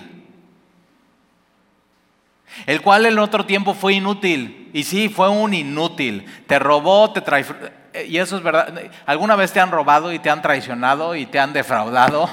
el 2.65 2.81
cual 2.81 3.05
en 3.05 3.19
otro 3.19 3.45
tiempo 3.45 3.75
fue 3.75 3.93
inútil. 3.93 4.71
Y 4.73 4.83
sí, 4.83 5.09
fue 5.09 5.29
un 5.29 5.53
inútil. 5.53 6.25
Te 6.47 6.57
robó, 6.57 7.13
te 7.13 7.21
traicionó. 7.21 7.59
Y 8.07 8.17
eso 8.17 8.35
es 8.35 8.41
verdad. 8.41 8.73
¿Alguna 9.05 9.35
vez 9.35 9.53
te 9.53 9.59
han 9.59 9.69
robado 9.69 10.11
y 10.11 10.17
te 10.17 10.31
han 10.31 10.41
traicionado 10.41 11.13
y 11.13 11.27
te 11.27 11.37
han 11.37 11.53
defraudado? 11.53 12.27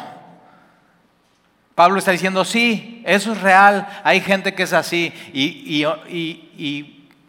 Pablo 1.74 1.98
está 1.98 2.10
diciendo, 2.10 2.44
sí, 2.44 3.02
eso 3.06 3.32
es 3.32 3.40
real. 3.40 3.88
Hay 4.04 4.20
gente 4.20 4.54
que 4.54 4.64
es 4.64 4.72
así. 4.72 5.12
Y, 5.32 5.84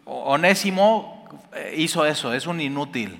Onésimo 0.04 1.28
eh, 1.54 1.74
hizo 1.78 2.04
eso, 2.04 2.34
es 2.34 2.46
un 2.46 2.60
inútil. 2.60 3.18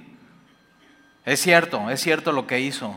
Es 1.24 1.40
cierto, 1.40 1.88
es 1.88 2.00
cierto 2.00 2.32
lo 2.32 2.46
que 2.46 2.60
hizo. 2.60 2.94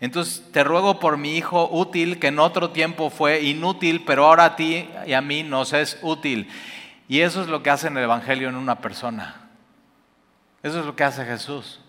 Entonces 0.00 0.42
te 0.52 0.64
ruego 0.64 0.98
por 0.98 1.16
mi 1.16 1.36
hijo 1.36 1.68
útil, 1.70 2.18
que 2.18 2.26
en 2.26 2.40
otro 2.40 2.70
tiempo 2.70 3.10
fue 3.10 3.42
inútil, 3.42 4.02
pero 4.04 4.26
ahora 4.26 4.44
a 4.44 4.56
ti 4.56 4.88
y 5.06 5.12
a 5.12 5.20
mí 5.20 5.44
nos 5.44 5.72
es 5.72 5.98
útil. 6.02 6.48
Y 7.08 7.20
eso 7.20 7.40
es 7.40 7.48
lo 7.48 7.62
que 7.62 7.70
hace 7.70 7.86
en 7.86 7.96
el 7.96 8.04
Evangelio 8.04 8.48
en 8.48 8.56
una 8.56 8.80
persona. 8.80 9.48
Eso 10.62 10.80
es 10.80 10.86
lo 10.86 10.96
que 10.96 11.04
hace 11.04 11.24
Jesús. 11.24 11.80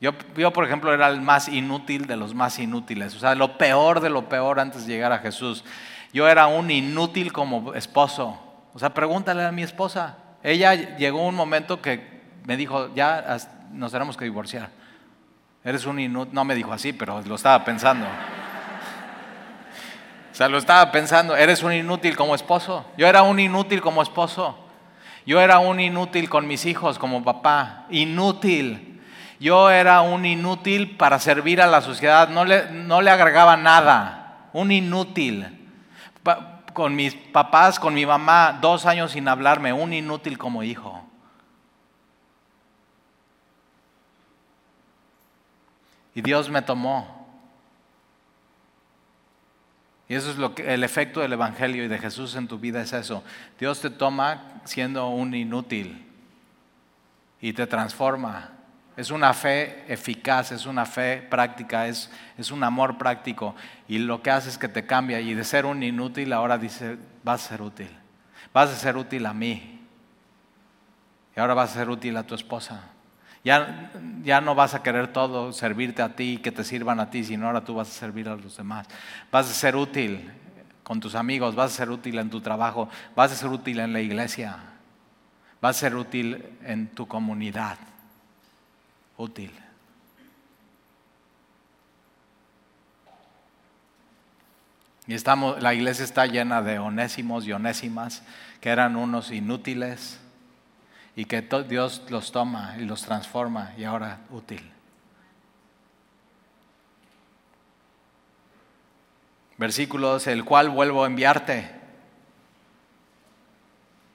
Yo, 0.00 0.12
yo, 0.36 0.52
por 0.52 0.64
ejemplo, 0.64 0.92
era 0.92 1.08
el 1.08 1.20
más 1.20 1.48
inútil 1.48 2.06
de 2.06 2.16
los 2.16 2.34
más 2.34 2.58
inútiles, 2.58 3.16
o 3.16 3.18
sea, 3.18 3.34
lo 3.34 3.58
peor 3.58 4.00
de 4.00 4.10
lo 4.10 4.28
peor 4.28 4.60
antes 4.60 4.86
de 4.86 4.92
llegar 4.92 5.12
a 5.12 5.18
Jesús. 5.18 5.64
Yo 6.12 6.28
era 6.28 6.46
un 6.46 6.70
inútil 6.70 7.32
como 7.32 7.74
esposo. 7.74 8.38
O 8.72 8.78
sea, 8.78 8.94
pregúntale 8.94 9.44
a 9.44 9.52
mi 9.52 9.62
esposa. 9.62 10.16
Ella 10.42 10.96
llegó 10.96 11.26
un 11.26 11.34
momento 11.34 11.82
que 11.82 12.22
me 12.44 12.56
dijo, 12.56 12.94
ya 12.94 13.36
nos 13.72 13.92
tenemos 13.92 14.16
que 14.16 14.24
divorciar. 14.24 14.70
Eres 15.64 15.84
un 15.84 15.98
inútil. 15.98 16.34
No 16.34 16.44
me 16.44 16.54
dijo 16.54 16.72
así, 16.72 16.92
pero 16.92 17.20
lo 17.22 17.34
estaba 17.34 17.64
pensando. 17.64 18.06
O 20.30 20.34
sea, 20.34 20.48
lo 20.48 20.58
estaba 20.58 20.90
pensando. 20.92 21.36
Eres 21.36 21.62
un 21.62 21.72
inútil 21.72 22.16
como 22.16 22.34
esposo. 22.34 22.86
Yo 22.96 23.06
era 23.06 23.22
un 23.22 23.40
inútil 23.40 23.80
como 23.80 24.00
esposo. 24.00 24.56
Yo 25.26 25.40
era 25.40 25.58
un 25.58 25.80
inútil 25.80 26.30
con 26.30 26.46
mis 26.46 26.64
hijos 26.64 26.98
como 26.98 27.22
papá. 27.22 27.86
Inútil. 27.90 28.87
Yo 29.40 29.70
era 29.70 30.00
un 30.00 30.26
inútil 30.26 30.96
para 30.96 31.18
servir 31.18 31.62
a 31.62 31.66
la 31.66 31.80
sociedad. 31.80 32.28
No 32.28 32.44
le, 32.44 32.70
no 32.70 33.00
le 33.00 33.10
agregaba 33.10 33.56
nada. 33.56 34.48
Un 34.52 34.72
inútil 34.72 35.54
con 36.72 36.94
mis 36.94 37.14
papás, 37.14 37.78
con 37.78 37.94
mi 37.94 38.06
mamá, 38.06 38.58
dos 38.60 38.86
años 38.86 39.12
sin 39.12 39.28
hablarme, 39.28 39.72
un 39.72 39.92
inútil 39.92 40.38
como 40.38 40.62
hijo. 40.62 41.04
Y 46.14 46.22
Dios 46.22 46.50
me 46.50 46.62
tomó. 46.62 47.26
Y 50.08 50.14
eso 50.14 50.30
es 50.30 50.36
lo 50.36 50.54
que 50.54 50.72
el 50.72 50.82
efecto 50.84 51.20
del 51.20 51.34
evangelio 51.34 51.84
y 51.84 51.88
de 51.88 51.98
Jesús 51.98 52.34
en 52.34 52.48
tu 52.48 52.58
vida 52.58 52.80
es 52.80 52.92
eso. 52.92 53.22
Dios 53.58 53.80
te 53.80 53.90
toma 53.90 54.60
siendo 54.64 55.08
un 55.08 55.34
inútil 55.34 56.06
y 57.40 57.52
te 57.52 57.66
transforma 57.66 58.57
es 58.98 59.12
una 59.12 59.32
fe 59.32 59.84
eficaz, 59.86 60.50
es 60.50 60.66
una 60.66 60.84
fe 60.84 61.22
práctica, 61.30 61.86
es, 61.86 62.10
es 62.36 62.50
un 62.50 62.64
amor 62.64 62.98
práctico. 62.98 63.54
Y 63.86 63.98
lo 63.98 64.24
que 64.24 64.32
hace 64.32 64.48
es 64.48 64.58
que 64.58 64.66
te 64.66 64.86
cambia. 64.86 65.20
Y 65.20 65.34
de 65.34 65.44
ser 65.44 65.66
un 65.66 65.84
inútil 65.84 66.32
ahora 66.32 66.58
dice, 66.58 66.98
vas 67.22 67.44
a 67.44 67.48
ser 67.50 67.62
útil. 67.62 67.88
Vas 68.52 68.70
a 68.70 68.74
ser 68.74 68.96
útil 68.96 69.24
a 69.26 69.32
mí. 69.32 69.86
Y 71.36 71.38
ahora 71.38 71.54
vas 71.54 71.70
a 71.70 71.74
ser 71.74 71.90
útil 71.90 72.16
a 72.16 72.24
tu 72.24 72.34
esposa. 72.34 72.86
Ya, 73.44 73.92
ya, 74.24 74.40
no 74.40 74.56
vas 74.56 74.74
a 74.74 74.82
querer 74.82 75.12
todo 75.12 75.52
servirte 75.52 76.02
a 76.02 76.16
ti, 76.16 76.40
que 76.42 76.50
te 76.50 76.64
sirvan 76.64 76.98
a 76.98 77.08
ti, 77.08 77.22
sino 77.22 77.46
ahora 77.46 77.62
tú 77.62 77.76
vas 77.76 77.88
a 77.88 77.92
servir 77.92 78.28
a 78.28 78.34
los 78.34 78.56
demás. 78.56 78.88
Vas 79.30 79.48
a 79.48 79.54
ser 79.54 79.76
útil 79.76 80.28
con 80.82 80.98
tus 80.98 81.14
amigos, 81.14 81.54
vas 81.54 81.72
a 81.72 81.76
ser 81.76 81.90
útil 81.90 82.18
en 82.18 82.30
tu 82.30 82.40
trabajo, 82.40 82.88
vas 83.14 83.30
a 83.30 83.36
ser 83.36 83.48
útil 83.48 83.78
en 83.78 83.92
la 83.92 84.00
iglesia, 84.00 84.56
vas 85.60 85.76
a 85.76 85.78
ser 85.78 85.94
útil 85.94 86.44
en 86.64 86.88
tu 86.88 87.06
comunidad 87.06 87.78
útil. 89.18 89.52
Y 95.06 95.14
estamos, 95.14 95.62
la 95.62 95.74
iglesia 95.74 96.04
está 96.04 96.26
llena 96.26 96.62
de 96.62 96.78
onésimos 96.78 97.46
y 97.46 97.52
onésimas 97.52 98.22
que 98.60 98.68
eran 98.68 98.94
unos 98.96 99.30
inútiles 99.30 100.20
y 101.16 101.24
que 101.24 101.42
Dios 101.66 102.02
los 102.10 102.30
toma 102.30 102.76
y 102.78 102.84
los 102.84 103.02
transforma 103.02 103.72
y 103.76 103.84
ahora 103.84 104.20
útil. 104.30 104.70
Versículos, 109.56 110.26
el 110.26 110.44
cual 110.44 110.68
vuelvo 110.68 111.02
a 111.02 111.06
enviarte. 111.06 111.74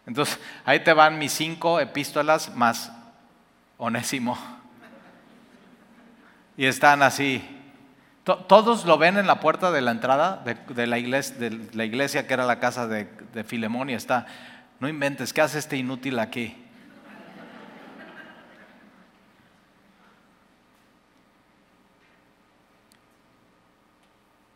Entonces, 0.05 0.39
ahí 0.63 0.79
te 0.81 0.93
van 0.93 1.17
mis 1.17 1.33
cinco 1.33 1.79
epístolas 1.79 2.55
más 2.55 2.91
onésimo. 3.77 4.52
Y 6.57 6.65
están 6.65 7.01
así. 7.01 7.43
Todos 8.23 8.85
lo 8.85 8.97
ven 8.97 9.17
en 9.17 9.27
la 9.27 9.41
puerta 9.41 9.71
de 9.71 9.81
la 9.81 9.91
entrada 9.91 10.43
de, 10.45 10.87
la, 10.87 10.97
iglesia, 10.97 11.35
de 11.35 11.69
la 11.73 11.83
iglesia 11.83 12.25
que 12.25 12.33
era 12.33 12.45
la 12.45 12.59
casa 12.59 12.87
de, 12.87 13.43
Filemón 13.43 13.89
y 13.89 13.95
está, 13.95 14.25
no 14.79 14.87
inventes, 14.87 15.33
¿qué 15.33 15.41
hace 15.41 15.59
este 15.59 15.75
inútil 15.75 16.19
aquí? 16.19 16.57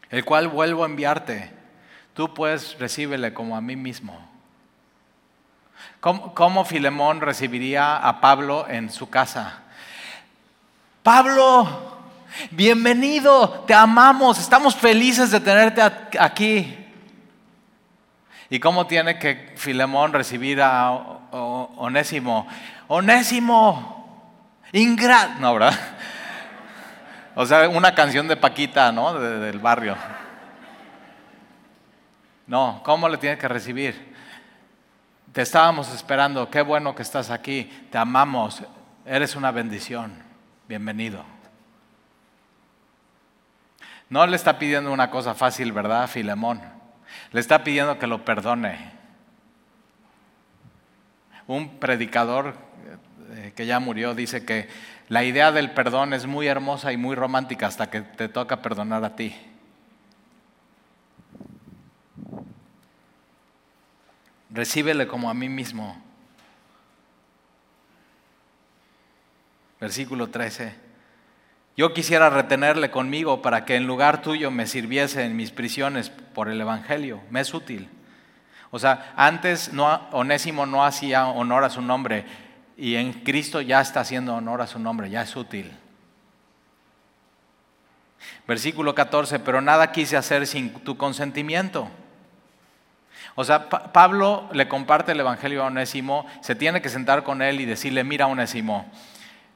el 0.10 0.24
cual 0.24 0.48
vuelvo 0.48 0.84
a 0.84 0.88
enviarte. 0.88 1.52
Tú 2.14 2.34
pues 2.34 2.80
recíbele 2.80 3.34
como 3.34 3.58
a 3.58 3.62
mí 3.62 3.76
mismo. 3.76 4.32
¿Cómo, 6.00 6.34
¿Cómo, 6.34 6.64
Filemón 6.64 7.20
recibiría 7.20 7.98
a 7.98 8.22
Pablo 8.22 8.66
en 8.70 8.90
su 8.90 9.10
casa? 9.10 9.67
Pablo, 11.08 11.66
bienvenido, 12.52 13.64
te 13.66 13.74
amamos, 13.74 14.40
estamos 14.40 14.76
felices 14.76 15.32
de 15.32 15.40
tenerte 15.40 15.82
aquí. 16.20 16.86
¿Y 18.50 18.60
cómo 18.60 18.88
tiene 18.88 19.18
que 19.18 19.54
Filemón 19.56 20.12
recibir 20.12 20.62
a 20.62 20.92
Onésimo? 21.32 22.46
Onésimo, 22.90 24.28
ingrato, 24.74 25.40
no, 25.40 25.54
¿verdad? 25.54 25.80
O 27.36 27.46
sea, 27.46 27.70
una 27.70 27.96
canción 27.96 28.28
de 28.28 28.36
Paquita, 28.36 28.92
¿no? 28.92 29.18
del 29.18 29.60
barrio. 29.60 29.96
No, 32.48 32.82
¿cómo 32.84 33.08
le 33.08 33.18
tiene 33.18 33.38
que 33.38 33.48
recibir? 33.48 34.14
Te 35.32 35.44
estábamos 35.44 35.88
esperando, 35.94 36.50
qué 36.50 36.62
bueno 36.62 36.94
que 36.94 37.04
estás 37.04 37.30
aquí, 37.30 37.88
te 37.90 37.98
amamos, 37.98 38.62
eres 39.06 39.38
una 39.38 39.52
bendición 39.52 40.27
bienvenido. 40.68 41.24
No 44.10 44.26
le 44.26 44.36
está 44.36 44.58
pidiendo 44.58 44.92
una 44.92 45.10
cosa 45.10 45.34
fácil, 45.34 45.72
¿verdad, 45.72 46.08
Filemón? 46.08 46.62
Le 47.32 47.40
está 47.40 47.64
pidiendo 47.64 48.00
que 48.00 48.08
lo 48.08 48.24
perdone. 48.24 48.92
Un 51.48 51.80
predicador 51.80 52.56
eh, 53.32 53.54
que 53.56 53.66
ya 53.66 53.80
murió 53.80 54.14
dice 54.14 54.46
que 54.46 54.70
la 55.10 55.24
idea 55.24 55.52
del 55.52 55.72
perdón 55.72 56.14
es 56.14 56.26
muy 56.26 56.48
hermosa 56.48 56.92
y 56.92 56.98
muy 56.98 57.16
romántica 57.16 57.68
hasta 57.68 57.90
que 57.90 58.02
te 58.02 58.28
toca 58.28 58.62
perdonar 58.62 59.04
a 59.04 59.16
ti. 59.16 59.36
Recíbele 64.50 65.08
como 65.08 65.30
a 65.30 65.34
mí 65.34 65.50
mismo. 65.50 66.07
Versículo 69.80 70.30
13. 70.30 70.76
Yo 71.76 71.94
quisiera 71.94 72.30
retenerle 72.30 72.90
conmigo 72.90 73.42
para 73.42 73.64
que 73.64 73.76
en 73.76 73.86
lugar 73.86 74.22
tuyo 74.22 74.50
me 74.50 74.66
sirviese 74.66 75.24
en 75.24 75.36
mis 75.36 75.52
prisiones 75.52 76.10
por 76.10 76.50
el 76.50 76.60
Evangelio. 76.60 77.22
Me 77.30 77.42
es 77.42 77.54
útil. 77.54 77.88
O 78.72 78.80
sea, 78.80 79.14
antes 79.16 79.72
Onésimo 80.12 80.66
no 80.66 80.84
hacía 80.84 81.28
honor 81.28 81.64
a 81.64 81.70
su 81.70 81.82
nombre 81.82 82.26
y 82.76 82.96
en 82.96 83.14
Cristo 83.14 83.62
ya 83.62 83.80
está 83.80 84.02
haciendo 84.02 84.36
honor 84.36 84.62
a 84.62 84.68
su 84.68 84.80
nombre, 84.80 85.10
ya 85.10 85.22
es 85.22 85.36
útil. 85.36 85.72
Versículo 88.48 88.96
14, 88.96 89.40
pero 89.40 89.62
nada 89.62 89.92
quise 89.92 90.18
hacer 90.18 90.48
sin 90.48 90.74
tu 90.74 90.98
consentimiento. 90.98 91.90
O 93.36 93.44
sea, 93.44 93.70
Pablo 93.70 94.50
le 94.52 94.68
comparte 94.68 95.12
el 95.12 95.20
Evangelio 95.20 95.64
a 95.64 95.68
Onésimo, 95.68 96.26
se 96.42 96.56
tiene 96.56 96.82
que 96.82 96.90
sentar 96.90 97.24
con 97.24 97.42
él 97.42 97.62
y 97.62 97.66
decirle, 97.66 98.04
mira 98.04 98.28
Onésimo, 98.28 98.92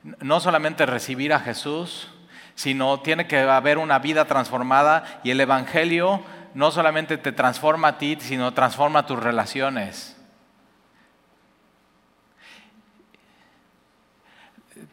no 0.04 0.39
solamente 0.39 0.86
recibir 0.86 1.34
a 1.34 1.39
Jesús, 1.39 2.10
sino 2.56 2.99
tiene 3.02 3.28
que 3.28 3.39
haber 3.39 3.78
una 3.78 3.99
vida 3.99 4.26
transformada 4.26 5.22
y 5.24 5.32
el 5.32 5.39
Evangelio 5.39 6.24
no 6.54 6.72
solamente 6.72 7.18
te 7.18 7.32
transforma 7.32 7.89
a 7.89 7.97
ti, 7.97 8.18
sino 8.20 8.54
transforma 8.54 9.06
tus 9.06 9.20
relaciones. 9.20 10.18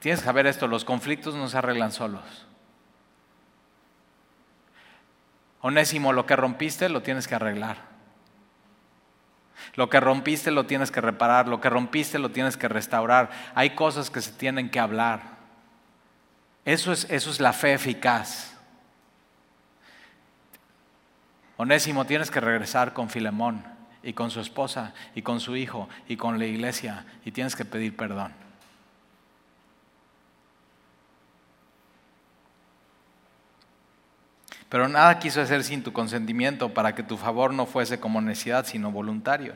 Tienes 0.00 0.20
que 0.20 0.26
saber 0.26 0.46
esto, 0.46 0.68
los 0.68 0.84
conflictos 0.84 1.34
no 1.34 1.48
se 1.48 1.58
arreglan 1.58 1.90
solos. 1.90 2.46
Onésimo, 5.60 6.12
lo 6.12 6.24
que 6.24 6.36
rompiste 6.36 6.88
lo 6.88 7.02
tienes 7.02 7.26
que 7.26 7.34
arreglar. 7.34 7.97
Lo 9.74 9.88
que 9.88 10.00
rompiste 10.00 10.50
lo 10.50 10.66
tienes 10.66 10.90
que 10.90 11.00
reparar, 11.00 11.48
lo 11.48 11.60
que 11.60 11.70
rompiste 11.70 12.18
lo 12.18 12.30
tienes 12.30 12.56
que 12.56 12.68
restaurar. 12.68 13.30
Hay 13.54 13.70
cosas 13.70 14.10
que 14.10 14.20
se 14.20 14.32
tienen 14.32 14.70
que 14.70 14.80
hablar. 14.80 15.38
Eso 16.64 16.92
es, 16.92 17.06
eso 17.10 17.30
es 17.30 17.40
la 17.40 17.52
fe 17.52 17.74
eficaz. 17.74 18.54
Onésimo, 21.56 22.04
tienes 22.04 22.30
que 22.30 22.40
regresar 22.40 22.92
con 22.92 23.10
Filemón 23.10 23.64
y 24.02 24.12
con 24.12 24.30
su 24.30 24.40
esposa 24.40 24.94
y 25.14 25.22
con 25.22 25.40
su 25.40 25.56
hijo 25.56 25.88
y 26.06 26.16
con 26.16 26.38
la 26.38 26.46
iglesia 26.46 27.04
y 27.24 27.32
tienes 27.32 27.56
que 27.56 27.64
pedir 27.64 27.96
perdón. 27.96 28.47
Pero 34.68 34.88
nada 34.88 35.18
quiso 35.18 35.40
hacer 35.40 35.64
sin 35.64 35.82
tu 35.82 35.92
consentimiento 35.92 36.74
para 36.74 36.94
que 36.94 37.02
tu 37.02 37.16
favor 37.16 37.54
no 37.54 37.64
fuese 37.64 37.98
como 37.98 38.20
necesidad, 38.20 38.66
sino 38.66 38.90
voluntario. 38.90 39.54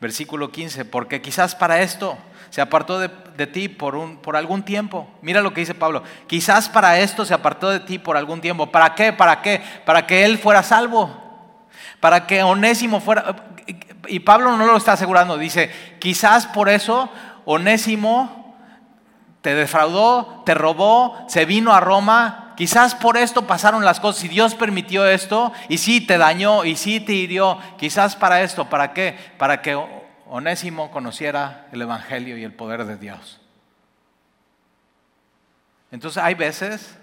Versículo 0.00 0.50
15, 0.50 0.84
porque 0.84 1.20
quizás 1.20 1.54
para 1.54 1.80
esto 1.80 2.18
se 2.50 2.60
apartó 2.60 2.98
de, 2.98 3.46
ti 3.46 3.68
por, 3.68 3.94
un, 3.94 4.16
por 4.16 4.36
algún 4.36 4.62
tiempo. 4.62 5.08
Mira 5.22 5.40
lo 5.40 5.52
que 5.52 5.60
dice 5.60 5.74
Pablo, 5.74 6.02
quizás 6.26 6.68
para 6.68 6.98
esto 6.98 7.24
se 7.24 7.34
apartó 7.34 7.68
de 7.70 7.80
ti 7.80 7.98
por 7.98 8.16
algún 8.16 8.40
tiempo. 8.40 8.70
¿Para 8.70 8.94
qué? 8.94 9.12
¿Para 9.12 9.42
qué? 9.42 9.60
Para 9.84 10.06
que 10.06 10.24
él 10.24 10.38
fuera 10.38 10.62
salvo. 10.62 11.68
Para 12.00 12.26
que 12.26 12.42
Onésimo 12.42 13.00
fuera... 13.00 13.36
Y 14.06 14.20
Pablo 14.20 14.56
no 14.56 14.66
lo 14.66 14.76
está 14.76 14.92
asegurando, 14.92 15.36
dice, 15.36 15.70
quizás 15.98 16.46
por 16.46 16.70
eso 16.70 17.10
Onésimo 17.44 18.56
te 19.42 19.54
defraudó, 19.54 20.42
te 20.46 20.54
robó, 20.54 21.26
se 21.28 21.44
vino 21.44 21.74
a 21.74 21.80
Roma 21.80 22.47
Quizás 22.58 22.96
por 22.96 23.16
esto 23.16 23.46
pasaron 23.46 23.84
las 23.84 24.00
cosas 24.00 24.24
y 24.24 24.28
Dios 24.28 24.56
permitió 24.56 25.06
esto 25.06 25.52
y 25.68 25.78
sí 25.78 26.00
te 26.00 26.18
dañó 26.18 26.64
y 26.64 26.74
sí 26.74 26.98
te 26.98 27.12
hirió. 27.12 27.56
Quizás 27.78 28.16
para 28.16 28.42
esto, 28.42 28.68
¿para 28.68 28.92
qué? 28.92 29.16
Para 29.38 29.62
que 29.62 29.80
Onésimo 30.26 30.90
conociera 30.90 31.68
el 31.70 31.82
Evangelio 31.82 32.36
y 32.36 32.42
el 32.42 32.52
poder 32.52 32.84
de 32.84 32.96
Dios. 32.96 33.40
Entonces 35.92 36.20
hay 36.20 36.34
veces 36.34 36.98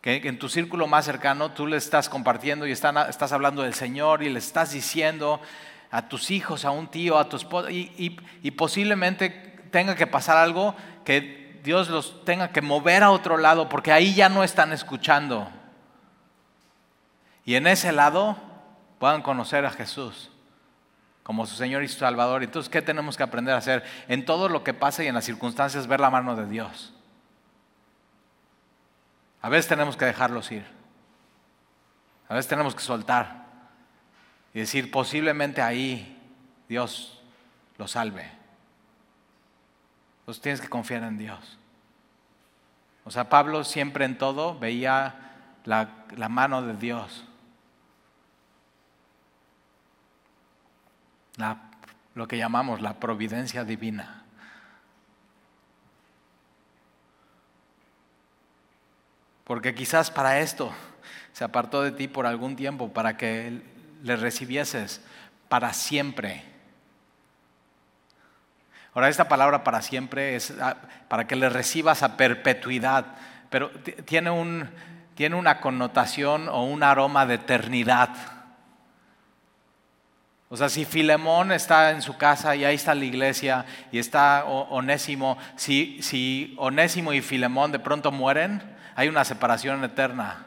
que 0.00 0.16
en 0.16 0.40
tu 0.40 0.48
círculo 0.48 0.88
más 0.88 1.04
cercano 1.04 1.52
tú 1.52 1.68
le 1.68 1.76
estás 1.76 2.08
compartiendo 2.08 2.66
y 2.66 2.72
estás 2.72 3.30
hablando 3.30 3.62
del 3.62 3.74
Señor 3.74 4.24
y 4.24 4.28
le 4.28 4.40
estás 4.40 4.72
diciendo 4.72 5.40
a 5.92 6.08
tus 6.08 6.32
hijos, 6.32 6.64
a 6.64 6.72
un 6.72 6.88
tío, 6.88 7.16
a 7.16 7.28
tu 7.28 7.36
esposa, 7.36 7.70
y, 7.70 8.18
y 8.42 8.50
posiblemente 8.50 9.30
tenga 9.70 9.94
que 9.94 10.08
pasar 10.08 10.36
algo 10.36 10.74
que 11.04 11.45
Dios 11.66 11.88
los 11.88 12.24
tenga 12.24 12.52
que 12.52 12.62
mover 12.62 13.02
a 13.02 13.10
otro 13.10 13.38
lado 13.38 13.68
porque 13.68 13.90
ahí 13.90 14.14
ya 14.14 14.28
no 14.28 14.44
están 14.44 14.72
escuchando. 14.72 15.50
Y 17.44 17.56
en 17.56 17.66
ese 17.66 17.90
lado 17.90 18.36
puedan 19.00 19.20
conocer 19.20 19.66
a 19.66 19.70
Jesús 19.72 20.30
como 21.24 21.44
su 21.44 21.56
Señor 21.56 21.82
y 21.82 21.88
su 21.88 21.98
Salvador. 21.98 22.44
Entonces, 22.44 22.70
¿qué 22.70 22.82
tenemos 22.82 23.16
que 23.16 23.24
aprender 23.24 23.52
a 23.52 23.58
hacer? 23.58 23.84
En 24.06 24.24
todo 24.24 24.48
lo 24.48 24.62
que 24.62 24.74
pasa 24.74 25.02
y 25.02 25.08
en 25.08 25.16
las 25.16 25.24
circunstancias, 25.24 25.88
ver 25.88 25.98
la 25.98 26.08
mano 26.08 26.36
de 26.36 26.46
Dios. 26.46 26.94
A 29.42 29.48
veces 29.48 29.66
tenemos 29.66 29.96
que 29.96 30.04
dejarlos 30.04 30.52
ir. 30.52 30.64
A 32.28 32.34
veces 32.34 32.48
tenemos 32.48 32.76
que 32.76 32.82
soltar 32.82 33.44
y 34.54 34.60
decir, 34.60 34.92
posiblemente 34.92 35.62
ahí 35.62 36.16
Dios 36.68 37.20
lo 37.76 37.88
salve. 37.88 38.35
Pues 40.26 40.40
tienes 40.40 40.60
que 40.60 40.68
confiar 40.68 41.04
en 41.04 41.16
Dios. 41.16 41.56
O 43.04 43.10
sea, 43.12 43.28
Pablo 43.30 43.62
siempre 43.62 44.04
en 44.04 44.18
todo 44.18 44.58
veía 44.58 45.60
la, 45.64 46.28
mano 46.28 46.60
de 46.60 46.74
Dios. 46.74 47.24
lo 52.14 52.26
que 52.26 52.38
llamamos 52.38 52.80
la 52.80 52.98
providencia 52.98 53.62
divina. 53.62 54.24
Porque 59.44 59.74
quizás 59.74 60.10
para 60.10 60.40
esto 60.40 60.72
se 61.32 61.44
apartó 61.44 61.82
de 61.82 61.92
ti 61.92 62.08
por 62.08 62.26
algún 62.26 62.56
tiempo, 62.56 62.92
para 62.92 63.16
que 63.16 63.62
le 64.02 64.16
recibieses 64.16 65.00
para 65.48 65.72
siempre. 65.72 66.55
Ahora, 68.96 69.10
esta 69.10 69.28
palabra 69.28 69.62
para 69.62 69.82
siempre 69.82 70.36
es 70.36 70.54
ah, 70.58 70.78
para 71.08 71.26
que 71.26 71.36
le 71.36 71.50
recibas 71.50 72.02
a 72.02 72.16
perpetuidad, 72.16 73.04
pero 73.50 73.68
tiene, 74.06 74.30
un, 74.30 74.70
tiene 75.14 75.36
una 75.36 75.60
connotación 75.60 76.48
o 76.48 76.64
un 76.64 76.82
aroma 76.82 77.26
de 77.26 77.34
eternidad. 77.34 78.08
O 80.48 80.56
sea, 80.56 80.70
si 80.70 80.86
Filemón 80.86 81.52
está 81.52 81.90
en 81.90 82.00
su 82.00 82.16
casa 82.16 82.56
y 82.56 82.64
ahí 82.64 82.76
está 82.76 82.94
la 82.94 83.04
iglesia 83.04 83.66
y 83.92 83.98
está 83.98 84.46
Onésimo, 84.46 85.36
si, 85.56 86.00
si 86.00 86.54
Onésimo 86.56 87.12
y 87.12 87.20
Filemón 87.20 87.72
de 87.72 87.78
pronto 87.78 88.10
mueren, 88.10 88.62
hay 88.94 89.08
una 89.08 89.26
separación 89.26 89.84
eterna. 89.84 90.46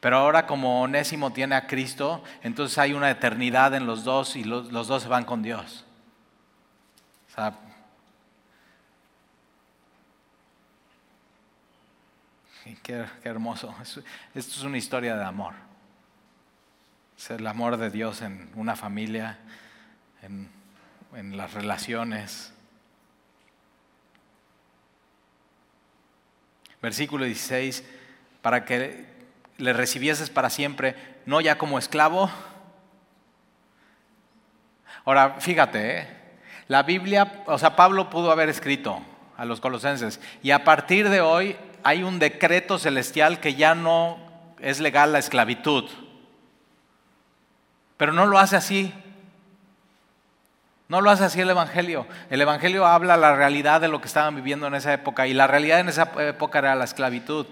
Pero 0.00 0.16
ahora 0.16 0.46
como 0.46 0.80
Onésimo 0.80 1.34
tiene 1.34 1.54
a 1.54 1.66
Cristo, 1.66 2.24
entonces 2.42 2.78
hay 2.78 2.94
una 2.94 3.10
eternidad 3.10 3.74
en 3.74 3.84
los 3.84 4.04
dos 4.04 4.36
y 4.36 4.44
los, 4.44 4.72
los 4.72 4.88
dos 4.88 5.02
se 5.02 5.10
van 5.10 5.26
con 5.26 5.42
Dios. 5.42 5.84
Qué, 12.82 13.06
hermoso. 13.24 13.74
Esto 13.82 14.02
es 14.34 14.62
una 14.62 14.78
historia 14.78 15.16
de 15.16 15.24
amor. 15.24 15.54
Es 17.16 17.30
el 17.30 17.46
amor 17.46 17.76
de 17.76 17.90
Dios 17.90 18.22
en 18.22 18.50
una 18.54 18.76
familia, 18.76 19.38
en, 20.22 20.48
en 21.14 21.36
las 21.36 21.54
relaciones. 21.54 22.52
Versículo 26.82 27.24
16, 27.24 27.84
para 28.40 28.64
que 28.64 29.06
le 29.58 29.72
recibieses 29.72 30.30
para 30.30 30.48
siempre, 30.48 30.96
no 31.26 31.40
ya 31.40 31.58
como 31.58 31.78
esclavo. 31.78 32.30
Ahora, 35.04 35.40
fíjate, 35.40 35.98
¿eh? 35.98 36.19
La 36.70 36.84
Biblia, 36.84 37.42
o 37.46 37.58
sea, 37.58 37.74
Pablo 37.74 38.10
pudo 38.10 38.30
haber 38.30 38.48
escrito 38.48 39.00
a 39.36 39.44
los 39.44 39.60
colosenses, 39.60 40.20
y 40.40 40.52
a 40.52 40.62
partir 40.62 41.08
de 41.08 41.20
hoy 41.20 41.56
hay 41.82 42.04
un 42.04 42.20
decreto 42.20 42.78
celestial 42.78 43.40
que 43.40 43.56
ya 43.56 43.74
no 43.74 44.18
es 44.60 44.78
legal 44.78 45.10
la 45.10 45.18
esclavitud. 45.18 45.90
Pero 47.96 48.12
no 48.12 48.24
lo 48.24 48.38
hace 48.38 48.54
así. 48.54 48.94
No 50.86 51.00
lo 51.00 51.10
hace 51.10 51.24
así 51.24 51.40
el 51.40 51.50
Evangelio. 51.50 52.06
El 52.30 52.40
Evangelio 52.40 52.86
habla 52.86 53.16
la 53.16 53.34
realidad 53.34 53.80
de 53.80 53.88
lo 53.88 54.00
que 54.00 54.06
estaban 54.06 54.36
viviendo 54.36 54.68
en 54.68 54.76
esa 54.76 54.92
época 54.92 55.26
y 55.26 55.34
la 55.34 55.48
realidad 55.48 55.80
en 55.80 55.88
esa 55.88 56.12
época 56.18 56.60
era 56.60 56.76
la 56.76 56.84
esclavitud. 56.84 57.46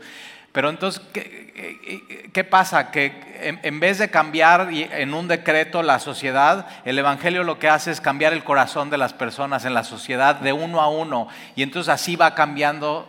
Pero 0.58 0.70
entonces, 0.70 1.00
¿qué, 1.12 2.42
pasa? 2.42 2.90
Que 2.90 3.60
en, 3.62 3.78
vez 3.78 3.98
de 3.98 4.10
cambiar 4.10 4.68
en 4.72 5.14
un 5.14 5.28
decreto 5.28 5.84
la 5.84 6.00
sociedad, 6.00 6.66
el 6.84 6.98
Evangelio 6.98 7.44
lo 7.44 7.60
que 7.60 7.68
hace 7.68 7.92
es 7.92 8.00
cambiar 8.00 8.32
el 8.32 8.42
corazón 8.42 8.90
de 8.90 8.98
las 8.98 9.12
personas 9.12 9.64
en 9.64 9.72
la 9.72 9.84
sociedad 9.84 10.34
de 10.34 10.52
uno 10.52 10.80
a 10.80 10.88
uno. 10.88 11.28
Y 11.54 11.62
entonces 11.62 11.94
así 11.94 12.16
va 12.16 12.34
cambiando 12.34 13.06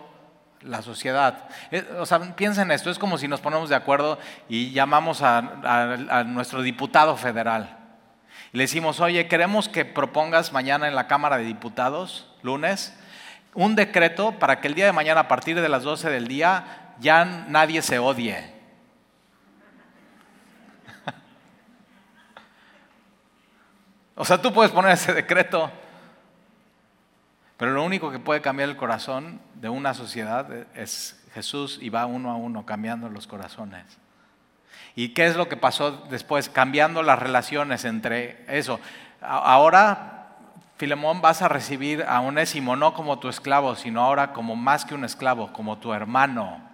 la 0.62 0.84
sociedad. 0.84 1.50
O 1.98 2.06
sea, 2.06 2.20
piensa 2.36 2.62
en 2.62 2.70
esto, 2.70 2.92
es 2.92 3.00
como 3.00 3.18
si 3.18 3.28
nos 3.28 3.42
ponemos 3.42 3.68
de 3.68 3.76
acuerdo 3.76 4.20
y 4.48 4.70
llamamos 4.70 5.24
a, 5.24 5.40
a 5.40 6.24
nuestro 6.26 6.62
diputado 6.62 7.18
federal. 7.18 7.80
Le 8.52 8.66
decimos, 8.66 9.00
oye, 9.00 9.28
queremos 9.28 9.70
que 9.70 9.86
propongas 9.86 10.54
mañana 10.54 10.88
en 10.88 10.94
la 10.94 11.08
Cámara 11.08 11.40
de 11.40 11.46
Diputados, 11.46 12.32
lunes, 12.44 12.96
un 13.56 13.76
decreto 13.76 14.34
para 14.34 14.62
que 14.62 14.68
el 14.68 14.76
día 14.76 14.86
de 14.86 14.94
mañana, 14.94 15.22
a 15.22 15.28
partir 15.28 15.60
de 15.60 15.68
las 15.68 15.82
12 15.82 16.12
del 16.12 16.28
día, 16.28 16.86
ya 17.00 17.26
nadie 17.26 17.82
se 17.82 18.00
odie. 18.00 18.60
O 24.16 24.26
sea, 24.26 24.42
tú 24.42 24.52
puedes 24.52 24.72
poner 24.74 24.92
ese 24.92 25.14
decreto. 25.14 25.72
Pero 27.56 27.72
lo 27.72 27.84
único 27.84 28.12
que 28.12 28.20
puede 28.20 28.42
cambiar 28.42 28.68
el 28.68 28.76
corazón 28.76 29.40
de 29.56 29.70
una 29.70 29.94
sociedad 29.94 30.52
es 30.76 31.26
Jesús 31.34 31.78
y 31.82 31.90
va 31.90 32.06
uno 32.06 32.32
a 32.32 32.36
uno 32.36 32.66
cambiando 32.66 33.10
los 33.10 33.28
corazones. 33.28 33.86
¿Y 34.96 35.10
qué 35.10 35.28
es 35.28 35.38
lo 35.38 35.48
que 35.48 35.56
pasó 35.56 35.92
después? 36.10 36.50
Cambiando 36.50 37.02
las 37.02 37.18
relaciones 37.18 37.86
entre 37.86 38.44
eso. 38.50 38.80
Ahora, 39.22 40.36
Filemón, 40.78 41.22
vas 41.22 41.42
a 41.42 41.48
recibir 41.48 42.04
a 42.04 42.20
Onésimo 42.22 42.76
no 42.76 42.94
como 42.94 43.20
tu 43.20 43.30
esclavo, 43.30 43.76
sino 43.76 44.02
ahora 44.02 44.34
como 44.34 44.58
más 44.58 44.84
que 44.86 44.96
un 44.96 45.06
esclavo, 45.06 45.54
como 45.54 45.78
tu 45.78 45.94
hermano. 45.94 46.69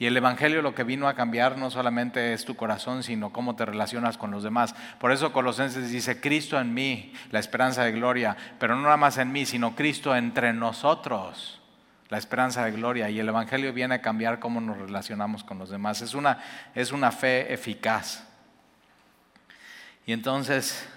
Y 0.00 0.06
el 0.06 0.16
Evangelio 0.16 0.62
lo 0.62 0.74
que 0.74 0.82
vino 0.82 1.08
a 1.08 1.14
cambiar 1.14 1.58
no 1.58 1.70
solamente 1.70 2.32
es 2.32 2.46
tu 2.46 2.56
corazón, 2.56 3.02
sino 3.02 3.34
cómo 3.34 3.54
te 3.54 3.66
relacionas 3.66 4.16
con 4.16 4.30
los 4.30 4.42
demás. 4.42 4.74
Por 4.98 5.12
eso 5.12 5.30
Colosenses 5.30 5.90
dice, 5.90 6.22
Cristo 6.22 6.58
en 6.58 6.72
mí, 6.72 7.12
la 7.30 7.38
esperanza 7.38 7.84
de 7.84 7.92
gloria, 7.92 8.34
pero 8.58 8.74
no 8.76 8.84
nada 8.84 8.96
más 8.96 9.18
en 9.18 9.30
mí, 9.30 9.44
sino 9.44 9.76
Cristo 9.76 10.16
entre 10.16 10.54
nosotros, 10.54 11.60
la 12.08 12.16
esperanza 12.16 12.64
de 12.64 12.70
gloria. 12.70 13.10
Y 13.10 13.20
el 13.20 13.28
Evangelio 13.28 13.74
viene 13.74 13.96
a 13.96 14.00
cambiar 14.00 14.38
cómo 14.38 14.62
nos 14.62 14.78
relacionamos 14.78 15.44
con 15.44 15.58
los 15.58 15.68
demás. 15.68 16.00
Es 16.00 16.14
una, 16.14 16.38
es 16.74 16.92
una 16.92 17.12
fe 17.12 17.52
eficaz. 17.52 18.24
Y 20.06 20.14
entonces, 20.14 20.88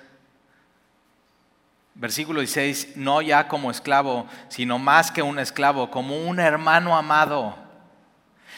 versículo 1.94 2.40
16, 2.40 2.96
no 2.96 3.22
ya 3.22 3.50
como 3.50 3.70
esclavo, 3.70 4.28
sino 4.48 4.80
más 4.80 5.12
que 5.12 5.22
un 5.22 5.40
esclavo, 5.40 5.92
como 5.92 6.26
un 6.26 6.40
hermano 6.40 6.96
amado 6.96 7.64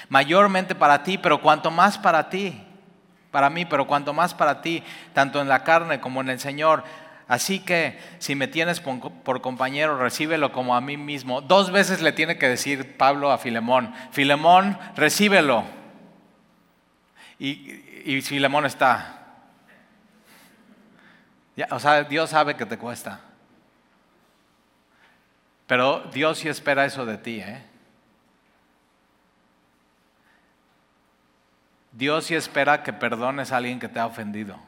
mayormente 0.09 0.75
para 0.75 1.03
ti, 1.03 1.17
pero 1.17 1.41
cuanto 1.41 1.71
más 1.71 1.97
para 1.97 2.29
ti, 2.29 2.61
para 3.31 3.49
mí, 3.49 3.65
pero 3.65 3.87
cuanto 3.87 4.13
más 4.13 4.33
para 4.33 4.61
ti, 4.61 4.83
tanto 5.13 5.41
en 5.41 5.49
la 5.49 5.63
carne 5.63 5.99
como 5.99 6.21
en 6.21 6.29
el 6.29 6.39
Señor. 6.39 6.83
Así 7.27 7.59
que 7.59 7.99
si 8.19 8.35
me 8.35 8.47
tienes 8.47 8.79
por 8.79 9.41
compañero, 9.41 9.97
recíbelo 9.97 10.51
como 10.51 10.75
a 10.75 10.81
mí 10.81 10.95
mismo. 10.95 11.41
Dos 11.41 11.71
veces 11.71 12.01
le 12.01 12.11
tiene 12.11 12.37
que 12.37 12.47
decir 12.47 12.97
Pablo 12.97 13.31
a 13.31 13.37
Filemón, 13.37 13.93
Filemón, 14.11 14.77
recíbelo. 14.95 15.63
Y, 17.39 17.81
y 18.05 18.21
Filemón 18.21 18.65
está. 18.65 19.25
o 21.71 21.79
sea, 21.79 22.03
Dios 22.03 22.29
sabe 22.29 22.55
que 22.55 22.65
te 22.65 22.77
cuesta. 22.77 23.19
Pero 25.67 26.03
Dios 26.13 26.37
sí 26.37 26.47
espera 26.47 26.85
eso 26.85 27.05
de 27.05 27.17
ti, 27.17 27.39
¿eh? 27.39 27.63
Dios 31.95 32.25
sí 32.25 32.35
espera 32.35 32.83
que 32.83 32.91
perdones 32.91 33.51
a 33.51 33.57
alguien 33.57 33.79
que 33.79 33.87
te 33.87 33.99
ha 33.99 34.05
ofendido. 34.05 34.59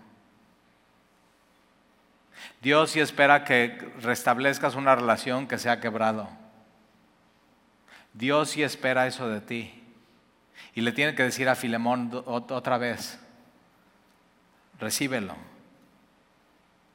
Dios 2.61 2.91
sí 2.91 3.01
espera 3.01 3.43
que 3.43 3.91
restablezcas 3.99 4.75
una 4.75 4.95
relación 4.95 5.45
que 5.45 5.57
se 5.57 5.69
ha 5.69 5.81
quebrado. 5.81 6.29
Dios 8.13 8.51
sí 8.51 8.63
espera 8.63 9.07
eso 9.07 9.27
de 9.27 9.41
ti. 9.41 9.83
Y 10.73 10.81
le 10.81 10.93
tiene 10.93 11.15
que 11.15 11.23
decir 11.23 11.49
a 11.49 11.55
Filemón 11.55 12.11
otra 12.25 12.77
vez, 12.77 13.19
recíbelo. 14.79 15.35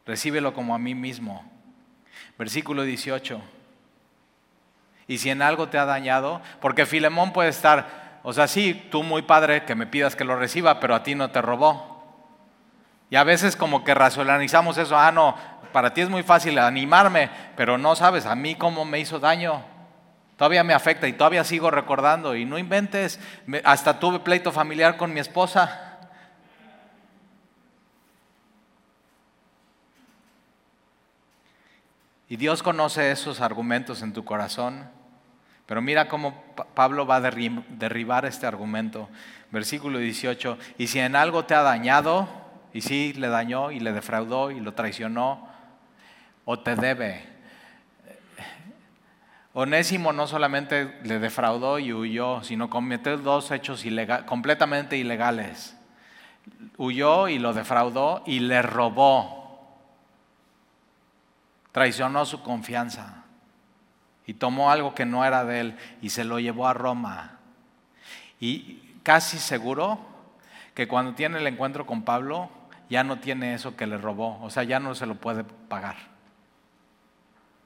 Recíbelo 0.06 0.54
como 0.54 0.74
a 0.74 0.78
mí 0.78 0.94
mismo. 0.94 1.44
Versículo 2.38 2.84
18. 2.84 3.40
Y 5.08 5.18
si 5.18 5.28
en 5.28 5.42
algo 5.42 5.68
te 5.68 5.78
ha 5.78 5.84
dañado, 5.84 6.40
porque 6.60 6.86
Filemón 6.86 7.32
puede 7.32 7.50
estar, 7.50 8.01
o 8.22 8.32
sea, 8.32 8.46
sí, 8.46 8.88
tú 8.90 9.02
muy 9.02 9.22
padre 9.22 9.64
que 9.64 9.74
me 9.74 9.86
pidas 9.86 10.14
que 10.14 10.24
lo 10.24 10.36
reciba, 10.36 10.78
pero 10.80 10.94
a 10.94 11.02
ti 11.02 11.14
no 11.14 11.30
te 11.30 11.42
robó. 11.42 11.92
Y 13.10 13.16
a 13.16 13.24
veces 13.24 13.56
como 13.56 13.84
que 13.84 13.94
racionalizamos 13.94 14.78
eso, 14.78 14.96
ah, 14.96 15.10
no, 15.10 15.36
para 15.72 15.92
ti 15.92 16.02
es 16.02 16.08
muy 16.08 16.22
fácil 16.22 16.58
animarme, 16.58 17.30
pero 17.56 17.78
no 17.78 17.96
sabes 17.96 18.26
a 18.26 18.34
mí 18.34 18.54
cómo 18.54 18.84
me 18.84 19.00
hizo 19.00 19.18
daño. 19.18 19.62
Todavía 20.36 20.64
me 20.64 20.74
afecta 20.74 21.06
y 21.08 21.12
todavía 21.12 21.44
sigo 21.44 21.70
recordando. 21.70 22.34
Y 22.34 22.44
no 22.44 22.58
inventes, 22.58 23.20
hasta 23.64 23.98
tuve 23.98 24.20
pleito 24.20 24.50
familiar 24.52 24.96
con 24.96 25.12
mi 25.12 25.20
esposa. 25.20 25.98
Y 32.28 32.36
Dios 32.36 32.62
conoce 32.62 33.10
esos 33.10 33.40
argumentos 33.40 34.00
en 34.02 34.12
tu 34.12 34.24
corazón. 34.24 34.88
Pero 35.66 35.80
mira 35.80 36.08
cómo 36.08 36.42
Pablo 36.74 37.06
va 37.06 37.16
a 37.16 37.20
derribar 37.20 38.24
este 38.26 38.46
argumento. 38.46 39.08
Versículo 39.50 39.98
18, 39.98 40.58
y 40.78 40.86
si 40.86 40.98
en 40.98 41.14
algo 41.14 41.44
te 41.44 41.54
ha 41.54 41.62
dañado, 41.62 42.28
y 42.72 42.80
si 42.80 43.12
le 43.12 43.28
dañó 43.28 43.70
y 43.70 43.80
le 43.80 43.92
defraudó 43.92 44.50
y 44.50 44.60
lo 44.60 44.74
traicionó, 44.74 45.48
o 46.44 46.58
te 46.58 46.74
debe. 46.74 47.30
Onésimo 49.52 50.12
no 50.12 50.26
solamente 50.26 50.98
le 51.04 51.18
defraudó 51.18 51.78
y 51.78 51.92
huyó, 51.92 52.42
sino 52.42 52.70
cometió 52.70 53.18
dos 53.18 53.50
hechos 53.50 53.84
completamente 54.26 54.96
ilegales. 54.96 55.76
Huyó 56.78 57.28
y 57.28 57.38
lo 57.38 57.52
defraudó 57.52 58.22
y 58.26 58.40
le 58.40 58.62
robó. 58.62 59.78
Traicionó 61.70 62.24
su 62.24 62.42
confianza 62.42 63.21
y 64.32 64.34
tomó 64.34 64.70
algo 64.70 64.94
que 64.94 65.04
no 65.04 65.26
era 65.26 65.44
de 65.44 65.60
él 65.60 65.78
y 66.00 66.08
se 66.08 66.24
lo 66.24 66.40
llevó 66.40 66.66
a 66.66 66.72
Roma. 66.72 67.38
Y 68.40 68.80
casi 69.02 69.38
seguro 69.38 69.98
que 70.72 70.88
cuando 70.88 71.12
tiene 71.12 71.36
el 71.36 71.46
encuentro 71.46 71.84
con 71.84 72.02
Pablo 72.02 72.48
ya 72.88 73.04
no 73.04 73.18
tiene 73.18 73.52
eso 73.52 73.76
que 73.76 73.86
le 73.86 73.98
robó, 73.98 74.40
o 74.42 74.48
sea, 74.48 74.62
ya 74.62 74.80
no 74.80 74.94
se 74.94 75.04
lo 75.04 75.16
puede 75.16 75.44
pagar. 75.44 75.96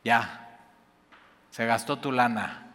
Ya, 0.02 0.58
se 1.52 1.64
gastó 1.66 2.00
tu 2.00 2.10
lana. 2.10 2.66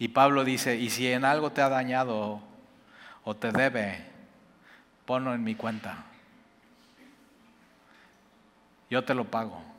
Y 0.00 0.08
Pablo 0.08 0.42
dice, 0.42 0.74
y 0.78 0.90
si 0.90 1.06
en 1.06 1.24
algo 1.24 1.52
te 1.52 1.62
ha 1.62 1.68
dañado 1.68 2.42
o 3.22 3.36
te 3.36 3.52
debe, 3.52 4.04
ponlo 5.06 5.32
en 5.32 5.44
mi 5.44 5.54
cuenta. 5.54 6.06
Yo 8.90 9.04
te 9.04 9.14
lo 9.14 9.30
pago. 9.30 9.71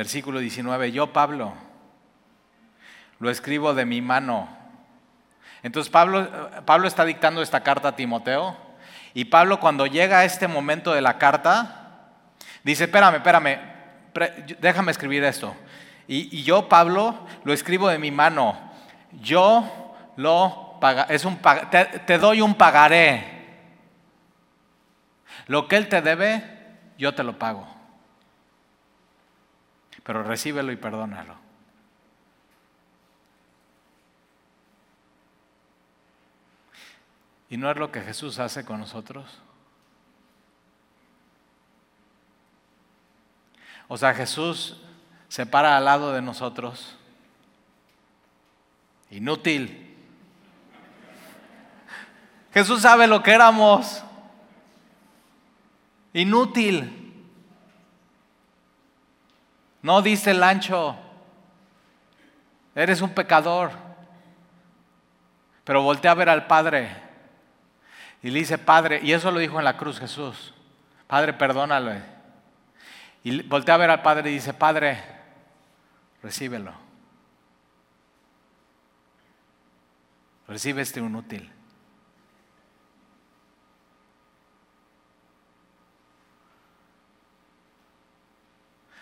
Versículo 0.00 0.38
19, 0.38 0.92
yo 0.92 1.12
Pablo, 1.12 1.52
lo 3.18 3.28
escribo 3.28 3.74
de 3.74 3.84
mi 3.84 4.00
mano. 4.00 4.48
Entonces 5.62 5.92
Pablo, 5.92 6.26
Pablo 6.64 6.88
está 6.88 7.04
dictando 7.04 7.42
esta 7.42 7.62
carta 7.62 7.88
a 7.88 7.96
Timoteo 7.96 8.56
y 9.12 9.26
Pablo 9.26 9.60
cuando 9.60 9.84
llega 9.86 10.20
a 10.20 10.24
este 10.24 10.48
momento 10.48 10.94
de 10.94 11.02
la 11.02 11.18
carta, 11.18 12.14
dice, 12.64 12.84
espérame, 12.84 13.16
espérame, 13.16 13.58
déjame 14.58 14.90
escribir 14.90 15.22
esto. 15.22 15.54
Y, 16.08 16.44
yo, 16.44 16.66
Pablo, 16.66 17.26
lo 17.44 17.52
escribo 17.52 17.90
de 17.90 17.98
mi 17.98 18.10
mano. 18.10 18.58
Yo 19.20 19.94
lo 20.16 20.80
es 21.10 21.26
un, 21.26 21.38
te 22.06 22.16
doy 22.16 22.40
un 22.40 22.54
pagaré. 22.54 23.50
Lo 25.46 25.68
que 25.68 25.76
él 25.76 25.90
te 25.90 26.00
debe, 26.00 26.42
yo 26.96 27.14
te 27.14 27.22
lo 27.22 27.38
pago 27.38 27.79
pero 30.10 30.24
recíbelo 30.24 30.72
y 30.72 30.76
perdónalo. 30.76 31.36
¿Y 37.48 37.56
no 37.56 37.70
es 37.70 37.76
lo 37.76 37.92
que 37.92 38.00
Jesús 38.00 38.40
hace 38.40 38.64
con 38.64 38.80
nosotros? 38.80 39.38
O 43.86 43.96
sea, 43.96 44.12
Jesús 44.12 44.80
se 45.28 45.46
para 45.46 45.76
al 45.76 45.84
lado 45.84 46.12
de 46.12 46.22
nosotros. 46.22 46.98
Inútil. 49.10 49.96
Jesús 52.52 52.82
sabe 52.82 53.06
lo 53.06 53.22
que 53.22 53.30
éramos. 53.30 54.02
Inútil. 56.12 56.99
No 59.82 60.02
dice 60.02 60.32
el 60.32 60.42
ancho, 60.42 60.96
eres 62.74 63.00
un 63.00 63.10
pecador. 63.10 63.70
Pero 65.64 65.82
voltea 65.82 66.10
a 66.10 66.14
ver 66.14 66.28
al 66.28 66.46
Padre 66.46 66.90
y 68.22 68.30
le 68.30 68.40
dice, 68.40 68.58
Padre, 68.58 69.00
y 69.02 69.12
eso 69.12 69.30
lo 69.30 69.38
dijo 69.38 69.58
en 69.58 69.64
la 69.64 69.76
cruz 69.76 69.98
Jesús, 69.98 70.52
Padre, 71.06 71.32
perdónalo. 71.32 71.92
Y 73.22 73.42
voltea 73.42 73.74
a 73.74 73.78
ver 73.78 73.90
al 73.90 74.02
Padre 74.02 74.30
y 74.30 74.34
dice, 74.34 74.54
Padre, 74.54 74.98
recíbelo. 76.22 76.72
Recibe 80.48 80.82
este 80.82 81.00
inútil. 81.00 81.52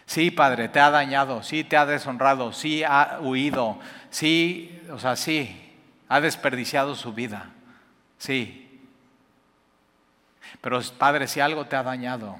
Sí, 0.08 0.30
Padre, 0.30 0.70
te 0.70 0.80
ha 0.80 0.88
dañado, 0.88 1.42
sí, 1.42 1.64
te 1.64 1.76
ha 1.76 1.84
deshonrado, 1.84 2.54
sí, 2.54 2.82
ha 2.82 3.18
huido, 3.20 3.78
sí, 4.08 4.82
o 4.90 4.98
sea, 4.98 5.16
sí, 5.16 5.70
ha 6.08 6.18
desperdiciado 6.22 6.94
su 6.94 7.12
vida, 7.12 7.50
sí. 8.16 8.80
Pero 10.62 10.80
Padre, 10.96 11.28
si 11.28 11.40
algo 11.40 11.66
te 11.66 11.76
ha 11.76 11.82
dañado, 11.82 12.38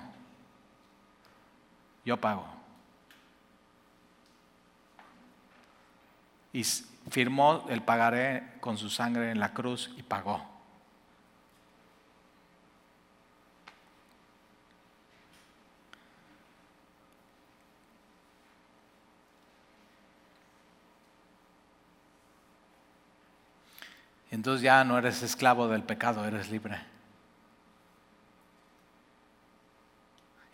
yo 2.07 2.17
pago. 2.17 2.49
Y 6.55 6.65
firmó 7.11 7.67
el 7.69 7.83
pagaré 7.83 8.55
con 8.61 8.79
su 8.79 8.89
sangre 8.89 9.31
en 9.31 9.41
la 9.41 9.53
cruz 9.53 9.91
y 9.99 10.03
pagó. 10.03 10.58
Entonces 24.31 24.63
ya 24.63 24.85
no 24.85 24.99
eres 24.99 25.23
esclavo 25.23 25.69
del 25.69 25.83
pecado, 25.83 26.25
eres 26.27 26.51
libre. 26.51 26.79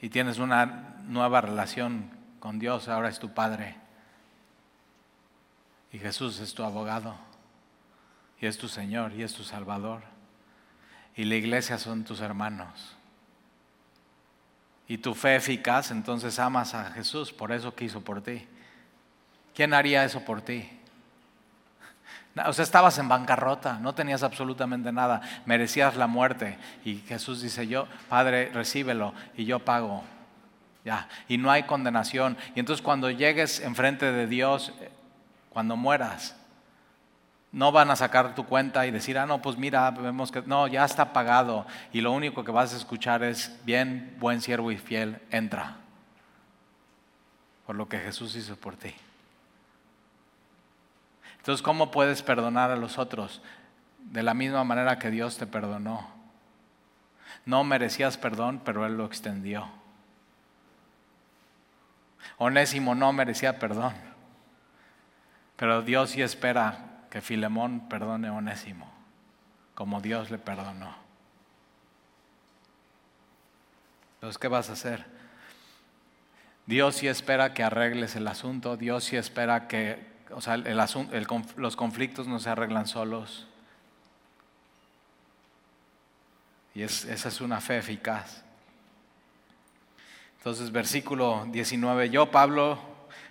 Y 0.01 0.11
tienes 0.11 0.39
una 0.39 0.97
nueva 1.05 1.41
relación 1.41 2.11
con 2.39 2.59
Dios, 2.59 2.89
ahora 2.89 3.09
es 3.09 3.19
tu 3.19 3.33
Padre. 3.33 3.77
Y 5.93 5.99
Jesús 5.99 6.41
es 6.41 6.55
tu 6.55 6.63
abogado. 6.63 7.17
Y 8.41 8.47
es 8.47 8.59
tu 8.59 8.69
Señor 8.69 9.13
y 9.13 9.23
es 9.23 9.33
tu 9.33 9.45
Salvador. 9.45 10.03
Y 11.17 11.25
la 11.25 11.37
iglesia 11.37 11.79
son 11.79 12.05
tus 12.05 12.21
hermanos. 12.21 12.97
Y 14.87 14.99
tu 14.99 15.15
fe 15.15 15.37
eficaz, 15.37 15.91
entonces 15.91 16.39
amas 16.39 16.75
a 16.75 16.91
Jesús, 16.91 17.33
por 17.33 17.53
eso 17.53 17.75
quiso 17.75 18.03
por 18.03 18.21
ti. 18.21 18.47
¿Quién 19.55 19.73
haría 19.73 20.05
eso 20.05 20.21
por 20.25 20.43
ti? 20.43 20.69
O 22.47 22.53
sea, 22.53 22.65
estabas 22.65 22.99
en 22.99 23.09
bancarrota, 23.09 23.79
no 23.79 23.95
tenías 23.95 24.25
absolutamente 24.25 24.91
nada, 24.91 25.21
merecías 25.47 25.97
la 25.97 26.09
muerte. 26.09 26.59
Y 26.85 26.97
Jesús 27.07 27.41
dice, 27.41 27.69
yo, 27.69 27.87
Padre, 28.09 28.51
recíbelo 28.53 29.15
y 29.37 29.45
yo 29.45 29.61
pago. 29.61 30.03
Ya, 30.85 31.09
y 31.29 31.39
no 31.39 31.51
hay 31.51 31.63
condenación. 31.63 32.37
Y 32.55 32.61
entonces 32.61 32.83
cuando 32.83 33.09
llegues 33.11 33.61
enfrente 33.61 34.11
de 34.11 34.27
Dios, 34.27 34.73
cuando 35.49 35.77
mueras, 35.77 36.37
no 37.53 37.71
van 37.71 37.89
a 37.93 37.97
sacar 37.97 38.35
tu 38.35 38.45
cuenta 38.47 38.85
y 38.85 38.91
decir, 38.91 39.17
ah, 39.17 39.27
no, 39.27 39.41
pues 39.41 39.57
mira, 39.57 39.89
vemos 39.93 40.33
que 40.33 40.43
no, 40.43 40.67
ya 40.67 40.85
está 40.85 41.13
pagado. 41.13 41.65
Y 41.93 42.01
lo 42.01 42.11
único 42.11 42.43
que 42.43 42.51
vas 42.51 42.75
a 42.75 42.77
escuchar 42.77 43.23
es, 43.23 43.57
bien, 43.65 44.17
buen 44.19 44.41
siervo 44.41 44.73
y 44.73 44.77
fiel, 44.77 45.21
entra. 45.31 45.77
Por 47.65 47.77
lo 47.77 47.89
que 47.89 48.01
Jesús 48.01 48.35
hizo 48.35 48.57
por 48.57 48.75
ti. 48.75 48.93
Entonces, 51.45 51.61
¿cómo 51.61 51.91
puedes 51.91 52.23
perdonar 52.23 52.71
a 52.71 52.77
los 52.77 52.97
otros? 52.97 53.43
De 53.99 54.23
la 54.23 54.33
misma 54.33 54.65
manera 54.65 54.99
que 54.99 55.11
Dios 55.11 55.37
te 55.37 55.47
perdonó. 55.47 56.09
No 57.45 57.65
merecías 57.65 58.17
perdón, 58.17 58.63
pero 58.65 58.87
Él 58.87 58.97
lo 58.97 59.05
extendió. 59.05 59.69
Onésimo 62.39 62.95
no 62.95 63.13
merecía 63.13 63.59
perdón, 63.59 63.93
pero 65.57 65.83
Dios 65.83 66.13
sí 66.13 66.23
espera 66.23 67.03
que 67.11 67.21
Filemón 67.21 67.91
perdone 67.91 68.29
a 68.29 68.33
Onésimo, 68.33 68.91
como 69.75 70.01
Dios 70.01 70.31
le 70.31 70.39
perdonó. 70.39 70.95
Entonces, 74.15 74.39
¿qué 74.39 74.49
vas 74.49 74.71
a 74.71 74.73
hacer? 74.73 75.05
Dios 76.65 76.97
sí 76.97 77.07
espera 77.07 77.53
que 77.53 77.63
arregles 77.63 78.17
el 78.17 78.27
asunto, 78.29 78.79
Dios 78.79 79.05
sí 79.05 79.17
espera 79.19 79.69
que 79.69 80.14
o 80.35 80.41
sea, 80.41 80.57
los 80.57 81.77
conflictos 81.77 82.27
no 82.27 82.39
se 82.41 82.51
arreglan 82.51 82.87
solos. 82.87 83.47
Y 86.75 86.83
esa 86.83 87.29
es 87.29 87.41
una 87.41 87.61
fe 87.61 87.79
eficaz. 87.79 88.43
Entonces, 90.39 90.73
versículo 90.73 91.47
19, 91.51 92.11
yo 92.11 92.31
Pablo 92.31 92.79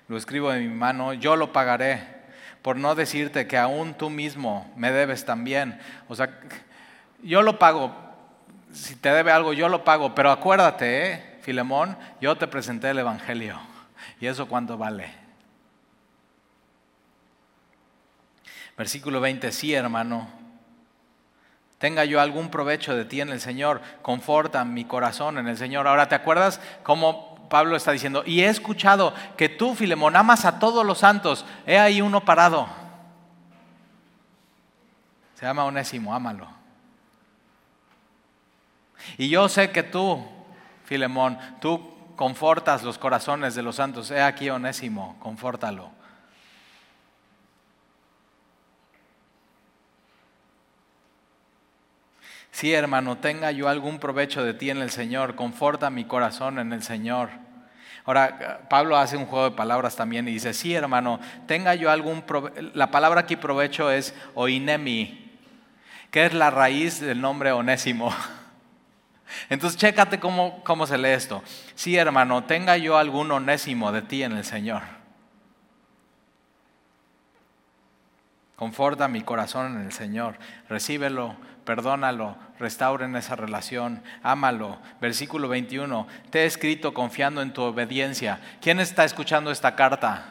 lo 0.08 0.18
escribo 0.18 0.51
de 0.51 0.62
mi 0.62 0.74
mano, 0.74 1.14
yo 1.14 1.36
lo 1.36 1.51
pagaré, 1.51 2.08
por 2.62 2.78
no 2.78 2.95
decirte 2.95 3.47
que 3.47 3.58
aún 3.58 3.93
tú 3.93 4.10
mismo 4.10 4.72
me 4.76 4.91
debes 4.91 5.26
también. 5.26 5.80
O 6.08 6.16
sea, 6.16 6.39
yo 7.22 7.41
lo 7.41 7.60
pago, 7.60 7.93
si 8.72 8.95
te 8.95 9.10
debe 9.10 9.32
algo, 9.32 9.54
yo 9.54 9.70
lo 9.70 9.84
pago, 9.84 10.16
pero 10.16 10.32
acuérdate, 10.32 11.12
¿eh, 11.12 11.39
Filemón, 11.41 11.97
yo 12.22 12.38
te 12.38 12.47
presenté 12.47 12.89
el 12.89 12.99
Evangelio. 12.99 13.60
¿Y 14.20 14.28
eso 14.28 14.47
cuánto 14.47 14.78
vale? 14.78 15.23
Versículo 18.78 19.22
20, 19.22 19.52
sí 19.52 19.74
hermano, 19.74 20.28
tenga 21.78 22.06
yo 22.06 22.22
algún 22.22 22.50
provecho 22.50 22.96
de 22.96 23.06
ti 23.06 23.22
en 23.22 23.30
el 23.30 23.42
Señor, 23.42 23.82
conforta 24.02 24.64
mi 24.66 24.86
corazón 24.86 25.38
en 25.38 25.48
el 25.48 25.58
Señor. 25.58 25.88
Ahora, 25.88 26.08
¿te 26.08 26.16
acuerdas 26.16 26.62
cómo 26.82 27.48
Pablo 27.50 27.76
está 27.76 27.92
diciendo? 27.92 28.24
Y 28.26 28.42
he 28.42 28.48
escuchado 28.48 29.14
que 29.38 29.50
tú, 29.50 29.76
Filemón, 29.76 30.16
amas 30.16 30.46
a 30.46 30.60
todos 30.60 30.86
los 30.86 31.00
santos. 31.00 31.46
He 31.66 31.78
ahí 31.78 32.02
uno 32.02 32.24
parado. 32.24 32.68
Se 35.36 35.46
llama 35.46 35.66
Onésimo, 35.66 36.16
ámalo. 36.16 36.48
Y 39.18 39.28
yo 39.28 39.50
sé 39.50 39.72
que 39.72 39.84
tú, 39.84 40.26
Filemón, 40.86 41.38
tú 41.60 41.94
confortas 42.16 42.84
los 42.84 42.98
corazones 42.98 43.56
de 43.56 43.62
los 43.62 43.76
santos. 43.76 44.10
He 44.10 44.22
aquí 44.22 44.50
Onésimo, 44.50 45.18
confórtalo. 45.20 45.92
Sí, 52.54 52.72
hermano, 52.72 53.18
tenga 53.18 53.49
yo 53.51 53.68
algún 53.68 53.97
provecho 53.97 54.43
de 54.43 54.54
ti 54.54 54.70
en 54.70 54.78
el 54.78 54.91
Señor, 54.91 55.34
conforta 55.34 55.89
mi 55.89 56.06
corazón 56.06 56.60
en 56.60 56.72
el 56.72 56.84
Señor. 56.84 57.32
Ahora, 58.06 58.68
Pablo 58.70 58.95
hace 58.95 59.18
un 59.18 59.26
juego 59.26 59.49
de 59.49 59.56
palabras 59.56 59.95
también 59.95 60.28
y 60.28 60.34
dice, 60.34 60.54
sí, 60.54 60.76
hermano, 60.76 61.20
tenga 61.47 61.74
yo 61.74 61.89
algún 61.89 62.22
provecho, 62.22 62.70
la 62.76 62.91
palabra 62.91 63.22
aquí 63.22 63.38
provecho 63.38 63.89
es 63.89 64.14
oinemi, 64.36 65.32
que 66.12 66.28
es 66.28 66.34
la 66.36 66.51
raíz 66.51 67.01
del 67.01 67.20
nombre 67.20 67.51
onésimo. 67.51 68.14
Entonces, 69.49 69.80
chécate 69.80 70.20
cómo, 70.20 70.64
cómo 70.64 70.86
se 70.86 70.99
lee 70.99 71.10
esto. 71.10 71.41
Sí, 71.74 71.97
hermano, 71.97 72.43
tenga 72.43 72.78
yo 72.78 72.99
algún 72.99 73.32
onésimo 73.32 73.91
de 73.91 74.04
ti 74.04 74.22
en 74.22 74.34
el 74.34 74.45
Señor. 74.45 74.84
Conforta 78.56 79.08
mi 79.08 79.22
corazón 79.22 79.76
en 79.76 79.86
el 79.88 79.91
Señor, 79.91 80.38
recíbelo 80.70 81.36
perdónalo, 81.66 82.36
restauren 82.59 83.16
esa 83.16 83.36
relación, 83.36 84.03
ámalo. 84.22 84.78
Versículo 85.01 85.47
21, 85.47 86.07
te 86.30 86.41
he 86.41 86.45
escrito 86.45 86.93
confiando 86.93 87.41
en 87.41 87.53
tu 87.53 87.61
obediencia. 87.64 88.39
¿Quién 88.61 88.80
está 88.80 89.03
escuchando 89.03 89.51
esta 89.51 89.76
carta? 89.76 90.26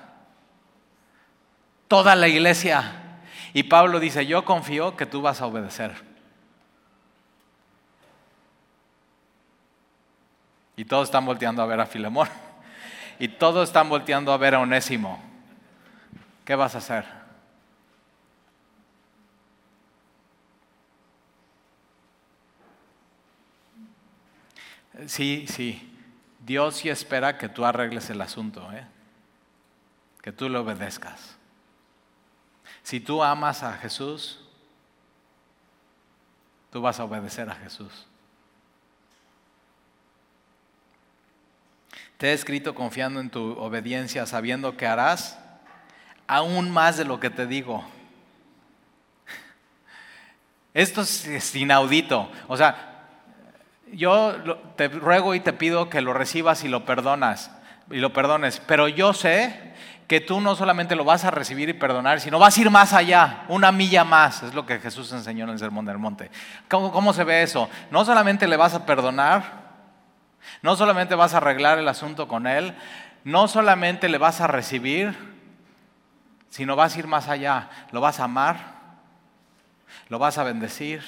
Toda 1.89 2.15
la 2.17 2.29
iglesia. 2.29 3.21
Y 3.53 3.65
Pablo 3.65 4.01
dice, 4.01 4.27
yo 4.27 4.45
confío 4.45 4.97
que 4.97 5.07
tú 5.07 5.23
vas 5.23 5.41
a 5.41 5.47
obedecer. 5.47 5.93
Y 10.77 10.85
todos 10.85 11.09
están 11.09 11.27
volteando 11.27 11.63
a 11.63 11.67
ver 11.67 11.81
a 11.81 11.87
Filemón. 11.87 12.29
Y 13.19 13.29
todos 13.29 13.69
están 13.69 13.89
volteando 13.89 14.33
a 14.33 14.37
ver 14.37 14.55
a 14.55 14.61
Onésimo. 14.61 15.23
¿Qué 16.45 16.55
vas 16.55 16.75
a 16.75 16.79
hacer? 16.79 17.22
Sí, 25.07 25.47
sí. 25.49 25.89
Dios 26.39 26.77
sí 26.77 26.89
espera 26.89 27.39
que 27.39 27.49
tú 27.49 27.65
arregles 27.65 28.11
el 28.11 28.21
asunto, 28.21 28.71
¿eh? 28.73 28.87
que 30.23 30.33
tú 30.33 30.49
le 30.49 30.59
obedezcas. 30.59 31.37
Si 32.83 33.01
tú 33.01 33.23
amas 33.23 33.63
a 33.63 33.75
Jesús, 33.75 34.41
tú 36.71 36.81
vas 36.81 36.99
a 36.99 37.05
obedecer 37.05 37.49
a 37.49 37.55
Jesús. 37.55 38.07
Te 42.19 42.31
he 42.31 42.33
escrito 42.33 42.75
confiando 42.75 43.21
en 43.21 43.31
tu 43.31 43.59
obediencia, 43.59 44.27
sabiendo 44.27 44.77
que 44.77 44.87
harás 44.87 45.39
aún 46.27 46.71
más 46.71 46.97
de 46.97 47.05
lo 47.05 47.19
que 47.19 47.31
te 47.31 47.47
digo. 47.47 47.85
Esto 50.73 51.03
es 51.03 51.55
inaudito. 51.57 52.31
O 52.49 52.57
sea, 52.57 52.92
yo 53.93 54.35
te 54.77 54.89
ruego 54.89 55.35
y 55.35 55.41
te 55.41 55.53
pido 55.53 55.89
que 55.89 56.01
lo 56.01 56.13
recibas 56.13 56.65
y 56.65 56.69
lo 56.69 56.85
perdonas 56.85 57.51
y 57.91 57.99
lo 57.99 58.13
perdones, 58.13 58.61
pero 58.67 58.89
yo 58.89 59.13
sé 59.13 59.73
que 60.09 60.21
tú 60.21 60.41
no 60.41 60.57
solamente 60.57 60.97
lo 60.97 61.05
vas 61.05 61.25
a 61.25 61.31
recibir 61.31 61.69
y 61.69 61.75
perdonar, 61.75 62.21
sino 62.21 62.39
vas 62.39 62.57
a 62.57 62.61
ir 62.61 62.71
más 62.71 62.93
allá, 62.93 63.45
una 63.49 63.73
milla 63.73 64.05
más, 64.05 64.43
es 64.43 64.55
lo 64.55 64.67
que 64.67 64.79
Jesús 64.79 65.13
enseñó 65.13 65.45
en 65.45 65.51
el 65.51 65.59
Sermón 65.59 65.85
del 65.85 65.99
Monte. 65.99 66.31
¿Cómo, 66.69 66.93
cómo 66.93 67.13
se 67.13 67.25
ve 67.25 67.43
eso? 67.43 67.69
No 67.91 68.05
solamente 68.05 68.47
le 68.47 68.57
vas 68.57 68.75
a 68.75 68.85
perdonar, 68.85 69.63
no 70.61 70.77
solamente 70.77 71.15
vas 71.15 71.35
a 71.35 71.39
arreglar 71.39 71.79
el 71.79 71.89
asunto 71.89 72.29
con 72.29 72.47
él, 72.47 72.75
no 73.25 73.49
solamente 73.49 74.09
le 74.09 74.19
vas 74.19 74.41
a 74.41 74.47
recibir, 74.47 75.17
sino 76.51 76.77
vas 76.77 76.95
a 76.95 76.99
ir 76.99 77.07
más 77.07 77.29
allá, 77.29 77.71
lo 77.91 78.01
vas 78.01 78.21
a 78.21 78.25
amar, 78.25 78.57
lo 80.09 80.19
vas 80.19 80.39
a 80.39 80.45
bendecir 80.45 81.03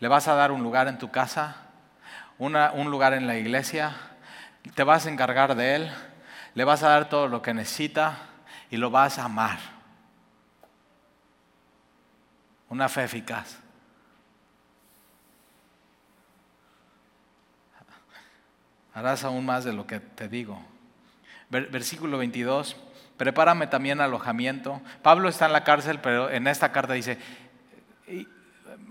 Le 0.00 0.08
vas 0.08 0.26
a 0.26 0.34
dar 0.34 0.50
un 0.50 0.62
lugar 0.62 0.88
en 0.88 0.98
tu 0.98 1.10
casa, 1.10 1.56
un 2.38 2.90
lugar 2.90 3.14
en 3.14 3.26
la 3.26 3.36
iglesia, 3.36 3.96
te 4.74 4.82
vas 4.82 5.06
a 5.06 5.10
encargar 5.10 5.54
de 5.54 5.76
él, 5.76 5.92
le 6.54 6.64
vas 6.64 6.82
a 6.82 6.88
dar 6.88 7.08
todo 7.08 7.28
lo 7.28 7.42
que 7.42 7.54
necesita 7.54 8.18
y 8.70 8.76
lo 8.76 8.90
vas 8.90 9.18
a 9.18 9.24
amar. 9.24 9.58
Una 12.68 12.88
fe 12.88 13.04
eficaz. 13.04 13.58
Harás 18.94 19.24
aún 19.24 19.44
más 19.44 19.64
de 19.64 19.72
lo 19.72 19.86
que 19.86 20.00
te 20.00 20.28
digo. 20.28 20.62
Versículo 21.50 22.18
22. 22.18 22.76
Prepárame 23.16 23.66
también 23.66 24.00
alojamiento. 24.00 24.80
Pablo 25.02 25.28
está 25.28 25.46
en 25.46 25.52
la 25.52 25.64
cárcel, 25.64 26.00
pero 26.00 26.30
en 26.30 26.46
esta 26.46 26.72
carta 26.72 26.94
dice, 26.94 27.18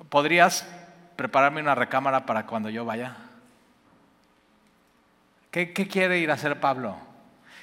¿podrías 0.10 0.68
prepararme 1.16 1.62
una 1.62 1.76
recámara 1.76 2.26
para 2.26 2.46
cuando 2.46 2.70
yo 2.70 2.86
vaya? 2.86 3.16
¿Qué, 5.54 5.72
quiere 5.72 6.18
ir 6.18 6.32
a 6.32 6.34
hacer 6.34 6.60
Pablo? 6.60 6.98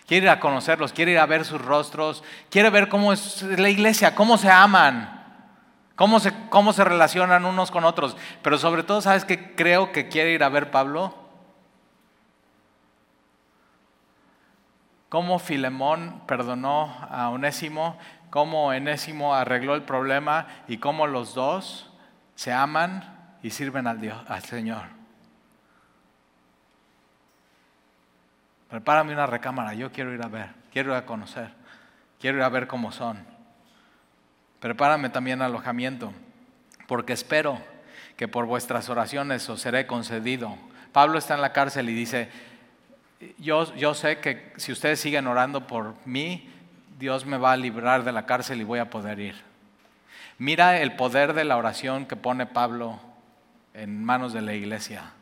Quiere 0.07 0.27
ir 0.27 0.31
a 0.31 0.39
conocerlos, 0.39 0.93
quiere 0.93 1.11
ir 1.11 1.19
a 1.19 1.27
ver 1.27 1.45
sus 1.45 1.61
rostros, 1.61 2.23
quiere 2.49 2.71
ver 2.71 2.89
cómo 2.89 3.13
es 3.13 3.43
la 3.43 3.69
iglesia, 3.69 4.15
cómo 4.15 4.39
se 4.39 4.49
aman, 4.49 5.25
cómo 5.97 6.21
se, 6.21 6.33
cómo 6.51 6.73
se 6.73 6.85
relacionan 6.85 7.45
unos 7.45 7.73
con 7.73 7.83
otros. 7.83 8.17
Pero 8.43 8.59
sobre 8.59 8.85
todo, 8.85 9.01
¿sabes 9.01 9.25
qué 9.25 9.57
creo 9.57 9.91
que 9.91 10.07
quiere 10.09 10.31
ir 10.31 10.45
a 10.45 10.49
ver 10.49 10.71
Pablo? 10.71 11.17
Cómo 15.09 15.41
Filemón 15.41 16.23
perdonó 16.29 16.97
a 17.11 17.29
Onésimo, 17.31 17.99
cómo 18.31 18.67
Onésimo 18.67 19.35
arregló 19.35 19.75
el 19.75 19.83
problema 19.83 20.47
y 20.69 20.79
cómo 20.79 21.09
los 21.09 21.35
dos 21.35 21.91
se 22.37 22.53
aman 22.53 23.37
y 23.43 23.51
sirven 23.51 23.89
al, 23.89 24.01
Dios, 24.01 24.17
al 24.29 24.45
Señor. 24.45 25.00
Prepárame 28.71 29.13
una 29.13 29.27
recámara, 29.27 29.75
yo 29.75 29.91
quiero 29.91 30.15
ir 30.15 30.23
a 30.23 30.29
ver, 30.29 30.51
quiero 30.73 30.93
ir 30.93 30.99
a 30.99 31.05
conocer, 31.05 31.51
quiero 32.21 32.39
ir 32.39 32.45
a 32.45 32.49
ver 32.49 32.69
cómo 32.69 32.93
son. 32.93 33.19
Prepárame 34.61 35.11
también 35.11 35.43
alojamiento, 35.43 36.13
porque 36.87 37.13
espero 37.13 37.59
que 38.17 38.29
por 38.29 38.47
vuestras 38.47 38.89
oraciones 38.89 39.49
os 39.49 39.61
seré 39.61 39.87
concedido. 39.87 40.57
Pablo 40.93 41.19
está 41.19 41.35
en 41.35 41.41
la 41.41 41.53
cárcel 41.53 41.89
y 41.89 41.95
dice, 41.95 42.31
yo, 43.39 43.75
yo 43.75 43.95
sé 43.95 44.19
que 44.19 44.53
si 44.57 44.71
ustedes 44.71 45.01
siguen 45.01 45.27
orando 45.27 45.67
por 45.67 45.95
mí, 46.07 46.49
Dios 46.99 47.27
me 47.27 47.39
va 47.39 47.53
a 47.53 47.57
librar 47.57 48.05
de 48.05 48.13
la 48.13 48.27
cárcel 48.27 48.61
y 48.61 48.65
voy 48.65 48.79
a 48.79 48.91
poder 48.91 49.19
ir. 49.19 49.35
Mira 50.39 50.81
el 50.81 50.95
poder 50.97 51.33
de 51.33 51.45
la 51.45 51.57
oración 51.57 52.07
que 52.07 52.17
pone 52.17 52.47
Pablo 52.47 53.01
en 53.75 54.05
manos 54.05 54.33
de 54.33 54.43
la 54.43 54.55
iglesia. 54.55 55.13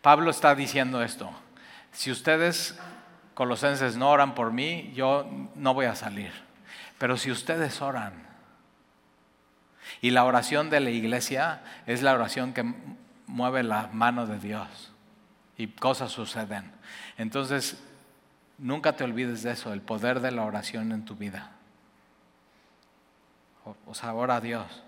Pablo 0.00 0.30
está 0.30 0.54
diciendo 0.54 1.02
esto, 1.02 1.32
si 1.92 2.10
ustedes, 2.10 2.78
colosenses, 3.34 3.96
no 3.96 4.10
oran 4.10 4.34
por 4.34 4.52
mí, 4.52 4.92
yo 4.94 5.26
no 5.54 5.74
voy 5.74 5.86
a 5.86 5.94
salir. 5.94 6.32
Pero 6.98 7.16
si 7.16 7.30
ustedes 7.30 7.80
oran, 7.80 8.32
y 10.00 10.10
la 10.10 10.24
oración 10.24 10.70
de 10.70 10.80
la 10.80 10.90
iglesia 10.90 11.62
es 11.86 12.02
la 12.02 12.12
oración 12.14 12.52
que 12.52 12.74
mueve 13.26 13.62
la 13.62 13.88
mano 13.92 14.26
de 14.26 14.38
Dios 14.38 14.92
y 15.56 15.68
cosas 15.68 16.10
suceden. 16.10 16.72
Entonces, 17.18 17.82
nunca 18.58 18.94
te 18.94 19.04
olvides 19.04 19.42
de 19.42 19.52
eso, 19.52 19.72
el 19.72 19.80
poder 19.80 20.20
de 20.20 20.32
la 20.32 20.44
oración 20.44 20.92
en 20.92 21.04
tu 21.04 21.14
vida. 21.14 21.52
O 23.86 23.94
sea, 23.94 24.12
ora 24.14 24.36
a 24.36 24.40
Dios. 24.40 24.82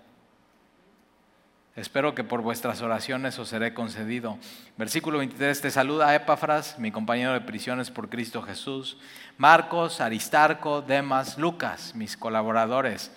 Espero 1.75 2.15
que 2.15 2.23
por 2.23 2.41
vuestras 2.41 2.81
oraciones 2.81 3.37
os 3.37 3.49
seré 3.49 3.73
concedido. 3.73 4.37
Versículo 4.77 5.17
23, 5.17 5.59
te 5.59 5.71
saluda 5.71 6.15
Epafras, 6.15 6.79
mi 6.79 6.89
compañero 6.89 7.33
de 7.33 7.41
prisiones 7.41 7.91
por 7.91 8.09
Cristo 8.09 8.41
Jesús, 8.41 8.97
Marcos, 9.37 9.99
Aristarco, 9.99 10.81
Demas, 10.81 11.37
Lucas, 11.37 11.93
mis 11.93 12.15
colaboradores. 12.15 13.11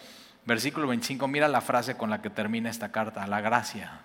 Versículo 0.45 0.89
25, 0.89 1.29
mira 1.29 1.47
la 1.47 1.61
frase 1.61 1.97
con 1.97 2.11
la 2.11 2.21
que 2.21 2.31
termina 2.31 2.69
esta 2.69 2.91
carta, 2.91 3.27
la 3.29 3.41
gracia. 3.41 4.01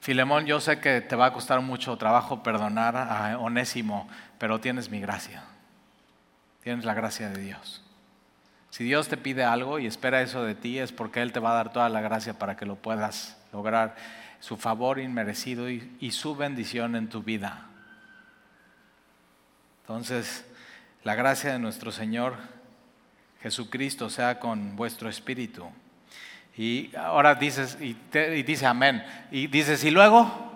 Filemón, 0.00 0.46
yo 0.46 0.60
sé 0.60 0.80
que 0.80 1.02
te 1.02 1.14
va 1.14 1.26
a 1.26 1.32
costar 1.32 1.60
mucho 1.60 1.96
trabajo 1.98 2.42
perdonar 2.42 2.96
a 2.96 3.38
Onésimo, 3.38 4.08
pero 4.38 4.58
tienes 4.58 4.90
mi 4.90 4.98
gracia. 4.98 5.44
Tienes 6.64 6.84
la 6.84 6.94
gracia 6.94 7.28
de 7.28 7.40
Dios. 7.42 7.84
Si 8.70 8.84
Dios 8.84 9.08
te 9.08 9.16
pide 9.16 9.42
algo 9.42 9.78
y 9.78 9.86
espera 9.86 10.22
eso 10.22 10.44
de 10.44 10.54
ti, 10.54 10.78
es 10.78 10.92
porque 10.92 11.20
Él 11.22 11.32
te 11.32 11.40
va 11.40 11.50
a 11.50 11.54
dar 11.54 11.72
toda 11.72 11.88
la 11.88 12.00
gracia 12.00 12.38
para 12.38 12.56
que 12.56 12.66
lo 12.66 12.76
puedas 12.76 13.36
lograr, 13.52 13.96
su 14.38 14.56
favor 14.56 15.00
inmerecido 15.00 15.68
y, 15.68 16.10
su 16.12 16.36
bendición 16.36 16.94
en 16.94 17.08
tu 17.08 17.22
vida. 17.22 17.66
Entonces, 19.82 20.46
la 21.02 21.14
gracia 21.14 21.52
de 21.52 21.58
nuestro 21.58 21.90
Señor 21.90 22.36
Jesucristo 23.42 24.08
sea 24.08 24.38
con 24.38 24.76
vuestro 24.76 25.08
espíritu. 25.08 25.68
Y 26.56 26.94
ahora 26.96 27.34
dices, 27.34 27.76
y, 27.80 27.96
y 28.14 28.42
dice 28.44 28.66
amén. 28.66 29.04
Y 29.30 29.48
dices, 29.48 29.82
¿y 29.82 29.90
luego? 29.90 30.48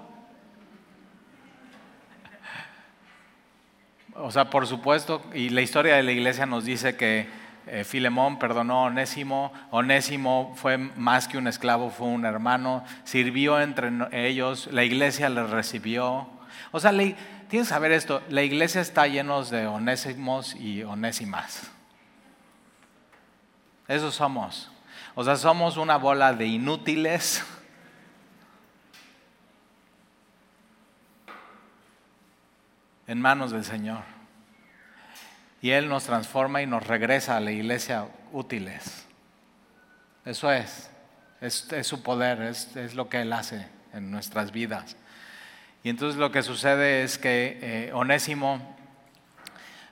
O 4.15 4.31
sea, 4.31 4.49
por 4.49 4.67
supuesto, 4.67 5.21
y 5.35 5.49
la 5.49 5.63
historia 5.63 5.97
de 5.97 6.05
la 6.05 6.13
iglesia 6.13 6.47
nos 6.47 6.65
dice 6.65 6.97
que 6.97 7.44
eh, 7.67 7.85
Filemón 7.85 8.39
perdonó 8.39 8.81
a 8.81 8.83
Onésimo, 8.85 9.53
Onésimo 9.71 10.53
fue 10.57 10.77
más 10.77 11.29
que 11.29 11.39
un 11.39 11.47
esclavo, 11.47 11.91
fue 11.91 12.09
un 12.09 12.25
hermano, 12.25 12.85
sirvió 13.05 13.61
entre 13.61 13.91
ellos, 14.13 14.69
la 14.71 14.85
iglesia 14.85 15.29
le 15.29 15.45
recibió. 15.47 16.29
O 16.73 16.81
sea, 16.81 16.91
tienes 16.91 17.17
que 17.49 17.65
saber 17.65 17.93
esto, 17.93 18.23
la 18.29 18.43
iglesia 18.43 18.81
está 18.81 19.07
llena 19.07 19.41
de 19.43 19.67
onésimos 19.67 20.55
y 20.57 20.83
onésimas. 20.83 21.71
Eso 23.89 24.11
somos. 24.11 24.71
O 25.15 25.25
sea, 25.25 25.37
somos 25.37 25.77
una 25.77 25.97
bola 25.97 26.33
de 26.33 26.47
inútiles. 26.47 27.45
en 33.07 33.21
manos 33.21 33.51
del 33.51 33.65
Señor 33.67 34.14
y 35.65 35.71
Él 35.71 35.89
nos 35.89 36.05
transforma 36.05 36.61
y 36.61 36.67
nos 36.67 36.87
regresa 36.87 37.39
a 37.39 37.41
la 37.41 37.51
iglesia 37.51 38.07
útiles. 38.33 39.07
Eso 40.27 40.53
es, 40.53 40.91
es, 41.41 41.87
su 41.87 42.03
poder, 42.03 42.43
es, 42.43 42.95
lo 42.95 43.09
que 43.09 43.23
Él 43.23 43.33
hace 43.33 43.67
en 43.95 44.11
nuestras 44.11 44.53
vidas. 44.53 44.95
Y 45.83 45.89
entonces 45.89 46.21
lo 46.21 46.31
que 46.31 46.43
sucede 46.43 47.03
es 47.03 47.17
que 47.17 47.59
eh, 47.63 47.93
Onésimo, 47.95 48.77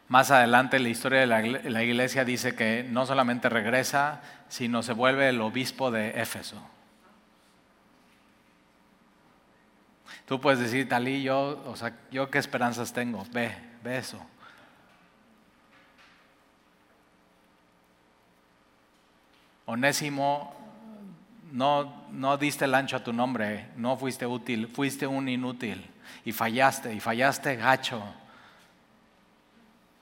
más 0.09 0.31
adelante 0.31 0.77
en 0.77 0.83
la 0.83 0.91
historia 0.91 1.20
de 1.20 1.27
la, 1.27 1.83
iglesia 1.83 2.27
dice 2.27 2.55
que 2.55 2.85
no 2.87 3.07
solamente 3.07 3.49
regresa, 3.49 4.20
sino 4.51 4.83
se 4.83 4.93
vuelve 4.93 5.31
el 5.31 5.41
obispo 5.41 5.91
de 5.91 6.20
Éfeso. 6.20 6.62
Tú 10.27 10.39
puedes 10.39 10.61
decir, 10.61 10.87
Talí, 10.87 11.23
yo, 11.23 11.64
o 11.64 11.77
sea, 11.77 11.97
yo 12.11 12.31
qué 12.31 12.37
esperanzas 12.37 12.93
tengo, 12.93 13.27
ve, 13.33 13.57
ve 13.83 13.97
eso. 13.97 14.23
Onésimo, 19.67 20.55
no, 21.53 22.07
no 22.11 22.37
diste 22.37 22.65
el 22.65 22.75
ancho 22.75 22.97
a 22.97 23.05
tu 23.05 23.13
nombre, 23.13 23.69
no 23.77 23.97
fuiste 23.97 24.27
útil, 24.27 24.69
fuiste 24.69 25.07
un 25.07 25.29
inútil 25.29 25.89
y 26.25 26.33
fallaste, 26.33 26.95
y 26.95 27.01
fallaste 27.01 27.57
gacho. 27.57 28.03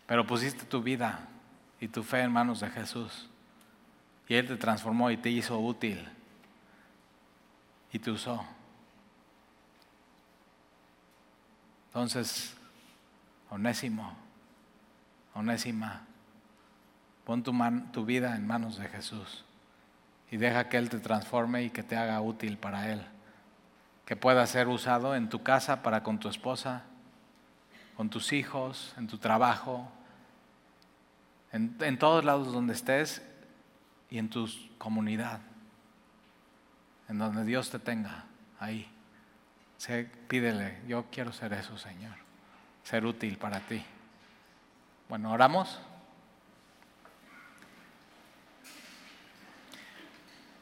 Pero 0.06 0.26
pusiste 0.26 0.64
tu 0.64 0.82
vida 0.82 1.28
y 1.80 1.88
tu 1.88 2.02
fe 2.02 2.20
en 2.20 2.32
manos 2.32 2.60
de 2.60 2.70
Jesús. 2.70 3.28
Y 4.28 4.34
Él 4.34 4.46
te 4.46 4.56
transformó 4.56 5.10
y 5.10 5.16
te 5.16 5.28
hizo 5.28 5.58
útil. 5.58 6.08
Y 7.92 7.98
te 7.98 8.10
usó. 8.10 8.44
Entonces, 11.88 12.54
Onésimo, 13.50 14.16
Onésima, 15.34 16.02
pon 17.24 17.42
tu, 17.42 17.52
tu 17.92 18.04
vida 18.04 18.36
en 18.36 18.46
manos 18.46 18.78
de 18.78 18.88
Jesús 18.88 19.44
y 20.30 20.36
deja 20.36 20.68
que 20.68 20.76
Él 20.76 20.88
te 20.88 21.00
transforme 21.00 21.64
y 21.64 21.70
que 21.70 21.82
te 21.82 21.96
haga 21.96 22.20
útil 22.20 22.56
para 22.56 22.90
Él. 22.92 23.04
Que 24.06 24.16
pueda 24.16 24.46
ser 24.46 24.68
usado 24.68 25.14
en 25.14 25.28
tu 25.28 25.42
casa 25.42 25.82
para 25.82 26.02
con 26.02 26.18
tu 26.18 26.28
esposa, 26.28 26.82
con 27.96 28.10
tus 28.10 28.32
hijos, 28.32 28.94
en 28.96 29.06
tu 29.06 29.18
trabajo, 29.18 29.90
en, 31.52 31.76
en 31.80 31.98
todos 31.98 32.24
lados 32.24 32.52
donde 32.52 32.74
estés 32.74 33.22
y 34.08 34.18
en 34.18 34.28
tu 34.28 34.48
comunidad, 34.78 35.40
en 37.08 37.18
donde 37.18 37.44
Dios 37.44 37.70
te 37.70 37.78
tenga 37.78 38.24
ahí. 38.58 38.88
Se, 39.78 40.04
pídele, 40.04 40.80
yo 40.86 41.06
quiero 41.10 41.32
ser 41.32 41.52
eso, 41.54 41.76
Señor, 41.76 42.14
ser 42.84 43.04
útil 43.04 43.36
para 43.36 43.60
ti. 43.60 43.82
Bueno, 45.08 45.32
oramos. 45.32 45.80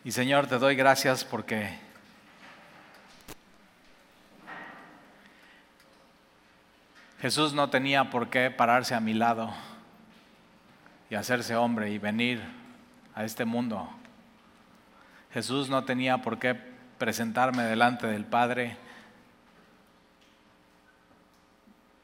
Y 0.09 0.13
Señor, 0.13 0.47
te 0.47 0.59
doy 0.59 0.75
gracias 0.75 1.23
porque 1.23 1.79
Jesús 7.21 7.53
no 7.53 7.69
tenía 7.69 8.09
por 8.09 8.31
qué 8.31 8.51
pararse 8.51 8.95
a 8.95 9.01
mi 9.01 9.13
lado 9.13 9.53
y 11.11 11.15
hacerse 11.15 11.57
hombre 11.57 11.91
y 11.91 11.99
venir 11.99 12.43
a 13.15 13.25
este 13.25 13.45
mundo. 13.45 13.87
Jesús 15.35 15.69
no 15.69 15.85
tenía 15.85 16.23
por 16.23 16.39
qué 16.39 16.55
presentarme 16.97 17.65
delante 17.65 18.07
del 18.07 18.25
Padre 18.25 18.79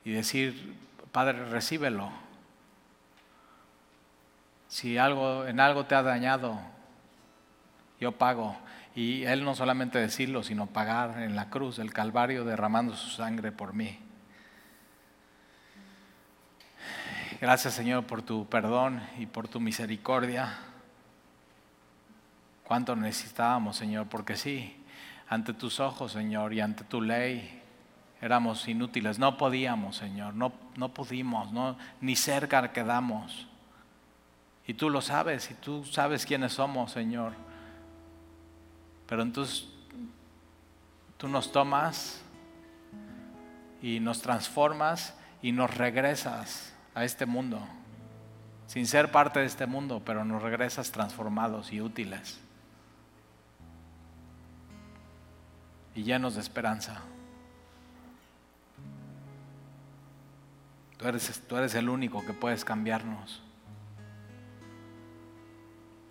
y 0.04 0.12
decir, 0.12 0.76
Padre, 1.10 1.42
recíbelo. 1.46 2.12
Si 4.68 4.98
algo 4.98 5.46
en 5.46 5.58
algo 5.58 5.86
te 5.86 5.94
ha 5.94 6.02
dañado, 6.02 6.73
yo 8.00 8.12
pago. 8.12 8.56
Y 8.94 9.24
Él 9.24 9.44
no 9.44 9.54
solamente 9.54 9.98
decirlo, 9.98 10.42
sino 10.42 10.66
pagar 10.66 11.22
en 11.22 11.34
la 11.34 11.50
cruz 11.50 11.76
del 11.76 11.92
Calvario 11.92 12.44
derramando 12.44 12.94
su 12.94 13.10
sangre 13.10 13.50
por 13.50 13.74
mí. 13.74 13.98
Gracias 17.40 17.74
Señor 17.74 18.04
por 18.04 18.22
tu 18.22 18.46
perdón 18.46 19.02
y 19.18 19.26
por 19.26 19.48
tu 19.48 19.60
misericordia. 19.60 20.56
Cuánto 22.62 22.94
necesitábamos 22.96 23.76
Señor, 23.76 24.06
porque 24.08 24.36
sí, 24.36 24.82
ante 25.28 25.52
tus 25.52 25.80
ojos 25.80 26.12
Señor 26.12 26.54
y 26.54 26.60
ante 26.60 26.84
tu 26.84 27.02
ley 27.02 27.60
éramos 28.22 28.66
inútiles, 28.68 29.18
no 29.18 29.36
podíamos 29.36 29.96
Señor, 29.96 30.34
no, 30.34 30.52
no 30.76 30.94
pudimos, 30.94 31.52
no, 31.52 31.76
ni 32.00 32.16
cerca 32.16 32.72
quedamos. 32.72 33.48
Y 34.66 34.74
tú 34.74 34.88
lo 34.88 35.02
sabes 35.02 35.50
y 35.50 35.54
tú 35.54 35.84
sabes 35.84 36.24
quiénes 36.24 36.54
somos 36.54 36.92
Señor. 36.92 37.32
Pero 39.06 39.22
entonces 39.22 39.68
tú 41.16 41.28
nos 41.28 41.52
tomas 41.52 42.22
y 43.82 44.00
nos 44.00 44.22
transformas 44.22 45.14
y 45.42 45.52
nos 45.52 45.76
regresas 45.76 46.74
a 46.94 47.04
este 47.04 47.26
mundo, 47.26 47.60
sin 48.66 48.86
ser 48.86 49.10
parte 49.10 49.40
de 49.40 49.46
este 49.46 49.66
mundo, 49.66 50.02
pero 50.04 50.24
nos 50.24 50.42
regresas 50.42 50.90
transformados 50.90 51.72
y 51.72 51.80
útiles 51.80 52.40
y 55.94 56.02
llenos 56.02 56.34
de 56.34 56.40
esperanza. 56.40 57.00
Tú 60.98 61.06
eres, 61.06 61.42
tú 61.48 61.56
eres 61.56 61.74
el 61.74 61.88
único 61.88 62.24
que 62.24 62.32
puedes 62.32 62.64
cambiarnos. 62.64 63.42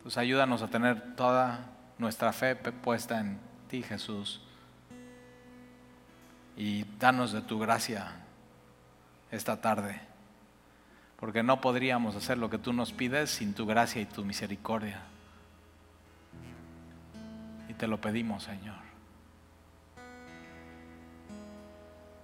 Pues 0.04 0.18
ayúdanos 0.18 0.62
a 0.62 0.68
tener 0.68 1.16
toda 1.16 1.73
nuestra 1.98 2.34
fe 2.34 2.56
puesta 2.56 3.20
en 3.20 3.40
ti, 3.70 3.84
Jesús. 3.84 4.42
Y 6.56 6.86
danos 7.00 7.32
de 7.32 7.42
tu 7.42 7.60
gracia 7.60 8.12
esta 9.32 9.62
tarde. 9.62 10.00
Porque 11.20 11.42
no 11.42 11.62
podríamos 11.62 12.16
hacer 12.16 12.38
lo 12.38 12.50
que 12.50 12.58
tú 12.58 12.74
nos 12.74 12.92
pides 12.92 13.30
sin 13.30 13.54
tu 13.54 13.66
gracia 13.66 14.02
y 14.02 14.06
tu 14.06 14.26
misericordia. 14.26 15.02
Y 17.70 17.74
te 17.74 17.88
lo 17.88 18.00
pedimos, 18.00 18.44
Señor. 18.44 18.84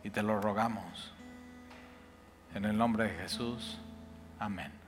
Y 0.04 0.10
te 0.10 0.22
lo 0.22 0.40
rogamos. 0.40 1.14
En 2.54 2.66
el 2.66 2.78
nombre 2.78 3.06
de 3.06 3.18
Jesús. 3.18 3.80
Amén. 4.40 4.79